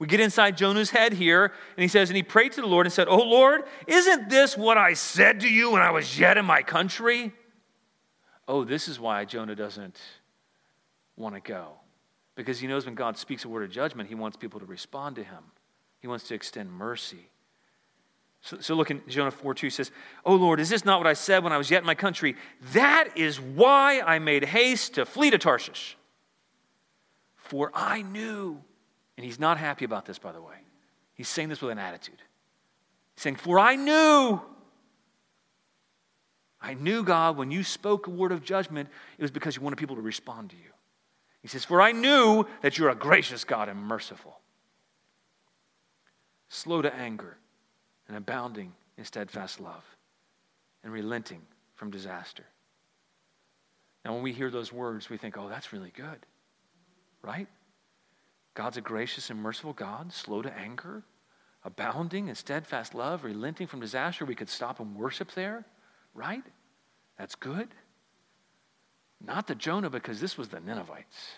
We 0.00 0.06
get 0.06 0.18
inside 0.18 0.56
Jonah's 0.56 0.88
head 0.88 1.12
here, 1.12 1.44
and 1.44 1.82
he 1.82 1.86
says, 1.86 2.08
And 2.08 2.16
he 2.16 2.22
prayed 2.22 2.52
to 2.52 2.62
the 2.62 2.66
Lord 2.66 2.86
and 2.86 2.92
said, 2.92 3.06
Oh 3.06 3.22
Lord, 3.22 3.64
isn't 3.86 4.30
this 4.30 4.56
what 4.56 4.78
I 4.78 4.94
said 4.94 5.40
to 5.40 5.48
you 5.48 5.72
when 5.72 5.82
I 5.82 5.90
was 5.90 6.18
yet 6.18 6.38
in 6.38 6.46
my 6.46 6.62
country? 6.62 7.34
Oh, 8.48 8.64
this 8.64 8.88
is 8.88 8.98
why 8.98 9.26
Jonah 9.26 9.54
doesn't 9.54 10.00
want 11.16 11.34
to 11.34 11.40
go. 11.40 11.72
Because 12.34 12.58
he 12.58 12.66
knows 12.66 12.86
when 12.86 12.94
God 12.94 13.18
speaks 13.18 13.44
a 13.44 13.48
word 13.50 13.62
of 13.62 13.70
judgment, 13.70 14.08
he 14.08 14.14
wants 14.14 14.38
people 14.38 14.58
to 14.58 14.66
respond 14.66 15.16
to 15.16 15.22
him, 15.22 15.44
he 16.00 16.08
wants 16.08 16.26
to 16.28 16.34
extend 16.34 16.72
mercy. 16.72 17.28
So, 18.40 18.56
so 18.58 18.74
look 18.74 18.90
in 18.90 19.02
Jonah 19.06 19.30
4 19.30 19.52
2 19.52 19.68
says, 19.68 19.90
Oh 20.24 20.34
Lord, 20.34 20.60
is 20.60 20.70
this 20.70 20.82
not 20.82 20.98
what 20.98 21.06
I 21.06 21.12
said 21.12 21.44
when 21.44 21.52
I 21.52 21.58
was 21.58 21.70
yet 21.70 21.82
in 21.82 21.86
my 21.86 21.94
country? 21.94 22.36
That 22.72 23.18
is 23.18 23.38
why 23.38 24.00
I 24.00 24.18
made 24.18 24.46
haste 24.46 24.94
to 24.94 25.04
flee 25.04 25.30
to 25.30 25.36
Tarshish. 25.36 25.98
For 27.36 27.70
I 27.74 28.00
knew 28.00 28.62
and 29.20 29.24
he's 29.26 29.38
not 29.38 29.58
happy 29.58 29.84
about 29.84 30.06
this, 30.06 30.18
by 30.18 30.32
the 30.32 30.40
way. 30.40 30.54
He's 31.12 31.28
saying 31.28 31.50
this 31.50 31.60
with 31.60 31.70
an 31.72 31.78
attitude. 31.78 32.22
He's 33.14 33.22
saying, 33.22 33.36
For 33.36 33.58
I 33.58 33.76
knew, 33.76 34.40
I 36.58 36.72
knew, 36.72 37.02
God, 37.02 37.36
when 37.36 37.50
you 37.50 37.62
spoke 37.62 38.06
a 38.06 38.10
word 38.10 38.32
of 38.32 38.42
judgment, 38.42 38.88
it 39.18 39.20
was 39.20 39.30
because 39.30 39.56
you 39.56 39.60
wanted 39.60 39.76
people 39.76 39.96
to 39.96 40.00
respond 40.00 40.48
to 40.48 40.56
you. 40.56 40.72
He 41.42 41.48
says, 41.48 41.66
For 41.66 41.82
I 41.82 41.92
knew 41.92 42.46
that 42.62 42.78
you're 42.78 42.88
a 42.88 42.94
gracious 42.94 43.44
God 43.44 43.68
and 43.68 43.78
merciful, 43.78 44.40
slow 46.48 46.80
to 46.80 46.94
anger, 46.94 47.36
and 48.08 48.16
abounding 48.16 48.72
in 48.96 49.04
steadfast 49.04 49.60
love, 49.60 49.84
and 50.82 50.94
relenting 50.94 51.42
from 51.74 51.90
disaster. 51.90 52.46
Now, 54.02 54.14
when 54.14 54.22
we 54.22 54.32
hear 54.32 54.50
those 54.50 54.72
words, 54.72 55.10
we 55.10 55.18
think, 55.18 55.36
oh, 55.36 55.50
that's 55.50 55.74
really 55.74 55.92
good, 55.94 56.24
right? 57.20 57.48
God's 58.54 58.76
a 58.76 58.80
gracious 58.80 59.30
and 59.30 59.40
merciful 59.40 59.72
God, 59.72 60.12
slow 60.12 60.42
to 60.42 60.52
anger, 60.56 61.04
abounding 61.64 62.28
in 62.28 62.34
steadfast 62.34 62.94
love, 62.94 63.24
relenting 63.24 63.66
from 63.66 63.80
disaster. 63.80 64.24
We 64.24 64.34
could 64.34 64.48
stop 64.48 64.80
and 64.80 64.96
worship 64.96 65.32
there, 65.32 65.64
right? 66.14 66.42
That's 67.18 67.34
good. 67.34 67.68
Not 69.24 69.46
the 69.46 69.54
Jonah, 69.54 69.90
because 69.90 70.20
this 70.20 70.38
was 70.38 70.48
the 70.48 70.60
Ninevites. 70.60 71.32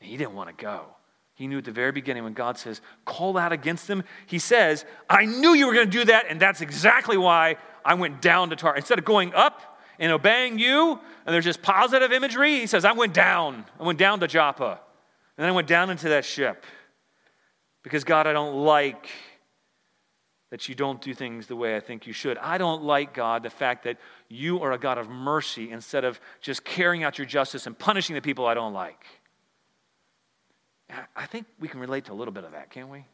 He 0.00 0.16
didn't 0.16 0.34
want 0.34 0.56
to 0.56 0.62
go. 0.62 0.86
He 1.34 1.46
knew 1.46 1.58
at 1.58 1.64
the 1.64 1.72
very 1.72 1.92
beginning 1.92 2.24
when 2.24 2.32
God 2.32 2.58
says, 2.58 2.80
call 3.04 3.36
out 3.38 3.52
against 3.52 3.86
them, 3.86 4.02
he 4.26 4.38
says, 4.38 4.84
I 5.08 5.26
knew 5.26 5.54
you 5.54 5.66
were 5.66 5.74
going 5.74 5.86
to 5.86 5.98
do 5.98 6.04
that, 6.06 6.26
and 6.28 6.40
that's 6.40 6.60
exactly 6.60 7.16
why 7.16 7.56
I 7.84 7.94
went 7.94 8.20
down 8.20 8.50
to 8.50 8.56
Tar. 8.56 8.74
Instead 8.74 8.98
of 8.98 9.04
going 9.04 9.34
up 9.34 9.78
and 9.98 10.10
obeying 10.12 10.58
you, 10.58 10.98
and 11.24 11.34
there's 11.34 11.44
just 11.44 11.62
positive 11.62 12.10
imagery, 12.10 12.58
he 12.58 12.66
says, 12.66 12.84
I 12.84 12.92
went 12.92 13.14
down. 13.14 13.64
I 13.78 13.84
went 13.84 13.98
down 13.98 14.20
to 14.20 14.26
Joppa. 14.26 14.80
And 15.36 15.44
then 15.44 15.48
I 15.48 15.52
went 15.52 15.68
down 15.68 15.90
into 15.90 16.08
that 16.10 16.24
ship 16.24 16.64
because, 17.82 18.04
God, 18.04 18.26
I 18.26 18.32
don't 18.32 18.64
like 18.64 19.08
that 20.50 20.68
you 20.68 20.74
don't 20.74 21.00
do 21.00 21.12
things 21.12 21.46
the 21.46 21.56
way 21.56 21.76
I 21.76 21.80
think 21.80 22.06
you 22.06 22.12
should. 22.12 22.38
I 22.38 22.56
don't 22.56 22.84
like, 22.84 23.12
God, 23.12 23.42
the 23.42 23.50
fact 23.50 23.84
that 23.84 23.98
you 24.28 24.62
are 24.62 24.72
a 24.72 24.78
God 24.78 24.96
of 24.96 25.08
mercy 25.08 25.70
instead 25.70 26.04
of 26.04 26.20
just 26.40 26.64
carrying 26.64 27.04
out 27.04 27.18
your 27.18 27.26
justice 27.26 27.66
and 27.66 27.78
punishing 27.78 28.14
the 28.14 28.22
people 28.22 28.46
I 28.46 28.54
don't 28.54 28.72
like. 28.72 29.04
I 31.16 31.26
think 31.26 31.46
we 31.58 31.66
can 31.66 31.80
relate 31.80 32.04
to 32.06 32.12
a 32.12 32.14
little 32.14 32.32
bit 32.32 32.44
of 32.44 32.52
that, 32.52 32.70
can't 32.70 32.88
we? 32.88 33.04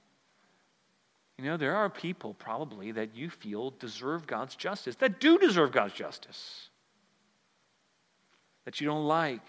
You 1.38 1.44
know, 1.44 1.56
there 1.56 1.74
are 1.74 1.88
people 1.88 2.34
probably 2.34 2.92
that 2.92 3.16
you 3.16 3.30
feel 3.30 3.70
deserve 3.70 4.26
God's 4.26 4.54
justice, 4.54 4.96
that 4.96 5.18
do 5.18 5.38
deserve 5.38 5.72
God's 5.72 5.94
justice, 5.94 6.68
that 8.66 8.80
you 8.80 8.86
don't 8.86 9.08
like. 9.08 9.48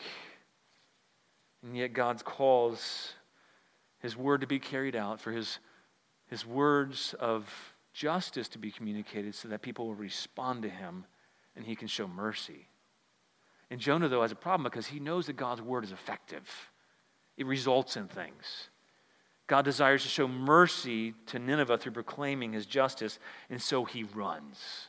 And 1.63 1.75
yet 1.77 1.93
God 1.93 2.23
calls 2.23 3.13
his 3.99 4.17
word 4.17 4.41
to 4.41 4.47
be 4.47 4.59
carried 4.59 4.95
out, 4.95 5.21
for 5.21 5.31
his, 5.31 5.59
his 6.27 6.45
words 6.45 7.15
of 7.19 7.49
justice 7.93 8.49
to 8.49 8.57
be 8.57 8.69
communicated 8.69 9.33
so 9.33 9.47
that 9.47 9.61
people 9.61 9.87
will 9.87 9.95
respond 9.95 10.63
to 10.63 10.69
him 10.69 11.05
and 11.55 11.65
he 11.65 11.75
can 11.75 11.87
show 11.87 12.07
mercy. 12.07 12.67
And 13.69 13.79
Jonah, 13.79 14.09
though, 14.09 14.21
has 14.21 14.31
a 14.31 14.35
problem 14.35 14.63
because 14.63 14.87
he 14.87 14.99
knows 14.99 15.27
that 15.27 15.37
God's 15.37 15.61
word 15.61 15.83
is 15.83 15.91
effective, 15.91 16.49
it 17.37 17.45
results 17.45 17.97
in 17.97 18.07
things. 18.07 18.69
God 19.47 19.65
desires 19.65 20.03
to 20.03 20.09
show 20.09 20.27
mercy 20.27 21.13
to 21.27 21.37
Nineveh 21.37 21.77
through 21.77 21.91
proclaiming 21.91 22.53
his 22.53 22.65
justice, 22.65 23.19
and 23.49 23.61
so 23.61 23.83
he 23.83 24.03
runs. 24.03 24.87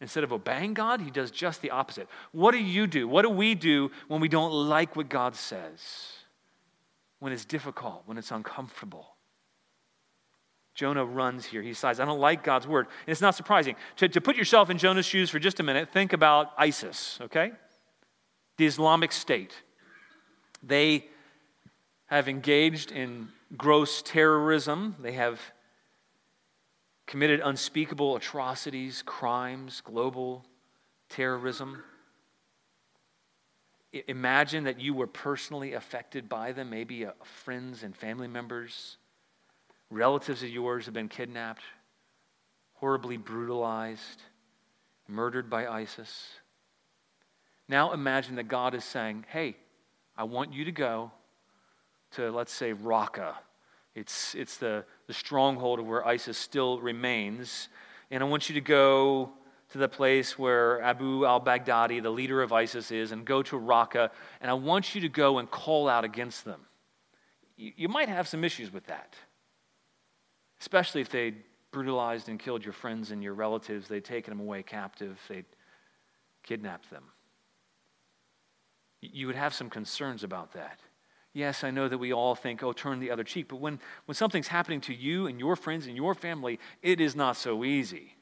Instead 0.00 0.22
of 0.22 0.32
obeying 0.32 0.74
God, 0.74 1.00
he 1.00 1.10
does 1.10 1.30
just 1.30 1.60
the 1.60 1.70
opposite. 1.70 2.08
What 2.32 2.52
do 2.52 2.58
you 2.58 2.86
do? 2.86 3.08
What 3.08 3.22
do 3.22 3.30
we 3.30 3.54
do 3.54 3.90
when 4.06 4.20
we 4.20 4.28
don't 4.28 4.52
like 4.52 4.94
what 4.94 5.08
God 5.08 5.34
says? 5.34 5.80
When 7.18 7.32
it's 7.32 7.44
difficult, 7.44 8.02
when 8.06 8.16
it's 8.16 8.30
uncomfortable? 8.30 9.16
Jonah 10.76 11.04
runs 11.04 11.44
here. 11.44 11.60
He 11.60 11.74
says, 11.74 11.98
I 11.98 12.04
don't 12.04 12.20
like 12.20 12.44
God's 12.44 12.68
word. 12.68 12.86
And 12.86 13.10
it's 13.10 13.20
not 13.20 13.34
surprising. 13.34 13.74
To, 13.96 14.08
to 14.08 14.20
put 14.20 14.36
yourself 14.36 14.70
in 14.70 14.78
Jonah's 14.78 15.06
shoes 15.06 15.28
for 15.28 15.40
just 15.40 15.58
a 15.58 15.64
minute, 15.64 15.88
think 15.92 16.12
about 16.12 16.52
ISIS, 16.56 17.18
okay? 17.20 17.50
The 18.58 18.66
Islamic 18.66 19.10
State. 19.10 19.52
They 20.62 21.06
have 22.06 22.28
engaged 22.28 22.92
in 22.92 23.28
gross 23.56 24.02
terrorism. 24.02 24.94
They 25.00 25.12
have 25.12 25.40
committed 27.08 27.40
unspeakable 27.42 28.16
atrocities, 28.16 29.02
crimes, 29.04 29.80
global 29.80 30.44
terrorism. 31.08 31.82
Imagine 34.06 34.64
that 34.64 34.78
you 34.78 34.92
were 34.92 35.06
personally 35.06 35.72
affected 35.72 36.28
by 36.28 36.52
them. 36.52 36.68
Maybe 36.68 37.06
uh, 37.06 37.12
friends 37.24 37.82
and 37.82 37.96
family 37.96 38.28
members, 38.28 38.98
relatives 39.90 40.42
of 40.42 40.50
yours 40.50 40.84
have 40.84 40.92
been 40.92 41.08
kidnapped, 41.08 41.62
horribly 42.74 43.16
brutalized, 43.16 44.22
murdered 45.08 45.48
by 45.48 45.66
ISIS. 45.66 46.28
Now 47.70 47.92
imagine 47.92 48.36
that 48.36 48.48
God 48.48 48.74
is 48.74 48.84
saying, 48.84 49.24
Hey, 49.28 49.56
I 50.14 50.24
want 50.24 50.52
you 50.52 50.66
to 50.66 50.72
go 50.72 51.10
to, 52.12 52.30
let's 52.30 52.52
say, 52.52 52.74
Raqqa 52.74 53.32
It's, 53.98 54.36
it's 54.36 54.58
the, 54.58 54.84
the 55.08 55.12
stronghold 55.12 55.80
of 55.80 55.86
where 55.86 56.06
ISIS 56.06 56.38
still 56.38 56.80
remains. 56.80 57.68
And 58.12 58.22
I 58.22 58.26
want 58.26 58.48
you 58.48 58.54
to 58.54 58.60
go 58.60 59.32
to 59.70 59.78
the 59.78 59.88
place 59.88 60.38
where 60.38 60.80
Abu 60.82 61.26
al 61.26 61.40
Baghdadi, 61.40 62.00
the 62.00 62.10
leader 62.10 62.40
of 62.40 62.52
ISIS, 62.52 62.92
is, 62.92 63.10
and 63.10 63.24
go 63.24 63.42
to 63.42 63.56
Raqqa. 63.56 64.10
And 64.40 64.50
I 64.50 64.54
want 64.54 64.94
you 64.94 65.00
to 65.00 65.08
go 65.08 65.38
and 65.38 65.50
call 65.50 65.88
out 65.88 66.04
against 66.04 66.44
them. 66.44 66.60
You, 67.56 67.72
you 67.76 67.88
might 67.88 68.08
have 68.08 68.28
some 68.28 68.44
issues 68.44 68.72
with 68.72 68.86
that, 68.86 69.14
especially 70.60 71.00
if 71.00 71.08
they 71.08 71.34
brutalized 71.72 72.28
and 72.28 72.38
killed 72.38 72.64
your 72.64 72.72
friends 72.72 73.10
and 73.10 73.22
your 73.22 73.34
relatives, 73.34 73.88
they'd 73.88 74.04
taken 74.04 74.30
them 74.30 74.40
away 74.40 74.62
captive, 74.62 75.18
they'd 75.28 75.44
kidnapped 76.44 76.88
them. 76.88 77.04
You 79.00 79.26
would 79.26 79.36
have 79.36 79.54
some 79.54 79.68
concerns 79.68 80.22
about 80.24 80.52
that. 80.52 80.78
Yes, 81.38 81.62
I 81.62 81.70
know 81.70 81.86
that 81.86 81.98
we 81.98 82.12
all 82.12 82.34
think, 82.34 82.64
oh, 82.64 82.72
turn 82.72 82.98
the 82.98 83.12
other 83.12 83.22
cheek. 83.22 83.46
But 83.46 83.60
when, 83.60 83.78
when 84.06 84.16
something's 84.16 84.48
happening 84.48 84.80
to 84.82 84.92
you 84.92 85.28
and 85.28 85.38
your 85.38 85.54
friends 85.54 85.86
and 85.86 85.94
your 85.94 86.12
family, 86.12 86.58
it 86.82 87.00
is 87.00 87.14
not 87.14 87.36
so 87.36 87.62
easy. 87.62 88.16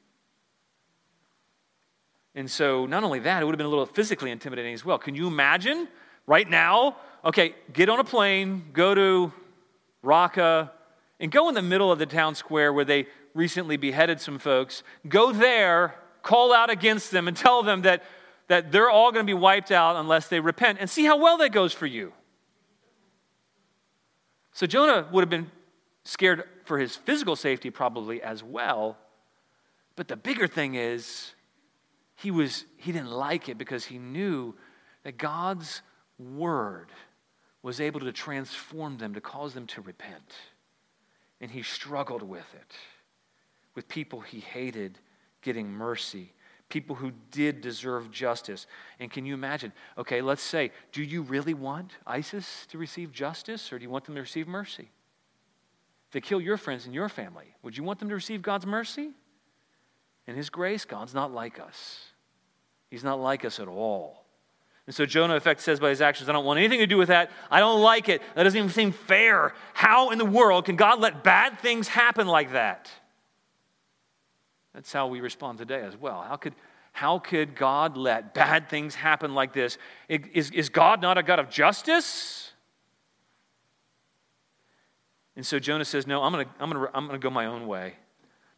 And 2.35 2.51
so, 2.51 2.85
not 2.85 3.05
only 3.05 3.21
that, 3.21 3.41
it 3.41 3.47
would 3.47 3.55
have 3.55 3.57
been 3.57 3.65
a 3.65 3.71
little 3.71 3.87
physically 3.87 4.31
intimidating 4.31 4.75
as 4.75 4.85
well. 4.85 4.99
Can 4.99 5.15
you 5.15 5.29
imagine 5.29 5.89
right 6.27 6.47
now? 6.47 6.97
Okay, 7.25 7.55
get 7.73 7.89
on 7.89 8.01
a 8.01 8.05
plane, 8.05 8.67
go 8.75 8.95
to 8.95 9.33
Raqqa, 10.05 10.71
and 11.19 11.33
go 11.33 11.49
in 11.49 11.55
the 11.55 11.63
middle 11.63 11.91
of 11.91 11.99
the 11.99 12.05
town 12.05 12.35
square 12.35 12.71
where 12.71 12.85
they 12.85 13.07
recently 13.33 13.79
beheaded 13.79 14.21
some 14.21 14.39
folks. 14.39 14.83
Go 15.09 15.33
there, 15.33 15.95
call 16.21 16.53
out 16.53 16.69
against 16.69 17.13
them, 17.13 17.29
and 17.29 17.37
tell 17.37 17.63
them 17.63 17.81
that, 17.81 18.03
that 18.49 18.73
they're 18.73 18.91
all 18.91 19.11
going 19.11 19.25
to 19.25 19.31
be 19.31 19.33
wiped 19.33 19.71
out 19.71 19.97
unless 19.97 20.29
they 20.29 20.39
repent, 20.39 20.77
and 20.83 20.91
see 20.91 21.07
how 21.07 21.17
well 21.17 21.39
that 21.39 21.53
goes 21.53 21.73
for 21.73 21.87
you. 21.87 22.13
So 24.57 24.67
Jonah 24.67 25.07
would 25.13 25.21
have 25.21 25.29
been 25.29 25.51
scared 26.07 26.45
for 26.65 26.79
his 26.79 26.97
physical 26.97 27.37
safety, 27.37 27.69
probably 27.69 28.23
as 28.23 28.43
well. 28.43 28.97
But 29.97 30.09
the 30.09 30.17
bigger 30.17 30.47
thing 30.47 30.77
is, 30.77 31.35
he, 32.15 32.31
was, 32.31 32.65
he 32.79 32.91
didn't 32.91 33.11
like 33.11 33.51
it 33.51 33.59
because 33.59 33.85
he 33.85 33.99
knew 33.99 34.55
that 35.05 35.19
God's 35.19 35.83
word 36.19 36.89
was 37.63 37.83
able 37.83 38.01
to 38.01 38.13
transform 38.13 38.97
them, 38.97 39.13
to 39.13 39.21
cause 39.21 39.53
them 39.53 39.67
to 39.67 39.83
repent. 39.83 40.33
And 41.39 41.51
he 41.51 41.63
struggled 41.63 42.23
with 42.23 42.55
it, 42.55 42.73
with 43.75 43.89
people 43.89 44.23
he 44.23 44.41
hated 44.41 44.99
getting 45.43 45.71
mercy 45.71 46.33
people 46.69 46.97
who 46.97 47.13
did 47.31 47.61
deserve 47.61 48.11
justice. 48.11 48.67
And 48.99 49.11
can 49.11 49.25
you 49.25 49.35
imagine? 49.35 49.73
Okay, 49.97 50.21
let's 50.21 50.43
say, 50.43 50.73
do 50.93 51.03
you 51.03 51.23
really 51.23 51.55
want 51.55 51.93
ISIS 52.07 52.67
to 52.71 52.79
receive 52.79 53.13
justice 53.13 53.73
or 53.73 53.79
do 53.79 53.85
you 53.85 53.91
want 53.91 54.05
them 54.05 54.15
to 54.17 54.21
receive 54.21 54.49
mercy? 54.49 54.91
If 56.09 56.13
they 56.13 56.21
kill 56.21 56.41
your 56.41 56.57
friends 56.57 56.85
and 56.87 56.95
your 56.95 57.09
family, 57.09 57.55
would 57.63 57.77
you 57.77 57.85
want 57.85 57.99
them 57.99 58.09
to 58.09 58.15
receive 58.15 58.43
God's 58.43 58.67
mercy? 58.67 59.11
In 60.27 60.35
His 60.35 60.51
grace, 60.51 60.85
God's 60.85 61.15
not 61.15 61.33
like 61.33 61.61
us. 61.61 62.01
He's 62.91 63.05
not 63.05 63.21
like 63.21 63.45
us 63.45 63.61
at 63.61 63.69
all. 63.69 64.25
And 64.87 64.95
so 64.95 65.05
Jonah, 65.05 65.35
in 65.35 65.37
effect, 65.37 65.61
says 65.61 65.81
by 65.81 65.91
his 65.91 66.01
actions, 66.01 66.29
I 66.29 66.33
don't 66.33 66.45
want 66.45 66.59
anything 66.59 66.79
to 66.79 66.87
do 66.87 66.97
with 66.97 67.09
that. 67.09 67.33
I 67.51 67.59
don't 67.59 67.83
like 67.83 68.09
it. 68.09 68.23
That 68.37 68.45
doesn't 68.45 68.57
even 68.57 68.71
seem 68.71 68.93
fair. 68.93 69.53
How 69.75 70.11
in 70.11 70.19
the 70.19 70.25
world 70.25 70.65
can 70.65 70.77
God 70.77 71.01
let 71.01 71.25
bad 71.25 71.59
things 71.59 71.89
happen 71.89 72.29
like 72.29 72.53
that? 72.53 72.89
That's 74.77 74.93
how 74.93 75.07
we 75.07 75.21
respond 75.21 75.57
today 75.57 75.81
as 75.81 75.97
well. 75.97 76.21
How 76.29 76.37
could, 76.37 76.55
how 76.93 77.19
could 77.19 77.57
God 77.57 77.97
let 77.97 78.35
bad 78.35 78.69
things 78.69 78.95
happen 78.95 79.35
like 79.35 79.55
this? 79.55 79.79
Is, 80.11 80.51
is 80.51 80.69
God 80.69 81.01
not 81.01 81.17
a 81.17 81.23
God 81.23 81.39
of 81.39 81.49
justice? 81.49 82.53
And 85.35 85.47
so 85.47 85.59
Jonah 85.59 85.87
says, 85.87 86.07
No, 86.07 86.23
I'm 86.23 86.31
going 86.31 86.45
to 86.45 86.53
I'm 86.61 86.71
gonna, 86.71 86.91
I'm 86.93 87.07
gonna 87.07 87.19
go 87.19 87.31
my 87.31 87.47
own 87.47 87.67
way. 87.67 87.95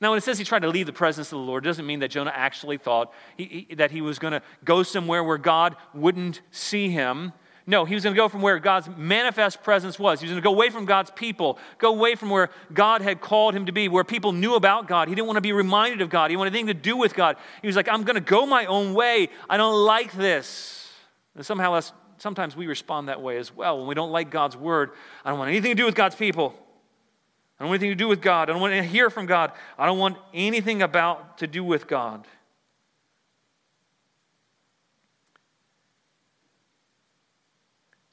Now, 0.01 0.11
when 0.11 0.19
it 0.19 0.25
says 0.25 0.39
he 0.39 0.45
tried 0.45 0.63
to 0.63 0.69
leave 0.69 0.87
the 0.87 0.93
presence 0.93 1.29
of 1.29 1.39
the 1.39 1.45
Lord, 1.45 1.63
doesn't 1.63 1.87
mean 1.87 2.01
that 2.01 2.11
Jonah 2.11 2.33
actually 2.35 2.79
thought 2.79 3.13
he, 3.37 3.67
he, 3.69 3.75
that 3.77 3.93
he 3.93 4.01
was 4.01 4.19
going 4.19 4.33
to 4.33 4.43
go 4.65 4.83
somewhere 4.85 5.23
where 5.25 5.39
God 5.39 5.77
wouldn't 5.93 6.41
see 6.51 6.89
him. 6.89 7.33
No, 7.69 7.85
he 7.85 7.93
was 7.93 8.03
going 8.03 8.15
to 8.15 8.19
go 8.19 8.31
from 8.31 8.41
where 8.41 8.59
God's 8.59 8.89
manifest 8.97 9.63
presence 9.63 9.99
was. 9.99 10.21
He 10.21 10.25
was 10.25 10.33
going 10.33 10.43
to 10.43 10.49
go 10.49 10.55
away 10.55 10.71
from 10.71 10.87
God's 10.87 11.11
people, 11.11 11.59
go 11.77 11.91
away 11.91 12.15
from 12.15 12.31
where 12.31 12.49
God 12.73 13.03
had 13.03 13.21
called 13.21 13.55
him 13.55 13.67
to 13.67 13.73
be, 13.73 13.89
where 13.89 14.05
people 14.05 14.33
knew 14.33 14.55
about 14.55 14.89
God. 14.89 15.07
He 15.07 15.15
didn't 15.15 15.27
want 15.27 15.37
to 15.37 15.43
be 15.43 15.53
reminded 15.53 16.01
of 16.01 16.09
God. 16.09 16.31
He 16.31 16.39
wanted 16.39 16.55
anything 16.55 16.69
to 16.69 16.75
do 16.75 16.97
with 16.97 17.15
God. 17.15 17.37
He 17.61 17.67
was 17.67 17.77
like, 17.77 17.87
I'm 17.87 18.05
going 18.05 18.15
to 18.15 18.23
go 18.23 18.47
my 18.47 18.65
own 18.65 18.95
way. 18.95 19.29
I 19.51 19.59
don't 19.59 19.85
like 19.85 20.13
this. 20.13 20.91
And 21.35 21.45
somehow, 21.45 21.75
that's, 21.75 21.93
sometimes 22.17 22.57
we 22.57 22.67
respond 22.67 23.11
that 23.11 23.21
way 23.21 23.37
as 23.37 23.55
well. 23.55 23.77
When 23.77 23.87
we 23.87 23.95
don't 23.95 24.13
like 24.13 24.31
God's 24.31 24.57
word, 24.57 24.93
I 25.23 25.29
don't 25.29 25.39
want 25.39 25.51
anything 25.51 25.73
to 25.73 25.83
do 25.83 25.85
with 25.85 25.95
God's 25.95 26.15
people. 26.15 26.55
I 27.61 27.65
don't 27.65 27.69
want 27.69 27.83
anything 27.83 27.99
to 27.99 28.03
do 28.03 28.09
with 28.09 28.23
God. 28.23 28.49
I 28.49 28.55
don't 28.55 28.63
want 28.63 28.73
to 28.73 28.83
hear 28.83 29.11
from 29.11 29.27
God. 29.27 29.53
I 29.77 29.85
don't 29.85 29.99
want 29.99 30.17
anything 30.33 30.81
about 30.81 31.37
to 31.39 31.47
do 31.47 31.63
with 31.63 31.87
God. 31.87 32.27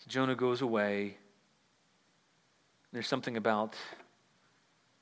Jonah 0.08 0.36
goes 0.36 0.62
away. 0.62 1.18
There's 2.92 3.08
something 3.08 3.38
about 3.38 3.76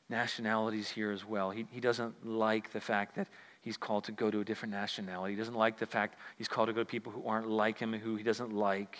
nationalities 0.10 0.90
here 0.90 1.12
as 1.12 1.26
well. 1.26 1.52
He, 1.52 1.66
he 1.72 1.80
doesn't 1.80 2.26
like 2.26 2.72
the 2.72 2.80
fact 2.80 3.16
that 3.16 3.28
he's 3.62 3.78
called 3.78 4.06
to 4.06 4.12
go 4.12 4.32
to 4.32 4.40
a 4.40 4.46
different 4.46 4.74
nationality. 4.74 5.34
He 5.34 5.40
doesn't 5.40 5.56
like 5.56 5.80
the 5.80 5.86
fact 5.86 6.18
he's 6.38 6.48
called 6.48 6.68
to 6.68 6.74
go 6.74 6.82
to 6.82 6.86
people 6.86 7.12
who 7.12 7.26
aren't 7.26 7.50
like 7.50 7.80
him 7.80 7.94
who 7.94 8.16
he 8.16 8.24
doesn't 8.24 8.54
like. 8.54 8.98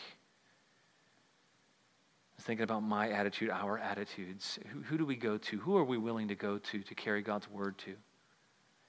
I 2.38 2.42
thinking 2.42 2.64
about 2.64 2.82
my 2.82 3.10
attitude, 3.10 3.50
our 3.52 3.78
attitudes. 3.78 4.60
Who, 4.72 4.82
who 4.82 4.98
do 4.98 5.06
we 5.06 5.16
go 5.16 5.38
to? 5.38 5.60
Who 5.60 5.78
are 5.78 5.84
we 5.84 5.98
willing 5.98 6.30
to 6.30 6.36
go 6.36 6.58
to 6.58 6.80
to 6.82 6.96
carry 6.96 7.22
God's 7.22 7.50
word 7.50 7.78
to? 7.80 7.96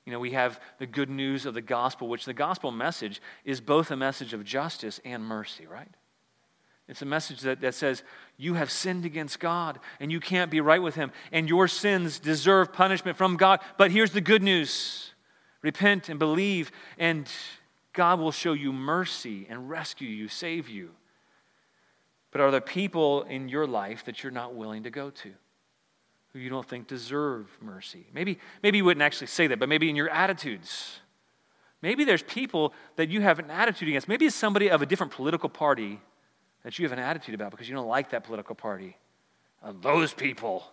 You 0.07 0.13
know, 0.13 0.19
we 0.19 0.33
have 0.33 0.61
the 0.79 0.87
good 0.87 1.09
news 1.09 1.47
of 1.47 1.55
the 1.55 1.63
gospel, 1.63 2.09
which 2.09 2.25
the 2.25 2.35
gospel 2.35 2.71
message 2.71 3.23
is 3.45 3.61
both 3.61 3.91
a 3.91 3.97
message 3.97 4.35
of 4.35 4.45
justice 4.45 5.01
and 5.05 5.25
mercy, 5.25 5.67
right? 5.67 5.89
It's 6.89 7.03
a 7.03 7.07
message 7.07 7.41
that, 7.41 7.61
that 7.63 7.75
says, 7.75 8.03
You 8.37 8.55
have 8.55 8.71
sinned 8.71 9.05
against 9.05 9.41
God 9.41 9.79
and 10.01 10.13
you 10.13 10.21
can't 10.21 10.51
be 10.51 10.61
right 10.61 10.83
with 10.83 10.95
Him, 10.95 11.13
and 11.33 11.49
your 11.49 11.67
sins 11.69 12.19
deserve 12.19 12.73
punishment 12.73 13.17
from 13.17 13.37
God. 13.37 13.61
But 13.79 13.91
here's 13.91 14.13
the 14.13 14.21
good 14.21 14.43
news 14.43 15.11
repent 15.63 16.11
and 16.11 16.19
believe, 16.19 16.71
and 16.99 17.27
God 17.95 18.21
will 18.21 18.33
show 18.33 18.53
you 18.53 18.73
mercy 18.73 19.47
and 19.49 19.71
rescue 19.71 20.09
you, 20.09 20.29
save 20.29 20.69
you. 20.69 20.91
But 22.31 22.43
are 22.43 22.51
there 22.51 22.61
people 22.61 23.23
in 23.23 23.49
your 23.49 23.67
life 23.67 24.05
that 24.05 24.23
you're 24.23 24.33
not 24.33 24.55
willing 24.55 24.83
to 24.83 24.91
go 24.91 25.09
to? 25.09 25.31
Who 26.33 26.41
you 26.41 26.51
don't 26.51 26.69
think 26.69 26.89
deserve 26.89 27.47
mercy? 27.63 28.07
Maybe, 28.13 28.39
maybe 28.63 28.79
you 28.79 28.85
wouldn't 28.85 29.03
actually 29.03 29.29
say 29.29 29.47
that, 29.47 29.61
but 29.61 29.69
maybe 29.69 29.89
in 29.89 29.95
your 29.95 30.11
attitudes. 30.11 30.99
Maybe 31.81 32.05
there's 32.05 32.25
people 32.25 32.75
that 32.97 33.09
you 33.09 33.21
have 33.21 33.39
an 33.39 33.51
attitude 33.51 33.89
against. 33.89 34.09
Maybe 34.09 34.27
it's 34.27 34.35
somebody 34.35 34.69
of 34.69 34.83
a 34.83 34.87
different 34.87 35.13
political 35.13 35.49
party 35.49 36.01
that 36.65 36.79
you 36.79 36.85
have 36.85 36.93
an 36.93 36.99
attitude 36.99 37.35
about 37.35 37.51
because 37.51 37.69
you 37.69 37.75
don't 37.75 37.87
like 37.87 38.11
that 38.11 38.25
political 38.25 38.55
party. 38.55 38.97
Uh, 39.63 39.73
those 39.81 40.13
people, 40.13 40.65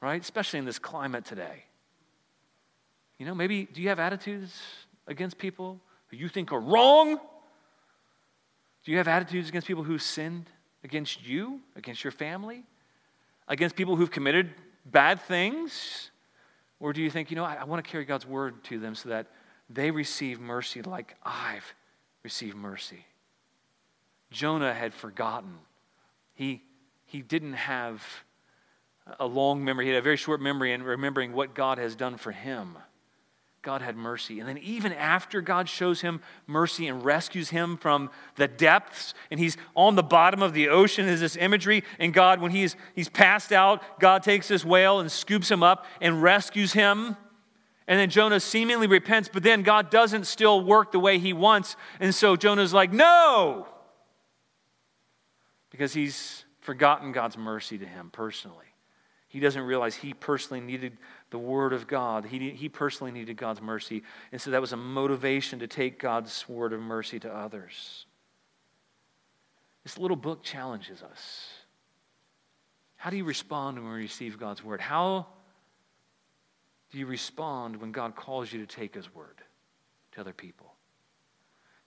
right? 0.00 0.20
Especially 0.20 0.58
in 0.58 0.64
this 0.64 0.78
climate 0.78 1.24
today. 1.24 1.64
You 3.18 3.26
know, 3.26 3.34
maybe 3.34 3.68
do 3.72 3.80
you 3.80 3.88
have 3.88 4.00
attitudes 4.00 4.60
against 5.06 5.38
people 5.38 5.80
who 6.08 6.16
you 6.16 6.28
think 6.28 6.50
are 6.52 6.60
wrong? 6.60 7.20
Do 8.84 8.90
you 8.90 8.98
have 8.98 9.06
attitudes 9.06 9.48
against 9.48 9.68
people 9.68 9.84
who 9.84 9.98
sinned 9.98 10.50
against 10.82 11.24
you, 11.24 11.60
against 11.76 12.02
your 12.02 12.10
family, 12.10 12.64
against 13.46 13.76
people 13.76 13.96
who've 13.96 14.10
committed 14.10 14.50
bad 14.84 15.20
things? 15.20 16.10
Or 16.80 16.92
do 16.92 17.00
you 17.00 17.10
think, 17.10 17.30
you 17.30 17.36
know, 17.36 17.44
I, 17.44 17.54
I 17.54 17.64
want 17.64 17.84
to 17.84 17.88
carry 17.88 18.04
God's 18.04 18.26
word 18.26 18.64
to 18.64 18.78
them 18.78 18.94
so 18.94 19.10
that 19.10 19.28
they 19.70 19.90
receive 19.90 20.40
mercy 20.40 20.82
like 20.82 21.14
I've 21.22 21.74
received 22.24 22.56
mercy? 22.56 23.04
Jonah 24.32 24.74
had 24.74 24.94
forgotten. 24.94 25.58
He, 26.34 26.62
he 27.04 27.22
didn't 27.22 27.54
have 27.54 28.02
a 29.18 29.26
long 29.26 29.64
memory, 29.64 29.86
he 29.86 29.90
had 29.90 29.98
a 29.98 30.02
very 30.02 30.16
short 30.16 30.40
memory 30.40 30.72
in 30.72 30.82
remembering 30.82 31.32
what 31.32 31.54
God 31.54 31.78
has 31.78 31.96
done 31.96 32.16
for 32.16 32.32
him. 32.32 32.76
God 33.62 33.80
had 33.80 33.96
mercy. 33.96 34.40
And 34.40 34.48
then, 34.48 34.58
even 34.58 34.92
after 34.92 35.40
God 35.40 35.68
shows 35.68 36.00
him 36.00 36.20
mercy 36.48 36.88
and 36.88 37.04
rescues 37.04 37.50
him 37.50 37.76
from 37.76 38.10
the 38.34 38.48
depths, 38.48 39.14
and 39.30 39.38
he's 39.38 39.56
on 39.76 39.94
the 39.94 40.02
bottom 40.02 40.42
of 40.42 40.52
the 40.52 40.68
ocean, 40.68 41.06
is 41.06 41.20
this 41.20 41.36
imagery. 41.36 41.84
And 42.00 42.12
God, 42.12 42.40
when 42.40 42.50
he's, 42.50 42.74
he's 42.94 43.08
passed 43.08 43.52
out, 43.52 44.00
God 44.00 44.24
takes 44.24 44.48
this 44.48 44.64
whale 44.64 44.98
and 44.98 45.10
scoops 45.10 45.48
him 45.48 45.62
up 45.62 45.86
and 46.00 46.22
rescues 46.22 46.72
him. 46.72 47.16
And 47.86 48.00
then 48.00 48.10
Jonah 48.10 48.40
seemingly 48.40 48.88
repents, 48.88 49.28
but 49.32 49.44
then 49.44 49.62
God 49.62 49.90
doesn't 49.90 50.26
still 50.26 50.64
work 50.64 50.90
the 50.90 50.98
way 50.98 51.18
he 51.18 51.32
wants. 51.32 51.76
And 52.00 52.12
so 52.12 52.34
Jonah's 52.34 52.72
like, 52.72 52.92
No! 52.92 53.68
Because 55.72 55.92
he's 55.92 56.44
forgotten 56.60 57.10
God's 57.10 57.36
mercy 57.36 57.78
to 57.78 57.86
him 57.86 58.10
personally. 58.12 58.66
He 59.26 59.40
doesn't 59.40 59.62
realize 59.62 59.94
he 59.94 60.12
personally 60.12 60.60
needed 60.60 60.98
the 61.30 61.38
Word 61.38 61.72
of 61.72 61.88
God. 61.88 62.26
He, 62.26 62.50
he 62.50 62.68
personally 62.68 63.10
needed 63.10 63.38
God's 63.38 63.62
mercy. 63.62 64.02
And 64.30 64.40
so 64.40 64.50
that 64.50 64.60
was 64.60 64.74
a 64.74 64.76
motivation 64.76 65.58
to 65.60 65.66
take 65.66 65.98
God's 65.98 66.46
word 66.46 66.74
of 66.74 66.80
mercy 66.80 67.18
to 67.20 67.34
others. 67.34 68.04
This 69.84 69.96
little 69.98 70.18
book 70.18 70.42
challenges 70.42 71.02
us. 71.02 71.48
How 72.96 73.08
do 73.08 73.16
you 73.16 73.24
respond 73.24 73.78
when 73.78 73.86
you 73.86 73.92
receive 73.94 74.38
God's 74.38 74.62
word? 74.62 74.82
How 74.82 75.26
do 76.90 76.98
you 76.98 77.06
respond 77.06 77.80
when 77.80 77.90
God 77.90 78.14
calls 78.14 78.52
you 78.52 78.60
to 78.60 78.66
take 78.66 78.94
his 78.94 79.12
word 79.14 79.40
to 80.12 80.20
other 80.20 80.34
people? 80.34 80.74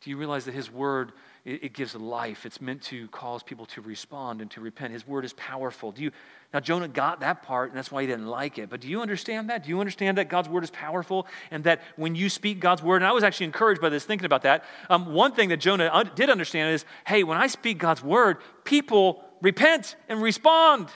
Do 0.06 0.12
you 0.12 0.18
realize 0.18 0.46
that 0.46 0.54
His 0.54 0.72
Word, 0.72 1.14
it, 1.46 1.64
it, 1.66 1.74
gives 1.74 1.96
life? 1.96 2.46
It's 2.46 2.60
meant 2.60 2.82
to 2.84 3.08
cause 3.10 3.44
people 3.44 3.66
to 3.68 3.82
respond 3.82 4.42
and 4.42 4.52
to 4.52 4.62
repent. 4.62 4.92
His 4.92 5.08
Word 5.08 5.24
is 5.24 5.34
powerful. 5.34 5.92
Do 5.92 6.04
you, 6.04 6.12
now, 6.54 6.60
Jonah 6.60 6.88
got 6.88 7.20
that 7.22 7.44
part, 7.44 7.70
and 7.70 7.78
that's 7.78 7.92
why 7.92 8.02
he 8.02 8.08
didn't 8.08 8.28
like 8.28 8.58
it. 8.58 8.70
But 8.70 8.82
do 8.82 8.88
you 8.88 9.02
understand 9.02 9.50
that? 9.50 9.64
Do 9.64 9.70
you 9.70 9.80
understand 9.80 10.18
that 10.18 10.30
God's 10.30 10.50
Word 10.50 10.64
is 10.64 10.72
powerful 10.72 11.28
and 11.52 11.64
that 11.66 11.82
when 11.96 12.16
you 12.16 12.30
speak 12.30 12.60
God's 12.60 12.82
Word, 12.82 12.98
and 12.98 13.06
I 13.06 13.12
was 13.12 13.24
actually 13.24 13.48
encouraged 13.48 13.82
by 13.82 13.90
this 13.90 14.06
thinking 14.06 14.26
about 14.26 14.42
that. 14.44 14.64
Um, 14.90 15.14
one 15.14 15.34
thing 15.34 15.50
that 15.50 15.58
Jonah 15.58 16.12
did 16.16 16.30
understand 16.30 16.74
is 16.74 16.86
hey, 17.06 17.24
when 17.24 17.38
I 17.38 17.48
speak 17.48 17.78
God's 17.78 18.04
Word, 18.04 18.38
people 18.64 19.24
repent 19.42 19.96
and 20.10 20.22
respond. 20.22 20.90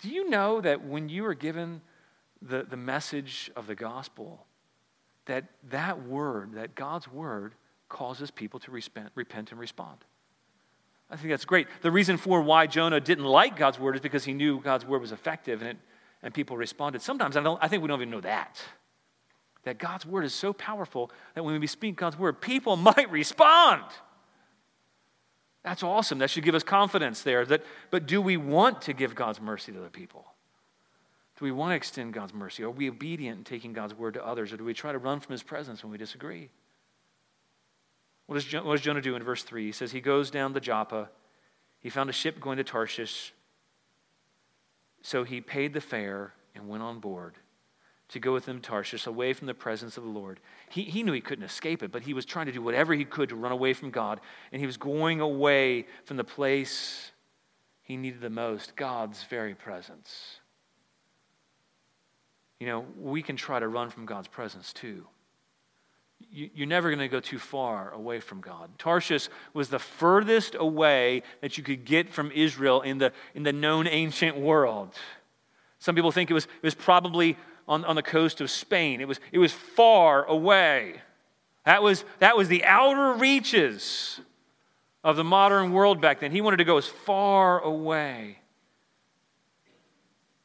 Do 0.00 0.10
you 0.10 0.28
know 0.28 0.60
that 0.60 0.84
when 0.84 1.08
you 1.08 1.24
are 1.26 1.34
given 1.34 1.80
the, 2.40 2.62
the 2.62 2.76
message 2.76 3.50
of 3.56 3.66
the 3.66 3.74
gospel, 3.74 4.46
that 5.26 5.44
that 5.70 6.02
word, 6.04 6.54
that 6.54 6.74
God's 6.74 7.08
word, 7.08 7.54
causes 7.88 8.30
people 8.30 8.60
to 8.60 8.70
repent, 8.70 9.10
repent 9.14 9.50
and 9.50 9.60
respond. 9.60 9.98
I 11.10 11.16
think 11.16 11.30
that's 11.30 11.44
great. 11.44 11.68
The 11.80 11.90
reason 11.90 12.16
for 12.18 12.42
why 12.42 12.66
Jonah 12.66 13.00
didn't 13.00 13.24
like 13.24 13.56
God's 13.56 13.78
word 13.78 13.94
is 13.94 14.00
because 14.00 14.24
he 14.24 14.34
knew 14.34 14.60
God's 14.60 14.84
word 14.84 15.00
was 15.00 15.12
effective 15.12 15.62
and, 15.62 15.70
it, 15.70 15.76
and 16.22 16.34
people 16.34 16.56
responded. 16.56 17.00
Sometimes 17.00 17.36
I, 17.36 17.42
don't, 17.42 17.58
I 17.62 17.68
think 17.68 17.82
we 17.82 17.88
don't 17.88 18.00
even 18.00 18.10
know 18.10 18.20
that. 18.20 18.62
That 19.64 19.78
God's 19.78 20.04
word 20.04 20.24
is 20.24 20.34
so 20.34 20.52
powerful 20.52 21.10
that 21.34 21.44
when 21.44 21.58
we 21.58 21.66
speak 21.66 21.96
God's 21.96 22.18
word, 22.18 22.40
people 22.40 22.76
might 22.76 23.10
respond. 23.10 23.84
That's 25.64 25.82
awesome. 25.82 26.18
That 26.18 26.30
should 26.30 26.44
give 26.44 26.54
us 26.54 26.62
confidence 26.62 27.22
there. 27.22 27.44
That, 27.44 27.64
but 27.90 28.06
do 28.06 28.20
we 28.20 28.36
want 28.36 28.82
to 28.82 28.92
give 28.92 29.14
God's 29.14 29.40
mercy 29.40 29.72
to 29.72 29.78
other 29.78 29.90
people? 29.90 30.26
Do 31.38 31.44
we 31.44 31.52
want 31.52 31.72
to 31.72 31.76
extend 31.76 32.14
God's 32.14 32.34
mercy? 32.34 32.64
Are 32.64 32.70
we 32.70 32.88
obedient 32.88 33.38
in 33.38 33.44
taking 33.44 33.72
God's 33.72 33.94
word 33.94 34.14
to 34.14 34.26
others? 34.26 34.52
Or 34.52 34.56
do 34.56 34.64
we 34.64 34.74
try 34.74 34.92
to 34.92 34.98
run 34.98 35.20
from 35.20 35.32
his 35.32 35.42
presence 35.42 35.82
when 35.82 35.92
we 35.92 35.98
disagree? 35.98 36.50
What 38.28 38.34
does, 38.34 38.52
what 38.52 38.72
does 38.72 38.82
Jonah 38.82 39.00
do 39.00 39.16
in 39.16 39.22
verse 39.22 39.42
3? 39.42 39.64
He 39.64 39.72
says 39.72 39.90
he 39.90 40.02
goes 40.02 40.30
down 40.30 40.52
to 40.52 40.60
Joppa. 40.60 41.08
He 41.80 41.88
found 41.88 42.10
a 42.10 42.12
ship 42.12 42.38
going 42.40 42.58
to 42.58 42.64
Tarshish. 42.64 43.32
So 45.00 45.24
he 45.24 45.40
paid 45.40 45.72
the 45.72 45.80
fare 45.80 46.34
and 46.54 46.68
went 46.68 46.82
on 46.82 47.00
board 47.00 47.36
to 48.10 48.20
go 48.20 48.34
with 48.34 48.44
them 48.44 48.60
to 48.60 48.68
Tarshish, 48.68 49.06
away 49.06 49.32
from 49.32 49.46
the 49.46 49.54
presence 49.54 49.96
of 49.96 50.02
the 50.04 50.10
Lord. 50.10 50.40
He, 50.68 50.82
he 50.82 51.02
knew 51.02 51.12
he 51.12 51.22
couldn't 51.22 51.44
escape 51.44 51.82
it, 51.82 51.90
but 51.90 52.02
he 52.02 52.12
was 52.12 52.26
trying 52.26 52.46
to 52.46 52.52
do 52.52 52.60
whatever 52.60 52.92
he 52.92 53.06
could 53.06 53.30
to 53.30 53.36
run 53.36 53.52
away 53.52 53.72
from 53.72 53.90
God. 53.90 54.20
And 54.52 54.60
he 54.60 54.66
was 54.66 54.76
going 54.76 55.22
away 55.22 55.86
from 56.04 56.18
the 56.18 56.24
place 56.24 57.12
he 57.82 57.96
needed 57.96 58.20
the 58.20 58.28
most 58.28 58.76
God's 58.76 59.22
very 59.24 59.54
presence. 59.54 60.40
You 62.60 62.66
know, 62.66 62.84
we 62.98 63.22
can 63.22 63.36
try 63.36 63.58
to 63.58 63.68
run 63.68 63.88
from 63.88 64.04
God's 64.04 64.28
presence 64.28 64.74
too. 64.74 65.06
You're 66.30 66.66
never 66.66 66.88
going 66.88 66.98
to 67.00 67.08
go 67.08 67.20
too 67.20 67.38
far 67.38 67.90
away 67.90 68.20
from 68.20 68.40
God. 68.40 68.70
Tarshish 68.78 69.28
was 69.54 69.68
the 69.68 69.78
furthest 69.78 70.54
away 70.54 71.22
that 71.40 71.56
you 71.56 71.64
could 71.64 71.84
get 71.84 72.10
from 72.10 72.30
Israel 72.32 72.82
in 72.82 72.98
the, 72.98 73.12
in 73.34 73.44
the 73.44 73.52
known 73.52 73.86
ancient 73.86 74.36
world. 74.36 74.94
Some 75.78 75.94
people 75.94 76.12
think 76.12 76.30
it 76.30 76.34
was, 76.34 76.44
it 76.44 76.62
was 76.62 76.74
probably 76.74 77.36
on, 77.66 77.84
on 77.84 77.96
the 77.96 78.02
coast 78.02 78.40
of 78.40 78.50
Spain. 78.50 79.00
It 79.00 79.08
was, 79.08 79.20
it 79.32 79.38
was 79.38 79.52
far 79.52 80.24
away. 80.24 81.00
That 81.64 81.82
was, 81.82 82.04
that 82.18 82.36
was 82.36 82.48
the 82.48 82.64
outer 82.64 83.14
reaches 83.14 84.20
of 85.04 85.16
the 85.16 85.24
modern 85.24 85.72
world 85.72 86.00
back 86.00 86.20
then. 86.20 86.32
He 86.32 86.40
wanted 86.40 86.58
to 86.58 86.64
go 86.64 86.78
as 86.78 86.86
far 86.86 87.60
away. 87.60 88.38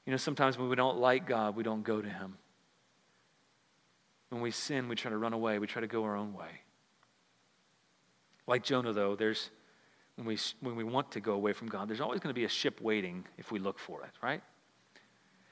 You 0.06 0.12
know, 0.12 0.18
sometimes 0.18 0.58
when 0.58 0.70
we 0.70 0.76
don't 0.76 0.98
like 0.98 1.26
God, 1.26 1.56
we 1.56 1.64
don't 1.64 1.84
go 1.84 2.02
to 2.02 2.10
Him. 2.10 2.38
When 4.34 4.42
we 4.42 4.50
sin, 4.50 4.90
we 4.90 4.96
try 4.96 5.12
to 5.12 5.18
run 5.18 5.34
away, 5.34 5.60
we 5.60 5.68
try 5.68 5.82
to 5.82 5.88
go 5.88 6.04
our 6.06 6.16
own 6.16 6.34
way. 6.34 6.50
Like 8.48 8.64
Jonah, 8.64 8.92
though, 8.92 9.16
there's 9.16 9.52
when 10.16 10.26
we, 10.26 10.40
when 10.60 10.76
we 10.76 10.84
want 10.84 11.12
to 11.12 11.20
go 11.20 11.34
away 11.34 11.54
from 11.54 11.68
God, 11.68 11.88
there's 11.88 12.02
always 12.02 12.20
going 12.20 12.34
to 12.34 12.40
be 12.40 12.44
a 12.44 12.50
ship 12.50 12.82
waiting 12.82 13.26
if 13.38 13.52
we 13.52 13.60
look 13.60 13.78
for 13.78 14.02
it, 14.02 14.10
right? 14.24 14.42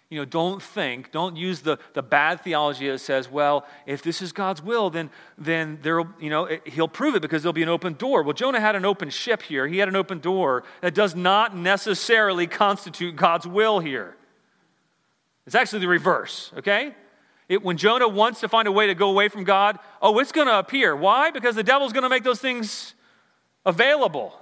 You 0.09 0.17
know, 0.17 0.25
don't 0.25 0.63
think, 0.63 1.11
don't 1.11 1.35
use 1.35 1.61
the, 1.61 1.77
the 1.93 2.01
bad 2.01 2.41
theology 2.41 2.89
that 2.89 2.97
says, 2.97 3.29
well, 3.29 3.67
if 3.85 4.01
this 4.01 4.19
is 4.19 4.31
God's 4.31 4.63
will, 4.63 4.89
then, 4.89 5.11
then 5.37 5.77
there'll, 5.83 6.09
you 6.19 6.31
know, 6.31 6.45
it, 6.45 6.67
he'll 6.67 6.87
prove 6.87 7.13
it 7.13 7.21
because 7.21 7.43
there'll 7.43 7.53
be 7.53 7.61
an 7.61 7.69
open 7.69 7.93
door. 7.93 8.23
Well, 8.23 8.33
Jonah 8.33 8.59
had 8.59 8.75
an 8.75 8.83
open 8.83 9.11
ship 9.11 9.43
here. 9.43 9.67
He 9.67 9.77
had 9.77 9.89
an 9.89 9.95
open 9.95 10.19
door. 10.19 10.63
That 10.81 10.95
does 10.95 11.15
not 11.15 11.55
necessarily 11.55 12.47
constitute 12.47 13.15
God's 13.15 13.45
will 13.45 13.79
here. 13.79 14.17
It's 15.45 15.55
actually 15.55 15.79
the 15.81 15.87
reverse, 15.87 16.51
okay? 16.57 16.95
It, 17.51 17.61
when 17.61 17.75
Jonah 17.75 18.07
wants 18.07 18.39
to 18.39 18.47
find 18.47 18.65
a 18.65 18.71
way 18.71 18.87
to 18.87 18.95
go 18.95 19.09
away 19.09 19.27
from 19.27 19.43
God, 19.43 19.77
oh, 20.01 20.17
it's 20.19 20.31
going 20.31 20.47
to 20.47 20.57
appear. 20.57 20.95
Why? 20.95 21.31
Because 21.31 21.53
the 21.53 21.63
devil's 21.63 21.91
going 21.91 22.03
to 22.03 22.09
make 22.09 22.23
those 22.23 22.39
things 22.39 22.93
available. 23.65 24.33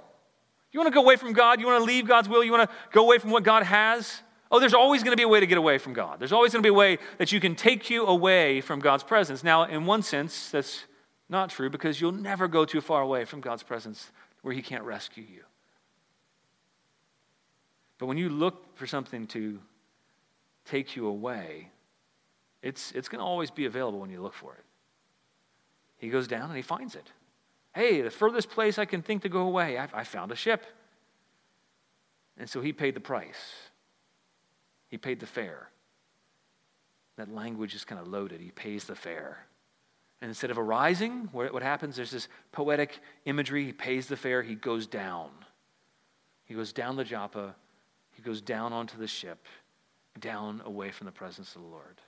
You 0.70 0.78
want 0.78 0.92
to 0.92 0.94
go 0.94 1.02
away 1.02 1.16
from 1.16 1.32
God? 1.32 1.58
You 1.58 1.66
want 1.66 1.80
to 1.80 1.84
leave 1.84 2.06
God's 2.06 2.28
will? 2.28 2.44
You 2.44 2.52
want 2.52 2.70
to 2.70 2.76
go 2.92 3.02
away 3.02 3.18
from 3.18 3.32
what 3.32 3.42
God 3.42 3.64
has? 3.64 4.22
Oh, 4.48 4.60
there's 4.60 4.74
always 4.74 5.02
going 5.02 5.10
to 5.10 5.16
be 5.16 5.24
a 5.24 5.28
way 5.28 5.40
to 5.40 5.46
get 5.48 5.58
away 5.58 5.78
from 5.78 5.92
God. 5.92 6.20
There's 6.20 6.30
always 6.30 6.52
going 6.52 6.62
to 6.62 6.66
be 6.66 6.70
a 6.70 6.72
way 6.72 6.98
that 7.18 7.32
you 7.32 7.40
can 7.40 7.56
take 7.56 7.90
you 7.90 8.06
away 8.06 8.60
from 8.60 8.78
God's 8.78 9.02
presence. 9.02 9.42
Now, 9.42 9.64
in 9.64 9.86
one 9.86 10.04
sense, 10.04 10.48
that's 10.48 10.84
not 11.28 11.50
true 11.50 11.68
because 11.68 12.00
you'll 12.00 12.12
never 12.12 12.46
go 12.46 12.64
too 12.64 12.80
far 12.80 13.02
away 13.02 13.24
from 13.24 13.40
God's 13.40 13.64
presence 13.64 14.12
where 14.42 14.54
He 14.54 14.62
can't 14.62 14.84
rescue 14.84 15.24
you. 15.28 15.42
But 17.98 18.06
when 18.06 18.18
you 18.18 18.28
look 18.28 18.76
for 18.76 18.86
something 18.86 19.26
to 19.28 19.58
take 20.64 20.94
you 20.94 21.08
away, 21.08 21.70
it's, 22.62 22.92
it's 22.92 23.08
going 23.08 23.20
to 23.20 23.24
always 23.24 23.50
be 23.50 23.66
available 23.66 24.00
when 24.00 24.10
you 24.10 24.20
look 24.20 24.34
for 24.34 24.54
it. 24.54 24.64
He 25.96 26.08
goes 26.08 26.26
down 26.26 26.44
and 26.48 26.56
he 26.56 26.62
finds 26.62 26.94
it. 26.94 27.10
Hey, 27.74 28.00
the 28.00 28.10
furthest 28.10 28.50
place 28.50 28.78
I 28.78 28.84
can 28.84 29.02
think 29.02 29.22
to 29.22 29.28
go 29.28 29.42
away, 29.42 29.78
I, 29.78 29.88
I 29.92 30.04
found 30.04 30.32
a 30.32 30.36
ship. 30.36 30.66
And 32.38 32.48
so 32.48 32.60
he 32.60 32.72
paid 32.72 32.94
the 32.94 33.00
price. 33.00 33.54
He 34.88 34.98
paid 34.98 35.20
the 35.20 35.26
fare. 35.26 35.70
That 37.16 37.32
language 37.32 37.74
is 37.74 37.84
kind 37.84 38.00
of 38.00 38.08
loaded. 38.08 38.40
He 38.40 38.50
pays 38.50 38.84
the 38.84 38.94
fare. 38.94 39.46
And 40.22 40.28
instead 40.28 40.50
of 40.50 40.58
arising, 40.58 41.28
what 41.32 41.62
happens? 41.62 41.96
There's 41.96 42.10
this 42.10 42.28
poetic 42.52 42.98
imagery. 43.24 43.64
He 43.64 43.72
pays 43.72 44.06
the 44.06 44.16
fare, 44.16 44.42
he 44.42 44.54
goes 44.54 44.86
down. 44.86 45.30
He 46.44 46.54
goes 46.54 46.72
down 46.72 46.96
the 46.96 47.04
Joppa, 47.04 47.54
he 48.10 48.22
goes 48.22 48.40
down 48.40 48.72
onto 48.72 48.98
the 48.98 49.06
ship, 49.06 49.46
down 50.18 50.60
away 50.64 50.90
from 50.90 51.04
the 51.04 51.12
presence 51.12 51.54
of 51.54 51.62
the 51.62 51.68
Lord. 51.68 52.00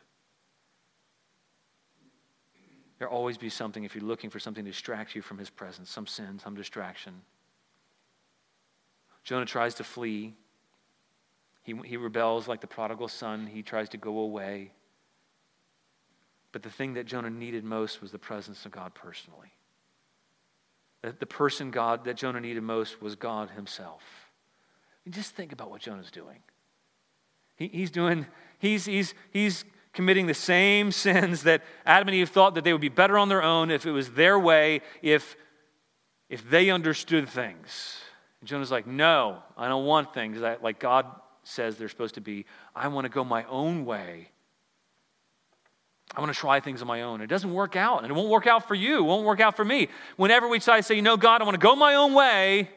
There'll 3.03 3.17
always 3.17 3.37
be 3.37 3.49
something 3.49 3.83
if 3.83 3.97
you're 3.97 4.05
looking 4.05 4.31
for 4.31 4.39
something 4.39 4.65
to 4.65 4.71
distract 4.71 5.17
you 5.17 5.23
from 5.23 5.37
his 5.37 5.51
presence, 5.51 5.91
some 5.91 6.07
sin, 6.07 6.39
some 6.39 6.55
distraction. 6.55 7.13
Jonah 9.25 9.45
tries 9.45 9.75
to 9.75 9.83
flee. 9.83 10.35
He, 11.65 11.75
he 11.85 11.97
rebels 11.97 12.47
like 12.47 12.61
the 12.61 12.69
prodigal 12.69 13.09
son. 13.09 13.49
He 13.49 13.61
tries 13.65 13.89
to 13.89 13.97
go 13.97 14.19
away. 14.21 14.71
But 16.53 16.63
the 16.63 16.71
thing 16.71 16.95
that 16.95 17.07
Jonah 17.07 17.29
needed 17.29 17.65
most 17.65 18.01
was 18.01 18.13
the 18.13 18.21
presence 18.21 18.65
of 18.67 18.71
God 18.71 18.95
personally. 18.95 19.53
The, 21.01 21.17
the 21.19 21.27
person 21.27 21.73
God 21.73 22.05
that 22.05 22.17
Jonah 22.17 22.41
needed 22.41 22.63
most 22.63 23.03
was 23.03 23.17
God 23.17 23.51
himself. 23.51 24.03
I 24.05 25.09
mean, 25.09 25.13
just 25.13 25.35
think 25.35 25.51
about 25.51 25.73
what 25.73 25.81
Jonah's 25.81 26.13
doing. 26.13 26.39
He, 27.57 27.67
he's 27.67 27.91
doing, 27.91 28.27
he's, 28.61 28.85
he's, 28.85 29.13
he's 29.33 29.65
committing 29.93 30.27
the 30.27 30.35
same 30.35 30.91
sins 30.93 31.43
that 31.45 31.63
Adam 31.87 32.09
and 32.09 32.15
Eve 32.15 32.31
thought 32.31 32.55
that 32.55 32.65
they 32.65 32.73
would 32.73 32.81
be 32.81 32.89
better 32.89 33.19
on 33.19 33.29
their 33.29 33.43
own 33.43 33.71
if 33.71 33.87
it 33.87 33.93
was 33.93 34.13
their 34.13 34.39
way, 34.39 34.81
if, 35.03 35.37
if 36.29 36.49
they 36.49 36.71
understood 36.71 37.29
things. 37.29 37.99
And 38.41 38.49
Jonah's 38.49 38.71
like, 38.71 38.87
no, 38.87 39.43
I 39.57 39.69
don't 39.69 39.87
want 39.87 40.15
things 40.15 40.41
that, 40.41 40.63
like 40.63 40.79
God 40.79 41.07
says 41.45 41.77
they're 41.77 41.89
supposed 41.89 42.15
to 42.15 42.21
be. 42.21 42.47
I 42.75 42.89
want 42.89 43.05
to 43.05 43.09
go 43.09 43.25
my 43.25 43.45
own 43.45 43.85
way. 43.85 44.29
I 46.15 46.21
want 46.21 46.33
to 46.33 46.39
try 46.39 46.61
things 46.61 46.83
on 46.83 46.89
my 46.89 47.03
own. 47.03 47.23
It 47.23 47.29
doesn't 47.29 47.53
work 47.53 47.75
out, 47.75 48.03
and 48.03 48.11
it 48.11 48.15
won't 48.15 48.29
work 48.29 48.47
out 48.47 48.69
for 48.69 48.75
you. 48.75 48.99
It 48.99 49.03
won't 49.03 49.25
work 49.25 49.41
out 49.41 49.57
for 49.57 49.65
me. 49.65 49.89
Whenever 50.17 50.47
we 50.47 50.59
try 50.59 50.77
to 50.77 50.83
say, 50.83 50.95
you 50.95 51.03
know, 51.03 51.17
God, 51.17 51.41
I 51.41 51.45
want 51.45 51.55
to 51.55 51.65
go 51.65 51.75
my 51.75 51.95
own 51.95 52.13
way, 52.13 52.69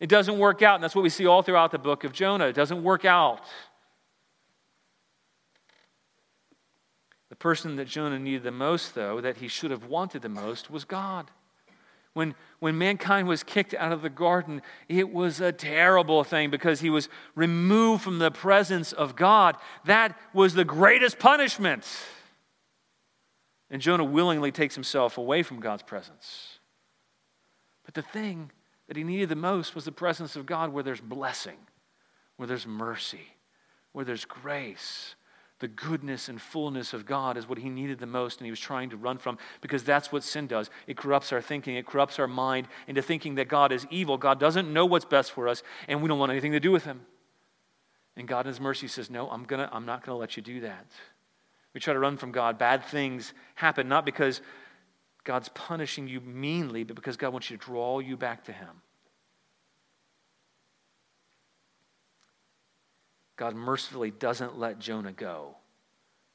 it 0.00 0.08
doesn't 0.08 0.38
work 0.38 0.62
out. 0.62 0.76
And 0.76 0.84
that's 0.84 0.94
what 0.94 1.02
we 1.02 1.10
see 1.10 1.26
all 1.26 1.42
throughout 1.42 1.72
the 1.72 1.78
book 1.78 2.04
of 2.04 2.12
Jonah. 2.12 2.46
It 2.46 2.54
doesn't 2.54 2.82
work 2.82 3.04
out. 3.04 3.42
The 7.34 7.38
person 7.38 7.74
that 7.76 7.88
Jonah 7.88 8.20
needed 8.20 8.44
the 8.44 8.52
most, 8.52 8.94
though, 8.94 9.20
that 9.20 9.38
he 9.38 9.48
should 9.48 9.72
have 9.72 9.86
wanted 9.86 10.22
the 10.22 10.28
most, 10.28 10.70
was 10.70 10.84
God. 10.84 11.32
When, 12.12 12.36
when 12.60 12.78
mankind 12.78 13.26
was 13.26 13.42
kicked 13.42 13.74
out 13.74 13.90
of 13.90 14.02
the 14.02 14.08
garden, 14.08 14.62
it 14.88 15.12
was 15.12 15.40
a 15.40 15.50
terrible 15.50 16.22
thing 16.22 16.50
because 16.50 16.78
he 16.78 16.90
was 16.90 17.08
removed 17.34 18.04
from 18.04 18.20
the 18.20 18.30
presence 18.30 18.92
of 18.92 19.16
God. 19.16 19.56
That 19.84 20.16
was 20.32 20.54
the 20.54 20.64
greatest 20.64 21.18
punishment. 21.18 21.84
And 23.68 23.82
Jonah 23.82 24.04
willingly 24.04 24.52
takes 24.52 24.76
himself 24.76 25.18
away 25.18 25.42
from 25.42 25.58
God's 25.58 25.82
presence. 25.82 26.60
But 27.84 27.94
the 27.94 28.02
thing 28.02 28.52
that 28.86 28.96
he 28.96 29.02
needed 29.02 29.28
the 29.28 29.34
most 29.34 29.74
was 29.74 29.84
the 29.84 29.90
presence 29.90 30.36
of 30.36 30.46
God 30.46 30.72
where 30.72 30.84
there's 30.84 31.00
blessing, 31.00 31.58
where 32.36 32.46
there's 32.46 32.64
mercy, 32.64 33.26
where 33.90 34.04
there's 34.04 34.24
grace. 34.24 35.16
The 35.60 35.68
goodness 35.68 36.28
and 36.28 36.40
fullness 36.40 36.92
of 36.92 37.06
God 37.06 37.36
is 37.36 37.48
what 37.48 37.58
he 37.58 37.68
needed 37.68 37.98
the 37.98 38.06
most 38.06 38.38
and 38.38 38.44
he 38.46 38.50
was 38.50 38.60
trying 38.60 38.90
to 38.90 38.96
run 38.96 39.18
from 39.18 39.38
because 39.60 39.84
that's 39.84 40.10
what 40.10 40.24
sin 40.24 40.46
does. 40.46 40.68
It 40.86 40.96
corrupts 40.96 41.32
our 41.32 41.40
thinking, 41.40 41.76
it 41.76 41.86
corrupts 41.86 42.18
our 42.18 42.26
mind 42.26 42.66
into 42.88 43.02
thinking 43.02 43.36
that 43.36 43.48
God 43.48 43.70
is 43.70 43.86
evil. 43.90 44.18
God 44.18 44.40
doesn't 44.40 44.72
know 44.72 44.84
what's 44.84 45.04
best 45.04 45.32
for 45.32 45.48
us 45.48 45.62
and 45.86 46.02
we 46.02 46.08
don't 46.08 46.18
want 46.18 46.32
anything 46.32 46.52
to 46.52 46.60
do 46.60 46.72
with 46.72 46.84
him. 46.84 47.02
And 48.16 48.28
God 48.28 48.46
in 48.46 48.48
his 48.48 48.60
mercy 48.60 48.88
says, 48.88 49.10
No, 49.10 49.28
I'm, 49.30 49.44
gonna, 49.44 49.68
I'm 49.72 49.86
not 49.86 50.04
going 50.04 50.14
to 50.14 50.20
let 50.20 50.36
you 50.36 50.42
do 50.42 50.60
that. 50.60 50.86
We 51.72 51.80
try 51.80 51.94
to 51.94 52.00
run 52.00 52.16
from 52.16 52.32
God. 52.32 52.58
Bad 52.58 52.84
things 52.84 53.32
happen, 53.56 53.88
not 53.88 54.04
because 54.04 54.40
God's 55.24 55.48
punishing 55.50 56.06
you 56.06 56.20
meanly, 56.20 56.84
but 56.84 56.94
because 56.94 57.16
God 57.16 57.32
wants 57.32 57.50
you 57.50 57.56
to 57.56 57.64
draw 57.64 57.98
you 57.98 58.16
back 58.16 58.44
to 58.44 58.52
him. 58.52 58.82
God 63.36 63.54
mercifully 63.54 64.10
doesn't 64.10 64.58
let 64.58 64.78
Jonah 64.78 65.12
go. 65.12 65.56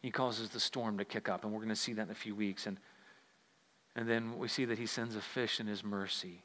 He 0.02 0.12
causes 0.12 0.50
the 0.50 0.60
storm 0.60 0.98
to 0.98 1.06
kick 1.06 1.30
up, 1.30 1.44
and 1.44 1.52
we're 1.52 1.60
going 1.60 1.70
to 1.70 1.76
see 1.76 1.94
that 1.94 2.04
in 2.04 2.12
a 2.12 2.16
few 2.16 2.36
weeks. 2.36 2.68
And, 2.68 2.78
and 3.96 4.08
then 4.08 4.38
we 4.38 4.48
see 4.48 4.66
that 4.66 4.78
he 4.78 4.86
sends 4.86 5.16
a 5.16 5.22
fish 5.22 5.60
in 5.60 5.68
his 5.68 5.84
mercy. 5.84 6.44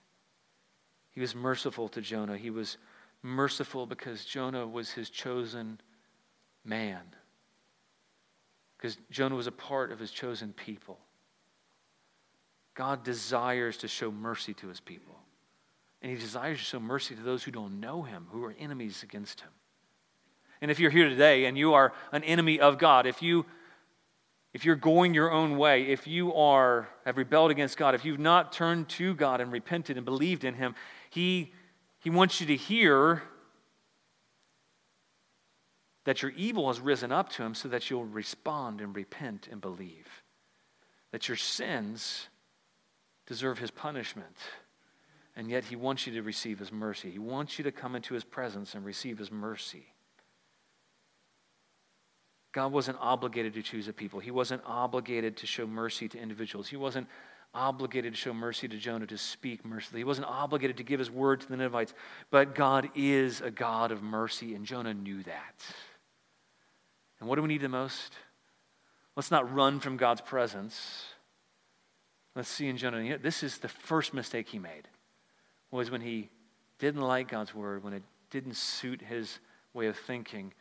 He 1.10 1.20
was 1.20 1.34
merciful 1.34 1.88
to 1.88 2.00
Jonah. 2.00 2.36
He 2.36 2.50
was 2.50 2.76
merciful 3.22 3.86
because 3.86 4.24
Jonah 4.24 4.66
was 4.66 4.90
his 4.90 5.10
chosen 5.10 5.80
man, 6.64 7.02
because 8.76 8.96
Jonah 9.10 9.34
was 9.34 9.46
a 9.46 9.52
part 9.52 9.92
of 9.92 9.98
his 9.98 10.10
chosen 10.10 10.52
people. 10.52 10.98
God 12.74 13.04
desires 13.04 13.76
to 13.78 13.88
show 13.88 14.10
mercy 14.10 14.52
to 14.54 14.68
his 14.68 14.80
people. 14.80 15.14
And 16.02 16.10
he 16.10 16.18
desires 16.18 16.58
to 16.58 16.64
show 16.64 16.80
mercy 16.80 17.14
to 17.14 17.22
those 17.22 17.44
who 17.44 17.50
don't 17.50 17.80
know 17.80 18.02
him, 18.02 18.26
who 18.30 18.44
are 18.44 18.54
enemies 18.58 19.02
against 19.02 19.40
him. 19.40 19.50
And 20.64 20.70
if 20.70 20.80
you're 20.80 20.90
here 20.90 21.10
today 21.10 21.44
and 21.44 21.58
you 21.58 21.74
are 21.74 21.92
an 22.10 22.24
enemy 22.24 22.58
of 22.58 22.78
God, 22.78 23.04
if 23.04 23.20
you 23.20 23.44
if 24.54 24.64
you're 24.64 24.76
going 24.76 25.12
your 25.12 25.30
own 25.30 25.58
way, 25.58 25.88
if 25.88 26.06
you 26.06 26.32
are 26.32 26.88
have 27.04 27.18
rebelled 27.18 27.50
against 27.50 27.76
God, 27.76 27.94
if 27.94 28.02
you've 28.02 28.18
not 28.18 28.50
turned 28.50 28.88
to 28.88 29.12
God 29.12 29.42
and 29.42 29.52
repented 29.52 29.98
and 29.98 30.06
believed 30.06 30.42
in 30.42 30.54
him, 30.54 30.74
he 31.10 31.52
he 31.98 32.08
wants 32.08 32.40
you 32.40 32.46
to 32.46 32.56
hear 32.56 33.22
that 36.04 36.22
your 36.22 36.30
evil 36.30 36.68
has 36.68 36.80
risen 36.80 37.12
up 37.12 37.28
to 37.32 37.42
him 37.42 37.54
so 37.54 37.68
that 37.68 37.90
you'll 37.90 38.06
respond 38.06 38.80
and 38.80 38.96
repent 38.96 39.48
and 39.52 39.60
believe. 39.60 40.08
That 41.12 41.28
your 41.28 41.36
sins 41.36 42.28
deserve 43.26 43.58
his 43.58 43.70
punishment. 43.70 44.38
And 45.36 45.50
yet 45.50 45.64
he 45.64 45.76
wants 45.76 46.06
you 46.06 46.14
to 46.14 46.22
receive 46.22 46.58
his 46.58 46.72
mercy. 46.72 47.10
He 47.10 47.18
wants 47.18 47.58
you 47.58 47.64
to 47.64 47.70
come 47.70 47.94
into 47.94 48.14
his 48.14 48.24
presence 48.24 48.74
and 48.74 48.82
receive 48.82 49.18
his 49.18 49.30
mercy. 49.30 49.88
God 52.54 52.70
wasn't 52.72 52.98
obligated 53.00 53.54
to 53.54 53.62
choose 53.62 53.88
a 53.88 53.92
people. 53.92 54.20
He 54.20 54.30
wasn't 54.30 54.62
obligated 54.64 55.38
to 55.38 55.46
show 55.46 55.66
mercy 55.66 56.08
to 56.08 56.18
individuals. 56.18 56.68
He 56.68 56.76
wasn't 56.76 57.08
obligated 57.52 58.12
to 58.12 58.16
show 58.16 58.32
mercy 58.32 58.68
to 58.68 58.76
Jonah 58.76 59.08
to 59.08 59.18
speak 59.18 59.64
mercifully. 59.64 60.00
He 60.00 60.04
wasn't 60.04 60.28
obligated 60.28 60.76
to 60.76 60.84
give 60.84 61.00
his 61.00 61.10
word 61.10 61.40
to 61.40 61.48
the 61.48 61.56
Ninevites. 61.56 61.94
But 62.30 62.54
God 62.54 62.90
is 62.94 63.40
a 63.40 63.50
God 63.50 63.90
of 63.90 64.04
mercy, 64.04 64.54
and 64.54 64.64
Jonah 64.64 64.94
knew 64.94 65.24
that. 65.24 65.64
And 67.18 67.28
what 67.28 67.34
do 67.34 67.42
we 67.42 67.48
need 67.48 67.60
the 67.60 67.68
most? 67.68 68.12
Let's 69.16 69.32
not 69.32 69.52
run 69.52 69.80
from 69.80 69.96
God's 69.96 70.20
presence. 70.20 71.06
Let's 72.36 72.48
see 72.48 72.68
in 72.68 72.76
Jonah. 72.76 73.18
This 73.18 73.42
is 73.42 73.58
the 73.58 73.68
first 73.68 74.14
mistake 74.14 74.48
he 74.48 74.60
made. 74.60 74.86
Was 75.72 75.90
when 75.90 76.02
he 76.02 76.30
didn't 76.78 77.00
like 77.00 77.28
God's 77.28 77.52
word, 77.52 77.82
when 77.82 77.94
it 77.94 78.04
didn't 78.30 78.54
suit 78.54 79.02
his 79.02 79.40
way 79.72 79.88
of 79.88 79.96
thinking 79.96 80.52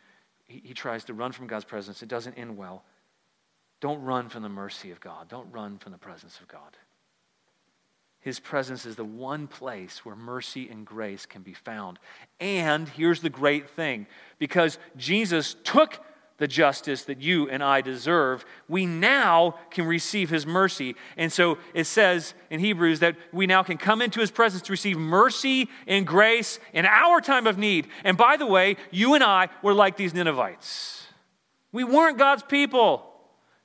he, 0.46 0.62
he 0.64 0.74
tries 0.74 1.04
to 1.06 1.14
run 1.14 1.32
from 1.32 1.48
God's 1.48 1.66
presence. 1.66 2.02
It 2.02 2.10
doesn't 2.10 2.36
end 2.36 2.58
well. 2.58 2.84
Don't 3.80 4.04
run 4.04 4.30
from 4.30 4.44
the 4.44 4.50
mercy 4.50 4.92
of 4.92 5.00
God. 5.00 5.28
Don't 5.28 5.52
run 5.52 5.78
from 5.78 5.92
the 5.92 5.98
presence 5.98 6.40
of 6.40 6.48
God. 6.48 6.78
His 8.20 8.40
presence 8.40 8.86
is 8.86 8.96
the 8.96 9.04
one 9.04 9.48
place 9.48 10.06
where 10.06 10.16
mercy 10.16 10.70
and 10.70 10.86
grace 10.86 11.26
can 11.26 11.42
be 11.42 11.54
found. 11.54 12.00
And 12.40 12.88
here's 12.88 13.20
the 13.20 13.30
great 13.30 13.70
thing 13.72 14.08
because 14.40 14.78
Jesus 14.96 15.58
took 15.66 16.00
the 16.38 16.48
justice 16.48 17.04
that 17.04 17.22
you 17.22 17.50
and 17.50 17.64
I 17.64 17.82
deserve, 17.82 18.44
we 18.68 18.86
now 18.86 19.56
can 19.70 19.86
receive 19.86 20.30
his 20.30 20.46
mercy. 20.46 20.96
And 21.16 21.32
so 21.32 21.58
it 21.74 21.86
says 21.86 22.34
in 22.50 22.60
Hebrews 22.60 23.00
that 23.00 23.16
we 23.32 23.46
now 23.46 23.64
can 23.64 23.78
come 23.78 24.02
into 24.02 24.20
his 24.20 24.32
presence 24.32 24.64
to 24.64 24.74
receive 24.74 24.98
mercy 24.98 25.70
and 25.88 26.08
grace 26.08 26.60
in 26.74 26.86
our 26.86 27.22
time 27.22 27.48
of 27.48 27.58
need. 27.58 27.88
And 28.04 28.18
by 28.18 28.38
the 28.38 28.48
way, 28.48 28.78
you 28.92 29.14
and 29.14 29.24
I 29.24 29.50
were 29.62 29.74
like 29.74 29.96
these 29.96 30.14
Ninevites. 30.14 31.08
We 31.72 31.84
weren't 31.84 32.18
God's 32.18 32.44
people, 32.44 33.10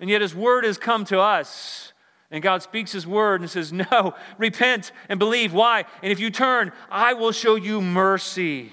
and 0.01 0.09
yet 0.09 0.21
his 0.21 0.35
word 0.35 0.65
has 0.65 0.79
come 0.79 1.05
to 1.07 1.21
us. 1.21 1.93
And 2.31 2.43
God 2.43 2.63
speaks 2.63 2.93
his 2.93 3.07
word 3.07 3.41
and 3.41 3.51
says, 3.51 3.73
No, 3.73 4.15
repent 4.39 4.93
and 5.09 5.19
believe. 5.19 5.53
Why? 5.53 5.85
And 6.03 6.13
if 6.13 6.21
you 6.21 6.31
turn, 6.31 6.73
I 6.91 7.15
will 7.15 7.33
show 7.33 7.55
you 7.55 7.81
mercy. 7.81 8.73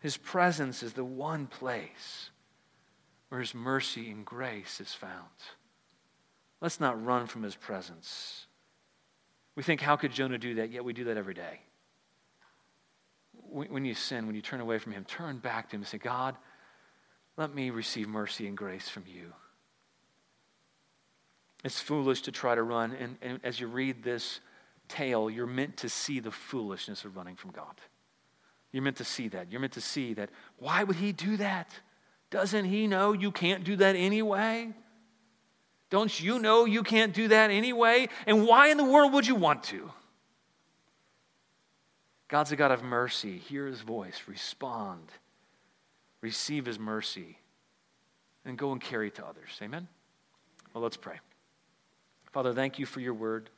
His 0.00 0.16
presence 0.16 0.82
is 0.82 0.94
the 0.94 1.04
one 1.04 1.46
place 1.46 2.30
where 3.28 3.40
His 3.40 3.54
mercy 3.54 4.10
and 4.10 4.24
grace 4.24 4.80
is 4.80 4.92
found. 4.92 5.28
Let's 6.60 6.80
not 6.80 7.02
run 7.04 7.26
from 7.26 7.42
His 7.42 7.54
presence. 7.54 8.46
We 9.54 9.62
think, 9.62 9.80
how 9.80 9.96
could 9.96 10.12
Jonah 10.12 10.38
do 10.38 10.54
that? 10.56 10.70
Yet 10.70 10.84
we 10.84 10.92
do 10.92 11.04
that 11.04 11.16
every 11.16 11.34
day. 11.34 11.60
When 13.32 13.84
you 13.84 13.94
sin, 13.94 14.26
when 14.26 14.36
you 14.36 14.42
turn 14.42 14.60
away 14.60 14.78
from 14.78 14.92
Him, 14.92 15.04
turn 15.04 15.38
back 15.38 15.70
to 15.70 15.76
Him 15.76 15.82
and 15.82 15.88
say, 15.88 15.98
God, 15.98 16.36
let 17.36 17.54
me 17.54 17.70
receive 17.70 18.08
mercy 18.08 18.46
and 18.46 18.56
grace 18.56 18.88
from 18.88 19.04
you. 19.06 19.32
It's 21.62 21.80
foolish 21.80 22.22
to 22.22 22.32
try 22.32 22.54
to 22.54 22.62
run. 22.62 22.92
And, 22.92 23.16
and 23.20 23.40
as 23.44 23.60
you 23.60 23.66
read 23.66 24.02
this 24.02 24.40
tale, 24.88 25.28
you're 25.28 25.46
meant 25.46 25.76
to 25.78 25.88
see 25.88 26.20
the 26.20 26.30
foolishness 26.30 27.04
of 27.04 27.16
running 27.16 27.36
from 27.36 27.50
God. 27.50 27.74
You're 28.72 28.82
meant 28.82 28.96
to 28.96 29.04
see 29.04 29.28
that. 29.28 29.50
You're 29.50 29.60
meant 29.60 29.72
to 29.74 29.80
see 29.80 30.14
that. 30.14 30.30
Why 30.58 30.84
would 30.84 30.96
he 30.96 31.12
do 31.12 31.36
that? 31.38 31.70
Doesn't 32.30 32.66
he 32.66 32.86
know 32.86 33.12
you 33.12 33.32
can't 33.32 33.64
do 33.64 33.76
that 33.76 33.96
anyway? 33.96 34.72
Don't 35.90 36.20
you 36.20 36.38
know 36.38 36.64
you 36.64 36.84
can't 36.84 37.12
do 37.12 37.28
that 37.28 37.50
anyway? 37.50 38.08
And 38.26 38.46
why 38.46 38.68
in 38.68 38.76
the 38.76 38.84
world 38.84 39.12
would 39.12 39.26
you 39.26 39.34
want 39.34 39.64
to? 39.64 39.90
God's 42.28 42.52
a 42.52 42.56
God 42.56 42.70
of 42.70 42.84
mercy. 42.84 43.38
Hear 43.38 43.66
his 43.66 43.80
voice, 43.80 44.22
respond, 44.28 45.10
receive 46.20 46.64
his 46.64 46.78
mercy, 46.78 47.38
and 48.44 48.56
go 48.56 48.70
and 48.70 48.80
carry 48.80 49.08
it 49.08 49.16
to 49.16 49.26
others. 49.26 49.58
Amen? 49.60 49.88
Well, 50.72 50.84
let's 50.84 50.96
pray. 50.96 51.18
Father, 52.30 52.54
thank 52.54 52.78
you 52.78 52.86
for 52.86 53.00
your 53.00 53.14
word. 53.14 53.50